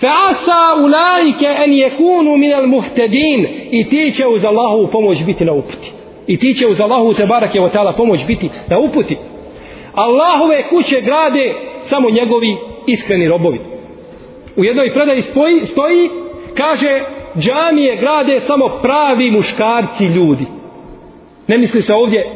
Fa'asa 0.00 0.84
ulaike 0.84 1.46
en 1.64 1.72
jekunu 1.72 2.36
min 2.36 2.50
muhtedin 2.66 3.46
i 3.70 3.88
ti 3.88 4.12
će 4.16 4.26
uz 4.26 4.44
Allahovu 4.44 4.86
pomoć 4.86 5.24
biti 5.24 5.44
na 5.44 5.52
uputi. 5.52 5.92
I 6.26 6.38
ti 6.38 6.54
će 6.54 6.66
uz 6.66 6.80
Allahovu 6.80 7.14
te 7.14 7.26
barake 7.26 7.60
wa 7.60 7.70
ta'ala 7.70 7.96
pomoć 7.96 8.26
biti 8.26 8.50
na 8.68 8.78
uputi. 8.78 9.16
Allahove 9.94 10.68
kuće 10.68 11.00
grade 11.00 11.54
samo 11.82 12.10
njegovi 12.10 12.56
iskreni 12.86 13.28
robovi. 13.28 13.60
U 14.56 14.64
jednoj 14.64 14.94
predaji 14.94 15.22
stoji, 15.22 15.66
stoji 15.66 16.10
kaže 16.56 17.00
džamije 17.38 17.96
grade 17.96 18.40
samo 18.40 18.68
pravi 18.82 19.30
muškarci 19.30 20.04
ljudi. 20.04 20.46
Ne 21.48 21.58
misli 21.58 21.82
se 21.82 21.94
ovdje 21.94 22.26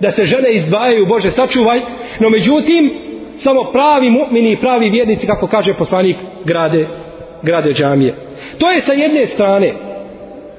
da 0.00 0.12
se 0.12 0.24
žene 0.24 0.54
izdvajaju, 0.54 1.06
Bože 1.06 1.30
sačuvaj, 1.30 1.80
no 2.20 2.30
međutim 2.30 2.92
samo 3.38 3.64
pravi 3.72 4.10
mu'mini 4.10 4.52
i 4.52 4.56
pravi 4.56 4.90
vjernici 4.90 5.26
kako 5.26 5.46
kaže 5.46 5.74
poslanik 5.74 6.16
grade 6.44 6.86
grade 7.42 7.72
džamije. 7.72 8.14
To 8.58 8.70
je 8.70 8.80
sa 8.80 8.92
jedne 8.92 9.26
strane. 9.26 9.74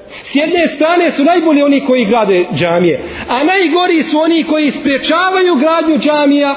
S 0.10 0.36
jedne 0.36 0.68
strane 0.68 1.12
su 1.12 1.24
najbolji 1.24 1.64
oni 1.64 1.82
koji 1.86 2.06
grade 2.06 2.46
džamije, 2.54 3.00
a 3.30 3.44
najgori 3.44 4.04
su 4.04 4.18
oni 4.18 4.44
koji 4.44 4.72
spriječavaju 4.72 5.56
gradnju 5.56 5.98
džamija 5.98 6.56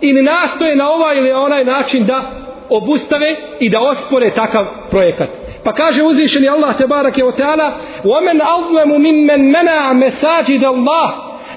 ili 0.00 0.22
nastoje 0.22 0.76
na 0.76 0.90
ovaj 0.90 1.18
ili 1.18 1.32
onaj 1.32 1.64
način 1.64 2.04
da 2.04 2.41
obustave 2.69 3.35
i 3.59 3.69
da 3.69 3.79
ospore 3.81 4.31
takav 4.35 4.65
projekat. 4.89 5.29
Pa 5.63 5.73
kaže 5.73 6.03
uzvišeni 6.03 6.49
Allah 6.49 6.77
te 6.77 6.87
barake 6.87 7.25
o 7.25 7.31
teala 7.31 7.77
وَمَنْ 8.03 8.41
أَظْلَمُ 8.41 8.89
مِمَّنْ 9.07 9.51
مَنَعَ 9.57 9.93
مَسَاجِدَ 9.93 10.63
اللَّهِ 10.65 11.09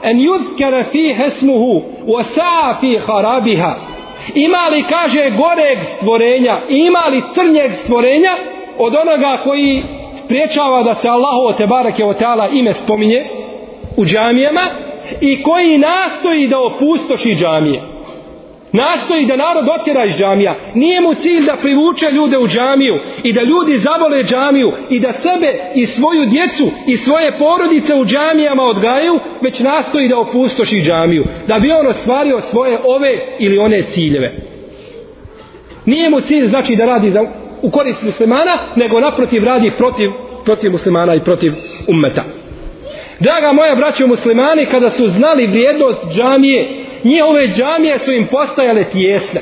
أَنْ 0.05 0.21
يُذْكَرَ 0.21 0.83
فِي 0.93 1.15
هَسْمُهُ 1.15 1.83
وَسَعَ 2.07 2.73
فِي 2.81 2.99
خَرَابِهَا 2.99 3.75
ima 4.35 4.69
li 4.71 4.83
kaže 4.83 5.31
goreg 5.31 5.79
stvorenja 5.97 6.61
ima 6.69 7.05
li 7.11 7.23
crnjeg 7.35 7.73
stvorenja 7.73 8.31
od 8.79 8.95
onoga 8.95 9.43
koji 9.45 9.83
spriječava 10.25 10.83
da 10.83 10.95
se 10.95 11.09
Allahu 11.09 11.57
te 11.59 11.67
barake 11.67 12.05
o 12.05 12.15
teala 12.15 12.49
ime 12.49 12.75
spominje 12.75 13.25
u 13.97 14.05
džamijama 14.05 14.61
i 15.21 15.43
koji 15.43 15.79
nastoji 15.79 16.49
da 16.49 16.59
opustoši 16.59 17.35
džamije 17.35 17.81
nastoji 18.84 19.26
da 19.26 19.36
narod 19.36 19.68
otjera 19.80 20.06
iz 20.06 20.16
džamija. 20.18 20.56
Nije 20.74 21.02
mu 21.02 21.14
cilj 21.14 21.46
da 21.46 21.56
privuče 21.56 22.08
ljude 22.12 22.38
u 22.38 22.48
džamiju 22.48 22.96
i 23.24 23.34
da 23.34 23.42
ljudi 23.42 23.78
zavole 23.78 24.24
džamiju 24.24 24.72
i 24.90 25.00
da 25.00 25.14
sebe 25.14 25.50
i 25.76 25.86
svoju 25.86 26.26
djecu 26.26 26.66
i 26.88 26.98
svoje 26.98 27.38
porodice 27.38 27.96
u 27.96 28.06
džamijama 28.06 28.64
odgajaju 28.64 29.20
već 29.42 29.60
nastoji 29.60 30.10
da 30.10 30.18
opustoši 30.18 30.82
džamiju 30.82 31.24
da 31.48 31.60
bi 31.60 31.72
on 31.72 31.88
ostvario 31.88 32.42
svoje 32.42 32.78
ove 32.84 33.14
ili 33.40 33.58
one 33.58 33.84
ciljeve. 33.84 34.30
Nije 35.86 36.10
mu 36.10 36.22
cilj 36.22 36.46
znači 36.46 36.76
da 36.76 36.86
radi 36.86 37.12
za, 37.12 37.22
u 37.62 37.72
korist 37.72 38.04
muslimana 38.04 38.56
nego 38.76 39.00
naprotiv 39.00 39.44
radi 39.44 39.72
protiv, 39.78 40.10
protiv 40.46 40.72
muslimana 40.72 41.16
i 41.16 41.24
protiv 41.24 41.52
ummeta. 41.88 42.24
Draga 43.20 43.52
moja 43.54 43.76
braćo 43.76 44.08
muslimani, 44.08 44.66
kada 44.66 44.90
su 44.90 45.08
znali 45.08 45.48
vrijednost 45.48 46.00
džamije, 46.14 46.85
njihove 47.06 47.48
džamije 47.48 48.00
su 48.00 48.12
im 48.14 48.28
postajale 48.28 48.84
tijesne. 48.90 49.42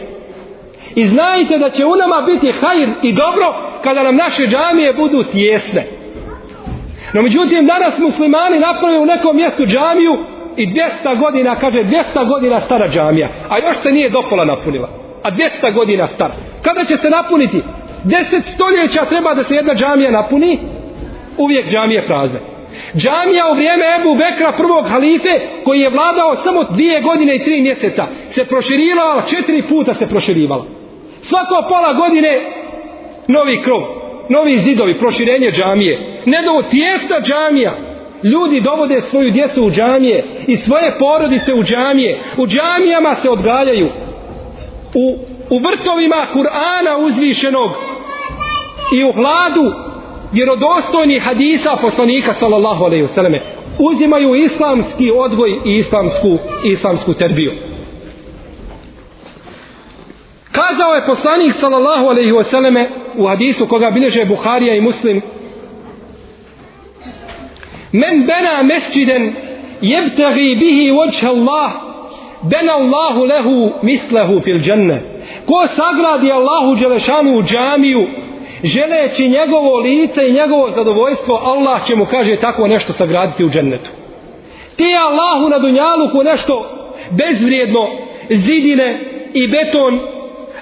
I 0.96 1.08
znajte 1.08 1.58
da 1.58 1.70
će 1.70 1.86
u 1.86 1.96
nama 1.96 2.22
biti 2.26 2.52
hajr 2.52 2.90
i 3.04 3.14
dobro 3.14 3.56
kada 3.84 4.04
nam 4.04 4.16
naše 4.16 4.44
džamije 4.48 4.94
budu 4.94 5.24
tijesne. 5.24 5.88
No 7.14 7.22
međutim, 7.22 7.66
danas 7.66 8.00
muslimani 8.00 8.60
naprave 8.60 9.00
u 9.00 9.06
nekom 9.06 9.36
mjestu 9.36 9.66
džamiju 9.66 10.18
i 10.58 10.68
200 10.68 11.20
godina, 11.20 11.56
kaže 11.56 11.80
200 11.80 12.28
godina 12.28 12.60
stara 12.60 12.88
džamija, 12.90 13.28
a 13.50 13.58
još 13.68 13.78
se 13.78 13.92
nije 13.92 14.10
dopola 14.10 14.46
napunila. 14.46 14.90
A 15.24 15.32
200 15.32 15.74
godina 15.74 16.08
stara. 16.08 16.34
Kada 16.62 16.86
će 16.86 16.98
se 16.98 17.10
napuniti? 17.10 17.62
10 18.06 18.42
stoljeća 18.46 19.06
treba 19.06 19.34
da 19.36 19.44
se 19.44 19.56
jedna 19.56 19.74
džamija 19.74 20.12
napuni, 20.12 20.60
uvijek 21.38 21.70
džamije 21.70 22.06
prazne. 22.06 22.53
Džamija 22.96 23.44
u 23.52 23.56
vrijeme 23.56 23.86
Ebu 24.00 24.16
Bekra 24.16 24.52
prvog 24.58 24.86
halife 24.88 25.34
koji 25.66 25.80
je 25.80 25.90
vladao 25.90 26.36
samo 26.36 26.64
dvije 26.64 27.02
godine 27.02 27.36
i 27.36 27.44
tri 27.44 27.62
mjeseca 27.62 28.08
se 28.30 28.46
proširivala, 28.46 29.22
četiri 29.22 29.64
puta 29.70 29.94
se 29.94 30.08
proširivala. 30.08 30.66
Svako 31.22 31.68
pola 31.70 31.94
godine 31.94 32.42
novi 33.28 33.62
krov, 33.62 33.82
novi 34.30 34.60
zidovi, 34.60 34.98
proširenje 35.00 35.52
džamije. 35.52 36.22
Ne 36.26 36.42
do 36.42 36.70
tijesta 36.70 37.16
džamija. 37.22 37.72
Ljudi 38.24 38.62
dovode 38.62 39.02
svoju 39.02 39.30
djecu 39.32 39.66
u 39.66 39.72
džamije 39.72 40.24
i 40.48 40.58
svoje 40.58 40.98
porodice 41.00 41.54
u 41.54 41.64
džamije. 41.64 42.20
U 42.38 42.48
džamijama 42.48 43.16
se 43.16 43.30
odgaljaju. 43.30 43.90
U, 44.94 45.18
u 45.50 45.60
vrtovima 45.60 46.28
Kur'ana 46.34 47.06
uzvišenog 47.06 47.70
i 48.98 49.04
u 49.04 49.12
hladu 49.12 49.93
vjerodostojni 50.34 51.20
hadisa 51.20 51.78
poslanika 51.82 52.34
sallallahu 52.34 52.84
alaihi 52.86 53.08
selleme 53.08 53.42
uzimaju 53.80 54.36
islamski 54.36 55.12
odgoj 55.16 55.50
i 55.66 55.72
islamsku, 55.78 56.38
islamsku 56.64 57.14
terbiju. 57.14 57.52
Kazao 60.52 60.94
je 60.94 61.06
poslanik 61.06 61.54
sallallahu 61.54 62.06
alaihi 62.06 62.44
selleme 62.44 62.90
u 63.18 63.28
hadisu 63.28 63.68
koga 63.68 63.90
bilježe 63.90 64.26
Buharija 64.26 64.76
i 64.76 64.82
Muslim 64.82 65.22
Men 67.94 68.26
bena 68.26 68.64
mesčiden 68.64 69.34
jebtagi 69.82 70.56
bihi 70.56 70.92
vođha 70.92 71.28
Allah 71.28 71.72
bena 72.42 72.74
Allahu 72.74 73.24
lehu 73.24 73.72
mislehu 73.82 74.40
fil 74.40 74.60
dženne. 74.60 75.02
Ko 75.46 75.68
sagradi 75.68 76.32
Allahu 76.32 76.76
Đelešanu 76.80 77.44
džamiju 77.44 78.08
želeći 78.64 79.30
njegovo 79.30 79.80
lice 79.80 80.22
i 80.28 80.34
njegovo 80.34 80.70
zadovoljstvo, 80.70 81.36
Allah 81.36 81.86
će 81.86 81.96
mu 81.96 82.06
kaže 82.06 82.36
tako 82.36 82.68
nešto 82.68 82.94
sagraditi 82.94 83.46
u 83.46 83.50
džennetu. 83.50 83.90
Ti 84.76 84.86
Allahu 85.08 85.50
na 85.50 85.60
dunjaluku 85.60 86.24
nešto 86.24 86.66
bezvrijedno 87.12 87.90
zidine 88.30 89.00
i 89.34 89.48
beton, 89.48 90.00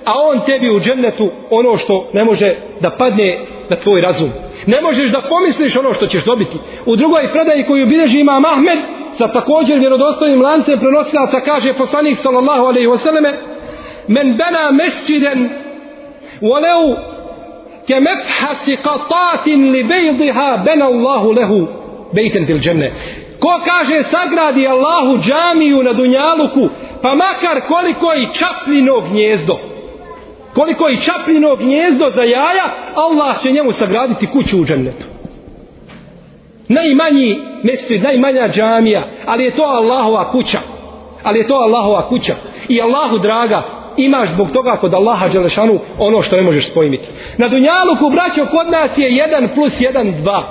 a 0.05 0.13
on 0.15 0.39
tebi 0.45 0.69
u 0.69 0.79
džennetu 0.79 1.31
ono 1.49 1.77
što 1.77 2.09
ne 2.13 2.23
može 2.23 2.55
da 2.79 2.89
padne 2.89 3.39
na 3.69 3.75
tvoj 3.75 4.01
razum. 4.01 4.29
Ne 4.67 4.81
možeš 4.81 5.11
da 5.11 5.21
pomisliš 5.29 5.77
ono 5.77 5.93
što 5.93 6.07
ćeš 6.07 6.25
dobiti. 6.25 6.57
U 6.85 6.95
drugoj 6.95 7.27
predaji 7.31 7.65
koju 7.65 7.85
bileži 7.85 8.19
ima 8.19 8.39
Mahmed, 8.39 8.79
sa 9.17 9.27
također 9.27 9.79
vjerodostojnim 9.79 10.41
lancem 10.41 10.79
prenosilaca 10.79 11.39
kaže 11.39 11.73
poslanik 11.73 12.17
sallallahu 12.17 12.65
alaihi 12.65 12.87
wasallame, 12.87 13.33
men 14.07 14.37
bena 14.37 14.71
mesčiden 14.71 15.49
walau 16.41 16.95
ke 17.87 17.99
mefhasi 17.99 18.77
qatatin 18.77 19.71
li 19.71 19.83
bejdiha 19.83 20.63
ben 20.65 20.81
Allahu 20.81 21.31
lehu 21.31 21.67
bejten 22.13 22.45
fil 22.45 22.59
dženne. 22.59 22.91
Ko 23.39 23.61
kaže 23.65 24.03
sagradi 24.03 24.67
Allahu 24.67 25.17
džamiju 25.17 25.83
na 25.83 25.93
Dunjaluku, 25.93 26.69
pa 27.01 27.15
makar 27.15 27.61
koliko 27.67 28.13
i 28.13 28.27
čapljino 28.33 29.01
gnjezdo, 29.11 29.59
koliko 30.53 30.89
i 30.89 30.97
čapljino 30.97 31.55
gnjezdo 31.55 32.09
za 32.15 32.21
jaja, 32.21 32.73
Allah 32.95 33.41
će 33.41 33.51
njemu 33.51 33.71
sagraditi 33.71 34.27
kuću 34.27 34.61
u 34.61 34.65
džennetu. 34.65 35.05
Najmanji 36.67 37.39
mesjid, 37.63 38.03
najmanja 38.03 38.47
džamija, 38.47 39.03
ali 39.25 39.43
je 39.43 39.55
to 39.55 39.63
Allahova 39.63 40.31
kuća. 40.31 40.59
Ali 41.23 41.39
je 41.39 41.47
to 41.47 41.55
Allahova 41.55 42.09
kuća. 42.09 42.35
I 42.69 42.81
Allahu 42.81 43.17
draga, 43.19 43.63
imaš 43.97 44.29
zbog 44.29 44.51
toga 44.51 44.77
kod 44.77 44.93
Allaha 44.93 45.27
Đelešanu 45.27 45.79
ono 45.99 46.21
što 46.21 46.35
ne 46.35 46.41
možeš 46.41 46.71
spojimiti. 46.71 47.07
Na 47.37 47.47
Dunjaluku, 47.47 48.09
braćo, 48.09 48.45
kod 48.45 48.71
nas 48.71 48.97
je 48.97 49.09
1 49.09 49.55
plus 49.55 49.79
1, 49.79 50.13
2. 50.23 50.43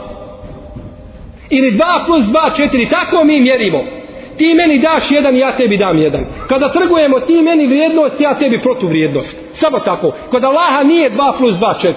Ili 1.51 1.73
2 1.73 2.07
plus 2.07 2.23
2, 2.23 2.33
4. 2.57 2.91
Tako 2.91 3.25
mi 3.25 3.41
mjerimo. 3.41 3.79
Ti 4.37 4.55
meni 4.55 4.79
daš 4.79 5.11
jedan, 5.11 5.37
ja 5.37 5.57
tebi 5.57 5.77
dam 5.77 5.99
jedan. 5.99 6.25
Kada 6.49 6.69
trgujemo 6.69 7.21
ti 7.21 7.43
meni 7.43 7.67
vrijednost, 7.67 8.21
ja 8.21 8.35
tebi 8.35 8.59
protuvrijednost. 8.59 9.37
Samo 9.53 9.79
tako. 9.79 10.13
Kod 10.31 10.45
Allaha 10.45 10.83
nije 10.83 11.11
2 11.11 11.39
plus 11.39 11.55
2, 11.55 11.75
4. 11.83 11.93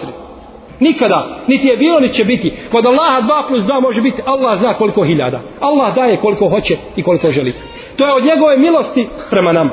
Nikada. 0.80 1.38
Niti 1.48 1.68
je 1.68 1.78
bilo, 1.78 2.00
niti 2.00 2.14
će 2.14 2.24
biti. 2.24 2.54
Kod 2.72 2.86
Allaha 2.86 3.22
2 3.22 3.48
plus 3.48 3.64
2 3.64 3.82
može 3.82 4.02
biti. 4.02 4.22
Allah 4.26 4.60
zna 4.60 4.74
koliko 4.74 5.04
hiljada. 5.04 5.40
Allah 5.60 5.96
daje 5.96 6.22
koliko 6.22 6.50
hoće 6.50 6.78
i 6.96 7.04
koliko 7.04 7.32
želi. 7.32 7.54
To 7.98 8.06
je 8.06 8.14
od 8.14 8.26
njegove 8.26 8.58
milosti 8.58 9.08
prema 9.30 9.52
nama. 9.52 9.72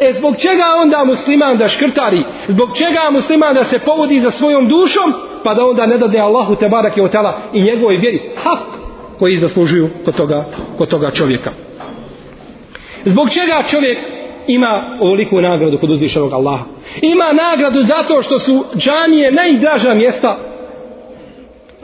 E 0.00 0.14
zbog 0.18 0.36
čega 0.36 0.64
onda 0.82 1.04
musliman 1.04 1.56
da 1.56 1.68
škrtari? 1.68 2.24
Zbog 2.48 2.68
čega 2.78 3.10
musliman 3.12 3.54
da 3.54 3.64
se 3.64 3.78
povodi 3.78 4.20
za 4.20 4.30
svojom 4.30 4.68
dušom? 4.68 5.12
Pa 5.44 5.54
da 5.54 5.64
onda 5.64 5.86
ne 5.86 5.98
dade 5.98 6.18
Allahu 6.18 6.54
te 6.54 6.68
barak 6.68 6.96
je 6.96 7.04
otala 7.04 7.38
i 7.52 7.62
njegovoj 7.62 7.96
vjeri. 7.96 8.30
Hak 8.36 8.58
koji 9.18 9.38
zaslužuju 9.38 9.88
kod 10.04 10.16
toga, 10.16 10.44
kod 10.78 10.88
toga 10.88 11.10
čovjeka. 11.10 11.50
Zbog 13.04 13.30
čega 13.30 13.62
čovjek 13.70 13.98
ima 14.46 14.98
ovoliku 15.00 15.40
nagradu 15.40 15.78
kod 15.78 15.90
uzvišenog 15.90 16.32
Allaha? 16.32 16.64
Ima 17.02 17.32
nagradu 17.32 17.80
zato 17.82 18.22
što 18.22 18.38
su 18.38 18.64
džamije 18.76 19.32
najdraža 19.32 19.94
mjesta 19.94 20.53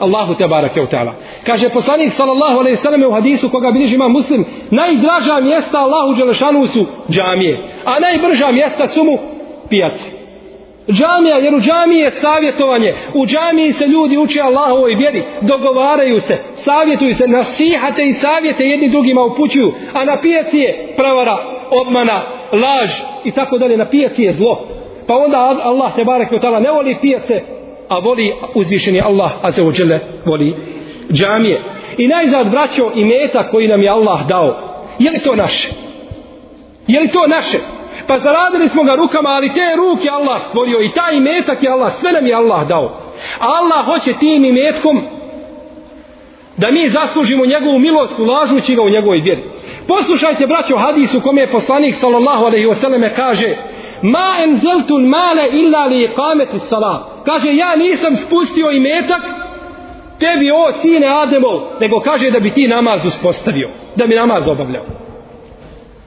Allahu 0.01 0.35
te 0.35 0.47
barake 0.47 0.81
u 0.81 0.85
ta'ala. 0.85 1.13
Kaže 1.45 1.69
poslanik 1.69 2.11
sallallahu 2.11 2.59
alejhi 2.59 2.75
ve 2.75 2.83
selleme 2.85 3.07
u 3.07 3.11
hadisu 3.11 3.49
koga 3.49 3.71
bilježi 3.71 3.95
ima 3.95 4.07
Muslim, 4.07 4.45
najdraža 4.71 5.39
mjesta 5.39 5.77
Allahu 5.77 6.15
dželešanu 6.15 6.67
su 6.67 6.85
džamije, 7.09 7.57
a 7.85 7.99
najbrža 7.99 8.51
mjesta 8.51 8.87
su 8.87 9.03
mu 9.03 9.17
pijace. 9.69 10.21
Džamija, 10.89 11.37
jer 11.37 11.55
u 11.55 11.59
džamiji 11.59 11.99
je 11.99 12.11
savjetovanje. 12.11 12.93
U 13.13 13.25
džamiji 13.25 13.73
se 13.73 13.87
ljudi 13.87 14.17
uče 14.17 14.41
Allahovoj 14.41 14.95
vjeri, 14.95 15.23
dogovaraju 15.41 16.19
se, 16.19 16.37
savjetuju 16.55 17.15
se, 17.15 17.27
nasihate 17.27 18.03
i 18.03 18.13
savjete 18.13 18.63
jedni 18.63 18.89
drugima 18.89 19.21
upućuju, 19.21 19.71
a 19.93 20.05
na 20.05 20.17
pijaci 20.21 20.57
je 20.57 20.93
pravara, 20.97 21.37
obmana, 21.81 22.21
laž 22.51 22.89
i 23.23 23.31
tako 23.31 23.57
dalje. 23.57 23.77
Na 23.77 23.89
pijaci 23.89 24.23
je 24.23 24.33
zlo. 24.33 24.67
Pa 25.07 25.15
onda 25.15 25.37
Allah 25.63 25.95
te 25.95 26.03
barek 26.03 26.31
ne 26.61 26.71
voli 26.71 26.97
pijace, 27.01 27.41
a 27.91 27.99
voli 27.99 28.33
uzvišeni 28.55 29.01
Allah 29.01 29.31
azza 29.41 29.61
wa 29.63 29.79
jalla 29.79 29.99
voli 30.25 30.55
džamije. 31.11 31.61
I 31.97 32.07
najzad 32.07 32.51
vraćao 32.51 32.91
i 32.95 33.05
meta 33.05 33.49
koji 33.51 33.67
nam 33.67 33.81
je 33.81 33.89
Allah 33.89 34.27
dao. 34.27 34.55
Je 34.99 35.11
li 35.11 35.19
to 35.19 35.35
naše? 35.35 35.69
Je 36.87 36.99
li 36.99 37.07
to 37.07 37.27
naše? 37.27 37.57
Pa 38.07 38.19
zaradili 38.19 38.69
smo 38.69 38.83
ga 38.83 38.95
rukama 38.95 39.29
ali 39.29 39.53
te 39.53 39.75
ruke 39.77 40.09
Allah 40.09 40.41
stvorio 40.41 40.81
i 40.81 40.91
taj 40.91 41.19
metak 41.19 41.63
je 41.63 41.69
Allah 41.69 41.93
sve 41.99 42.11
nam 42.11 42.27
je 42.27 42.35
Allah 42.35 42.67
dao. 42.67 42.97
Allah 43.39 43.85
hoće 43.85 44.13
tim 44.19 44.45
imetkom 44.45 45.01
da 46.57 46.71
mi 46.71 46.89
zaslužimo 46.89 47.45
njegovu 47.45 47.79
milost 47.79 48.19
ulažući 48.19 48.75
ga 48.75 48.81
u 48.81 48.89
njegovoj 48.89 49.21
vjeri. 49.21 49.41
Poslušajte 49.87 50.47
braćo 50.47 50.77
hadisu 50.77 51.21
kome 51.21 51.41
je 51.41 51.47
poslanik 51.47 51.95
sallallahu 51.95 52.45
alaihi 52.45 52.67
wasallam 52.67 53.15
kaže 53.15 53.55
ma 54.01 54.35
enzeltun 54.43 55.05
male 55.05 55.49
illa 55.51 55.85
li 55.85 56.03
iqameti 56.03 56.59
salat 56.59 57.01
kaže 57.25 57.55
ja 57.55 57.75
nisam 57.75 58.15
spustio 58.15 58.71
i 58.71 58.79
metak 58.79 59.21
tebi 60.19 60.51
o 60.51 60.71
sine 60.81 61.07
Ademov 61.07 61.61
nego 61.79 61.99
kaže 61.99 62.31
da 62.31 62.39
bi 62.39 62.53
ti 62.53 62.67
namaz 62.67 63.05
uspostavio 63.05 63.69
da 63.95 64.07
mi 64.07 64.15
namaz 64.15 64.47
obavljao. 64.47 64.83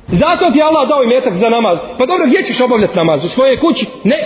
Zato 0.09 0.51
ti 0.51 0.63
Allah 0.63 0.89
dao 0.89 1.03
i 1.03 1.13
metak 1.15 1.35
za 1.35 1.49
namaz. 1.49 1.79
Pa 1.99 2.07
dobro 2.07 2.27
gdje 2.27 2.43
ćeš 2.43 2.61
obavljati 2.61 2.97
namaz? 2.97 3.25
U 3.25 3.29
svojoj 3.29 3.61
kući? 3.61 3.87
Ne. 4.05 4.19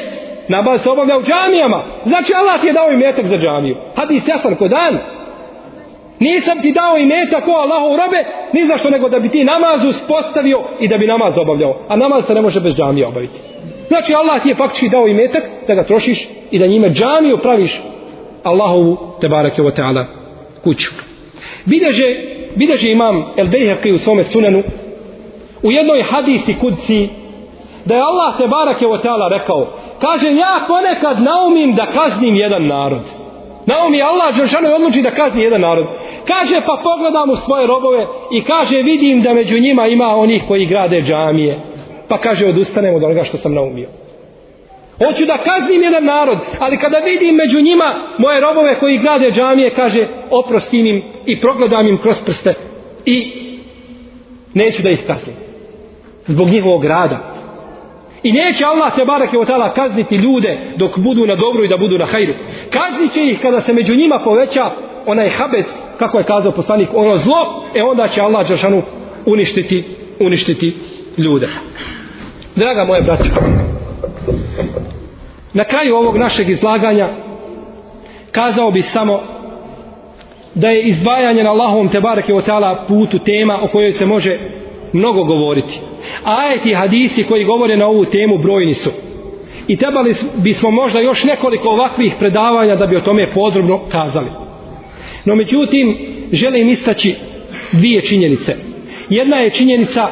Namaz 0.49 0.83
se 0.83 0.91
obavlja 0.91 1.17
u 1.17 1.23
džamijama. 1.23 1.81
Znači 2.05 2.33
Allah 2.35 2.61
ti 2.61 2.67
je 2.67 2.73
dao 2.73 2.91
i 2.93 2.97
metak 2.97 3.27
za 3.27 3.37
džamiju. 3.39 3.77
Hadis 3.97 4.29
jasan 4.29 4.55
ko 4.57 4.69
dan. 4.69 4.99
Nisam 6.21 6.63
ti 6.63 6.73
dao 6.73 6.99
i 6.99 7.07
metak 7.07 7.49
o 7.49 7.53
Allahov 7.53 7.97
robe, 7.97 8.25
ni 8.53 8.67
zašto 8.67 8.91
nego 8.91 9.09
da 9.09 9.19
bi 9.19 9.29
ti 9.29 9.45
namaz 9.45 9.85
uspostavio 9.85 10.59
i 10.81 10.89
da 10.89 10.99
bi 10.99 11.07
namaz 11.07 11.39
obavljao. 11.39 11.77
A 11.89 11.97
namaz 11.97 12.27
se 12.27 12.35
ne 12.35 12.41
može 12.41 12.61
bez 12.61 12.75
džamije 12.75 13.07
obaviti. 13.07 13.41
Znači 13.89 14.15
Allah 14.15 14.43
ti 14.43 14.49
je 14.49 14.55
faktički 14.55 14.89
dao 14.89 15.09
i 15.09 15.15
metak 15.15 15.43
da 15.67 15.75
ga 15.75 15.85
trošiš 15.85 16.29
i 16.51 16.59
da 16.59 16.67
njime 16.67 16.91
džamiju 16.91 17.39
praviš 17.43 17.81
Allahovu 18.43 18.97
te 19.21 19.29
barake 19.29 19.63
o 19.63 19.71
teala 19.71 20.07
kuću. 20.65 20.91
Bideže, 21.65 22.17
bideže 22.57 22.91
imam 22.91 23.25
El 23.37 23.47
Bejheqi 23.47 23.95
u 23.95 23.99
svome 23.99 24.25
sunanu 24.25 24.63
u 25.63 25.73
jednoj 25.73 26.03
hadisi 26.03 26.55
kudci 26.61 27.09
da 27.85 27.95
je 27.95 28.03
Allah 28.03 28.39
te 28.39 28.47
barake 28.47 28.87
o 28.87 28.99
ta'ala 28.99 29.39
rekao 29.39 29.67
kaže 30.01 30.27
ja 30.27 30.65
ponekad 30.69 31.23
naumim 31.23 31.75
da 31.75 31.87
kaznim 31.87 32.35
jedan 32.37 32.67
narod. 32.67 33.05
naumi 33.67 34.03
Allah 34.03 34.37
Đelšanu 34.37 34.75
odluči 34.75 35.03
da 35.03 35.11
kazni 35.11 35.43
jedan 35.43 35.61
narod. 35.61 35.87
Kaže 36.29 36.61
pa 36.67 36.75
pogledam 36.83 37.31
u 37.31 37.37
svoje 37.37 37.67
robove 37.67 38.07
i 38.33 38.45
kaže 38.45 38.77
vidim 38.83 39.23
da 39.23 39.35
među 39.35 39.61
njima 39.61 39.87
ima 39.87 40.09
onih 40.17 40.45
koji 40.49 40.67
grade 40.67 41.01
džamije. 41.01 41.59
Pa 42.09 42.19
kaže 42.19 42.47
odustanem 42.47 42.95
od 42.95 43.05
onoga 43.05 43.25
što 43.25 43.37
sam 43.37 43.55
naumio. 43.55 43.89
Hoću 44.99 45.27
da 45.27 45.37
kaznim 45.37 45.83
jedan 45.83 46.05
narod, 46.05 46.39
ali 46.59 46.79
kada 46.79 46.99
vidim 46.99 47.35
među 47.35 47.61
njima 47.61 48.01
moje 48.19 48.41
robove 48.41 48.79
koji 48.79 48.99
grade 48.99 49.31
džamije, 49.31 49.75
kaže 49.75 50.09
oprostim 50.31 50.87
im 50.87 51.03
i 51.27 51.41
progledam 51.41 51.87
im 51.87 51.99
kroz 51.99 52.23
prste 52.23 52.55
i 53.05 53.33
neću 54.55 54.83
da 54.83 54.91
ih 54.91 55.07
kaznim. 55.07 55.37
Zbog 56.27 56.49
njihovog 56.49 56.85
rada. 56.85 57.35
I 58.23 58.33
neće 58.33 58.65
Allah 58.65 58.97
te 58.97 59.05
barake 59.05 59.39
o 59.39 59.45
tala 59.45 59.73
kazniti 59.73 60.17
ljude 60.17 60.59
dok 60.77 60.99
budu 60.99 61.27
na 61.27 61.35
dobru 61.35 61.65
i 61.65 61.69
da 61.69 61.77
budu 61.77 61.99
na 61.99 62.07
hajru. 62.07 62.35
Kaznit 62.71 63.13
će 63.13 63.27
ih 63.27 63.41
kada 63.41 63.61
se 63.61 63.73
među 63.73 63.95
njima 63.95 64.21
poveća 64.25 64.71
onaj 65.07 65.29
habec, 65.29 65.67
kako 65.99 66.19
je 66.19 66.25
kazao 66.25 66.53
poslanik, 66.53 66.89
ono 66.95 67.17
zlo, 67.17 67.65
e 67.75 67.83
onda 67.83 68.09
će 68.09 68.21
Allah 68.21 68.49
Đeršanu 68.49 68.83
uništiti, 69.27 69.85
uništiti 70.21 70.75
ljude. 71.19 71.49
Draga 72.57 72.85
moje 72.85 73.03
braće, 73.03 73.31
na 75.53 75.65
kraju 75.65 75.97
ovog 75.97 76.17
našeg 76.17 76.49
izlaganja 76.49 77.09
kazao 78.33 78.71
bi 78.71 78.83
samo 78.83 79.21
da 80.55 80.69
je 80.69 80.83
izdvajanje 80.83 81.43
na 81.43 81.51
Allahovom 81.51 81.89
tebareke 81.89 82.35
o 82.35 82.43
tala 82.43 82.85
putu 82.89 83.19
tema 83.19 83.59
o 83.63 83.69
kojoj 83.69 83.93
se 83.93 84.07
može 84.07 84.39
mnogo 84.93 85.25
govoriti. 85.25 85.81
Ajeti 86.25 86.75
hadisi 86.75 87.25
koji 87.25 87.45
govore 87.45 87.77
na 87.77 87.87
ovu 87.87 88.05
temu 88.05 88.39
brojni 88.39 88.75
su. 88.75 88.91
I 89.69 89.77
trebali 89.77 90.15
bismo 90.37 90.71
možda 90.71 91.01
još 91.01 91.25
nekoliko 91.25 91.69
ovakvih 91.69 92.15
predavanja 92.19 92.77
da 92.77 92.87
bi 92.87 92.97
o 92.97 93.01
tome 93.01 93.31
podrobno 93.31 93.81
kazali. 93.93 94.29
No 95.25 95.35
međutim, 95.35 95.99
želim 96.33 96.69
istaći 96.69 97.15
dvije 97.73 98.03
činjenice. 98.03 98.57
Jedna 99.09 99.37
je 99.37 99.51
činjenica 99.51 100.09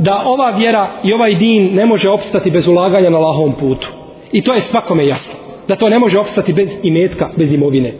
da 0.00 0.22
ova 0.26 0.50
vjera 0.50 1.00
i 1.04 1.12
ovaj 1.12 1.34
din 1.34 1.74
ne 1.74 1.86
može 1.86 2.08
opstati 2.08 2.50
bez 2.50 2.68
ulaganja 2.68 3.10
na 3.10 3.16
Allahovom 3.16 3.52
putu. 3.52 3.90
I 4.32 4.42
to 4.42 4.54
je 4.54 4.60
svakome 4.60 5.06
jasno. 5.06 5.34
Da 5.68 5.76
to 5.76 5.88
ne 5.88 5.98
može 5.98 6.18
opstati 6.18 6.52
bez 6.52 6.70
imetka, 6.82 7.28
bez 7.36 7.52
imovine. 7.52 7.92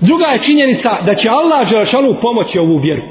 Druga 0.00 0.26
je 0.26 0.42
činjenica 0.42 0.96
da 1.06 1.14
će 1.14 1.28
Allah 1.28 1.68
Želešanu 1.68 2.14
pomoći 2.22 2.58
ovu 2.58 2.76
vjeru. 2.76 3.02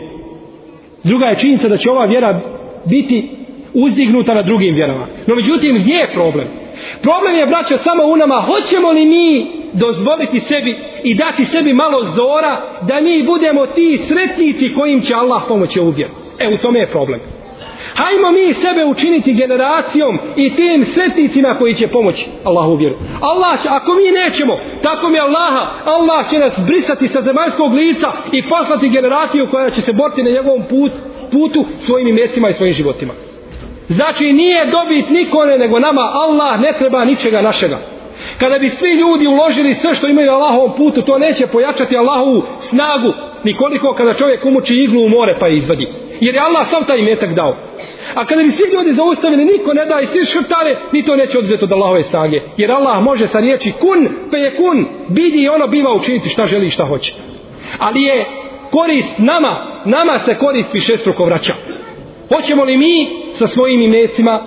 Druga 1.04 1.26
je 1.26 1.36
činjenica 1.36 1.68
da 1.68 1.78
će 1.78 1.92
ova 1.92 2.06
vjera 2.06 2.42
biti 2.86 3.30
uzdignuta 3.74 4.34
na 4.34 4.42
drugim 4.42 4.76
vjerama. 4.76 5.08
No 5.28 5.36
međutim, 5.36 5.76
gdje 5.76 5.94
je 5.94 6.14
problem? 6.14 6.48
Problem 7.02 7.36
je, 7.36 7.46
braćo, 7.46 7.78
samo 7.78 8.04
u 8.04 8.16
nama. 8.16 8.46
Hoćemo 8.48 8.92
li 8.92 9.06
mi 9.06 9.48
dozvoliti 9.74 10.40
sebi 10.40 10.76
i 11.04 11.16
dati 11.16 11.46
sebi 11.46 11.74
malo 11.74 12.04
zora 12.04 12.62
da 12.82 13.02
mi 13.02 13.24
budemo 13.24 13.66
ti 13.66 14.00
sretnici 14.08 14.74
kojim 14.74 15.02
će 15.02 15.14
Allah 15.16 15.42
pomoći 15.48 15.80
ovu 15.80 15.90
vjeru? 15.90 16.27
E, 16.40 16.54
u 16.54 16.58
tome 16.58 16.80
je 16.80 16.88
problem. 16.88 17.20
Hajmo 17.96 18.32
mi 18.32 18.54
sebe 18.54 18.86
učiniti 18.86 19.34
generacijom 19.34 20.20
i 20.36 20.56
tim 20.56 20.86
sretnicima 20.86 21.56
koji 21.60 21.74
će 21.74 21.88
pomoći 21.88 22.28
Allahu 22.44 22.76
vjeru. 22.76 22.96
Allah 23.22 23.62
će, 23.62 23.70
ako 23.70 23.94
mi 23.94 24.12
nećemo, 24.26 24.58
tako 24.84 25.10
mi 25.10 25.20
Allaha, 25.20 25.72
Allah 25.86 26.30
će 26.30 26.40
nas 26.40 26.54
brisati 26.68 27.08
sa 27.08 27.22
zemaljskog 27.22 27.74
lica 27.74 28.12
i 28.32 28.44
poslati 28.44 28.90
generaciju 28.90 29.48
koja 29.52 29.70
će 29.70 29.82
se 29.82 29.94
boriti 29.94 30.24
na 30.24 30.30
njegovom 30.30 30.64
put, 30.70 30.92
putu 31.32 31.66
svojim 31.80 32.08
imecima 32.08 32.50
i 32.50 32.54
svojim 32.54 32.74
životima. 32.74 33.14
Znači 33.90 34.34
nije 34.34 34.72
dobit 34.72 35.10
nikone 35.10 35.58
nego 35.58 35.80
nama 35.80 36.02
Allah 36.02 36.62
ne 36.62 36.74
treba 36.80 37.06
ničega 37.06 37.42
našega. 37.42 37.78
Kada 38.40 38.58
bi 38.60 38.70
svi 38.70 38.90
ljudi 38.90 39.28
uložili 39.28 39.74
sve 39.74 39.96
što 39.96 40.08
imaju 40.08 40.28
na 40.28 40.34
Allahovom 40.34 40.76
putu, 40.78 41.02
to 41.02 41.18
neće 41.18 41.48
pojačati 41.48 41.98
Allahovu 41.98 42.44
snagu 42.60 43.14
nikoliko 43.44 43.94
kada 43.94 44.14
čovjek 44.14 44.46
umuči 44.46 44.74
iglu 44.76 45.06
u 45.06 45.10
more 45.10 45.36
pa 45.40 45.48
izvadi. 45.48 45.88
Jer 46.22 46.36
je 46.36 46.42
Allah 46.42 46.68
sam 46.68 46.84
taj 46.86 47.02
metak 47.02 47.34
dao. 47.34 47.56
A 48.16 48.26
kada 48.26 48.44
bi 48.44 48.52
svi 48.52 48.72
ljudi 48.74 48.94
zaustavili, 48.94 49.46
niko 49.46 49.74
ne 49.74 49.86
da 49.86 50.02
i 50.02 50.08
svi 50.08 50.26
šrtare, 50.26 50.80
ni 50.92 51.06
to 51.06 51.16
neće 51.16 51.38
oduzeti 51.38 51.64
od 51.64 51.72
Allahove 51.72 52.04
snage. 52.04 52.42
Jer 52.58 52.72
Allah 52.72 53.02
može 53.02 53.28
sa 53.28 53.40
riječi 53.40 53.72
kun, 53.72 54.10
pe 54.32 54.38
je 54.38 54.56
kun, 54.56 54.86
bidi 55.10 55.44
i 55.44 55.50
ono 55.50 55.68
biva 55.68 55.94
učiniti 55.94 56.30
šta 56.30 56.46
želi 56.46 56.66
i 56.66 56.70
šta 56.70 56.86
hoće. 56.86 57.14
Ali 57.80 58.02
je 58.02 58.26
korist 58.72 59.18
nama, 59.18 59.82
nama 59.86 60.20
se 60.26 60.38
korist 60.38 60.74
više 60.74 60.98
struko 60.98 61.26
vraća. 61.26 61.54
Hoćemo 62.36 62.64
li 62.64 62.78
mi 62.78 63.08
sa 63.34 63.48
svojim 63.48 63.82
imecima 63.82 64.42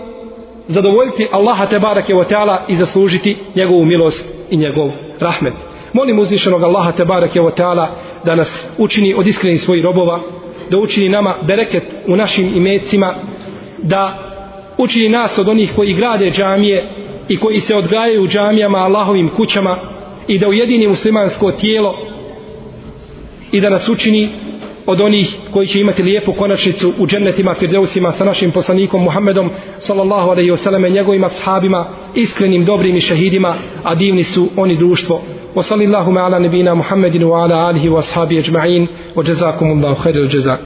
zadovoljiti 0.67 1.29
Allaha 1.33 1.67
te 1.67 1.79
barake 1.79 2.15
o 2.15 2.25
ta'ala 2.25 2.59
i 2.69 2.75
zaslužiti 2.75 3.37
njegovu 3.55 3.85
milost 3.85 4.27
i 4.51 4.57
njegov 4.57 4.91
rahmet. 5.21 5.55
Molim 5.93 6.19
uzvišenog 6.19 6.63
Allaha 6.63 6.93
te 6.93 7.05
barake 7.05 7.41
o 7.41 7.51
ta'ala 7.51 7.87
da 8.25 8.35
nas 8.35 8.69
učini 8.79 9.15
od 9.15 9.27
iskrenih 9.27 9.61
svojih 9.61 9.85
robova, 9.85 10.21
da 10.71 10.79
učini 10.79 11.09
nama 11.09 11.39
bereket 11.47 11.83
u 12.07 12.17
našim 12.17 12.53
imecima, 12.57 13.15
da 13.83 14.19
učini 14.79 15.09
nas 15.09 15.39
od 15.39 15.49
onih 15.49 15.73
koji 15.77 15.93
grade 15.93 16.31
džamije 16.31 16.89
i 17.29 17.37
koji 17.37 17.61
se 17.61 17.77
odgajaju 17.77 18.23
u 18.23 18.27
džamijama 18.27 18.79
Allahovim 18.79 19.29
kućama 19.29 19.77
i 20.29 20.39
da 20.39 20.49
ujedini 20.49 20.89
muslimansko 20.89 21.53
tijelo 21.53 21.95
i 23.53 23.61
da 23.61 23.71
nas 23.71 23.89
učini 23.89 24.29
od 24.87 25.01
onih 25.01 25.37
koji 25.51 25.67
će 25.67 25.81
imati 25.81 26.03
lijepu 26.03 26.33
konačnicu 26.33 26.93
u 26.99 27.07
džennetima 27.07 27.55
Firdeusima 27.55 28.13
sa 28.13 28.25
našim 28.25 28.51
poslanikom 28.51 29.03
Muhammedom 29.03 29.51
sallallahu 29.79 30.31
alaihi 30.31 30.51
wasallam 30.51 30.93
njegovima 30.93 31.29
sahabima 31.29 31.87
iskrenim 32.15 32.65
dobrim 32.65 32.97
i 32.97 33.01
šehidima, 33.01 33.55
a 33.85 33.95
divni 33.95 34.25
su 34.25 34.49
oni 34.57 34.77
društvo. 34.77 35.23
وصلى 35.57 35.85
اللهم 35.85 36.19
على 36.19 36.39
نبينا 36.49 36.75
محمد 36.75 37.23
وعلى 37.23 37.71
آله 37.71 37.91
وأصحابه 37.91 38.39
أجمعين 38.39 38.89
وجزاكم 39.17 39.67
الله 39.67 39.95
خير 39.95 40.15
الجزاء. 40.15 40.61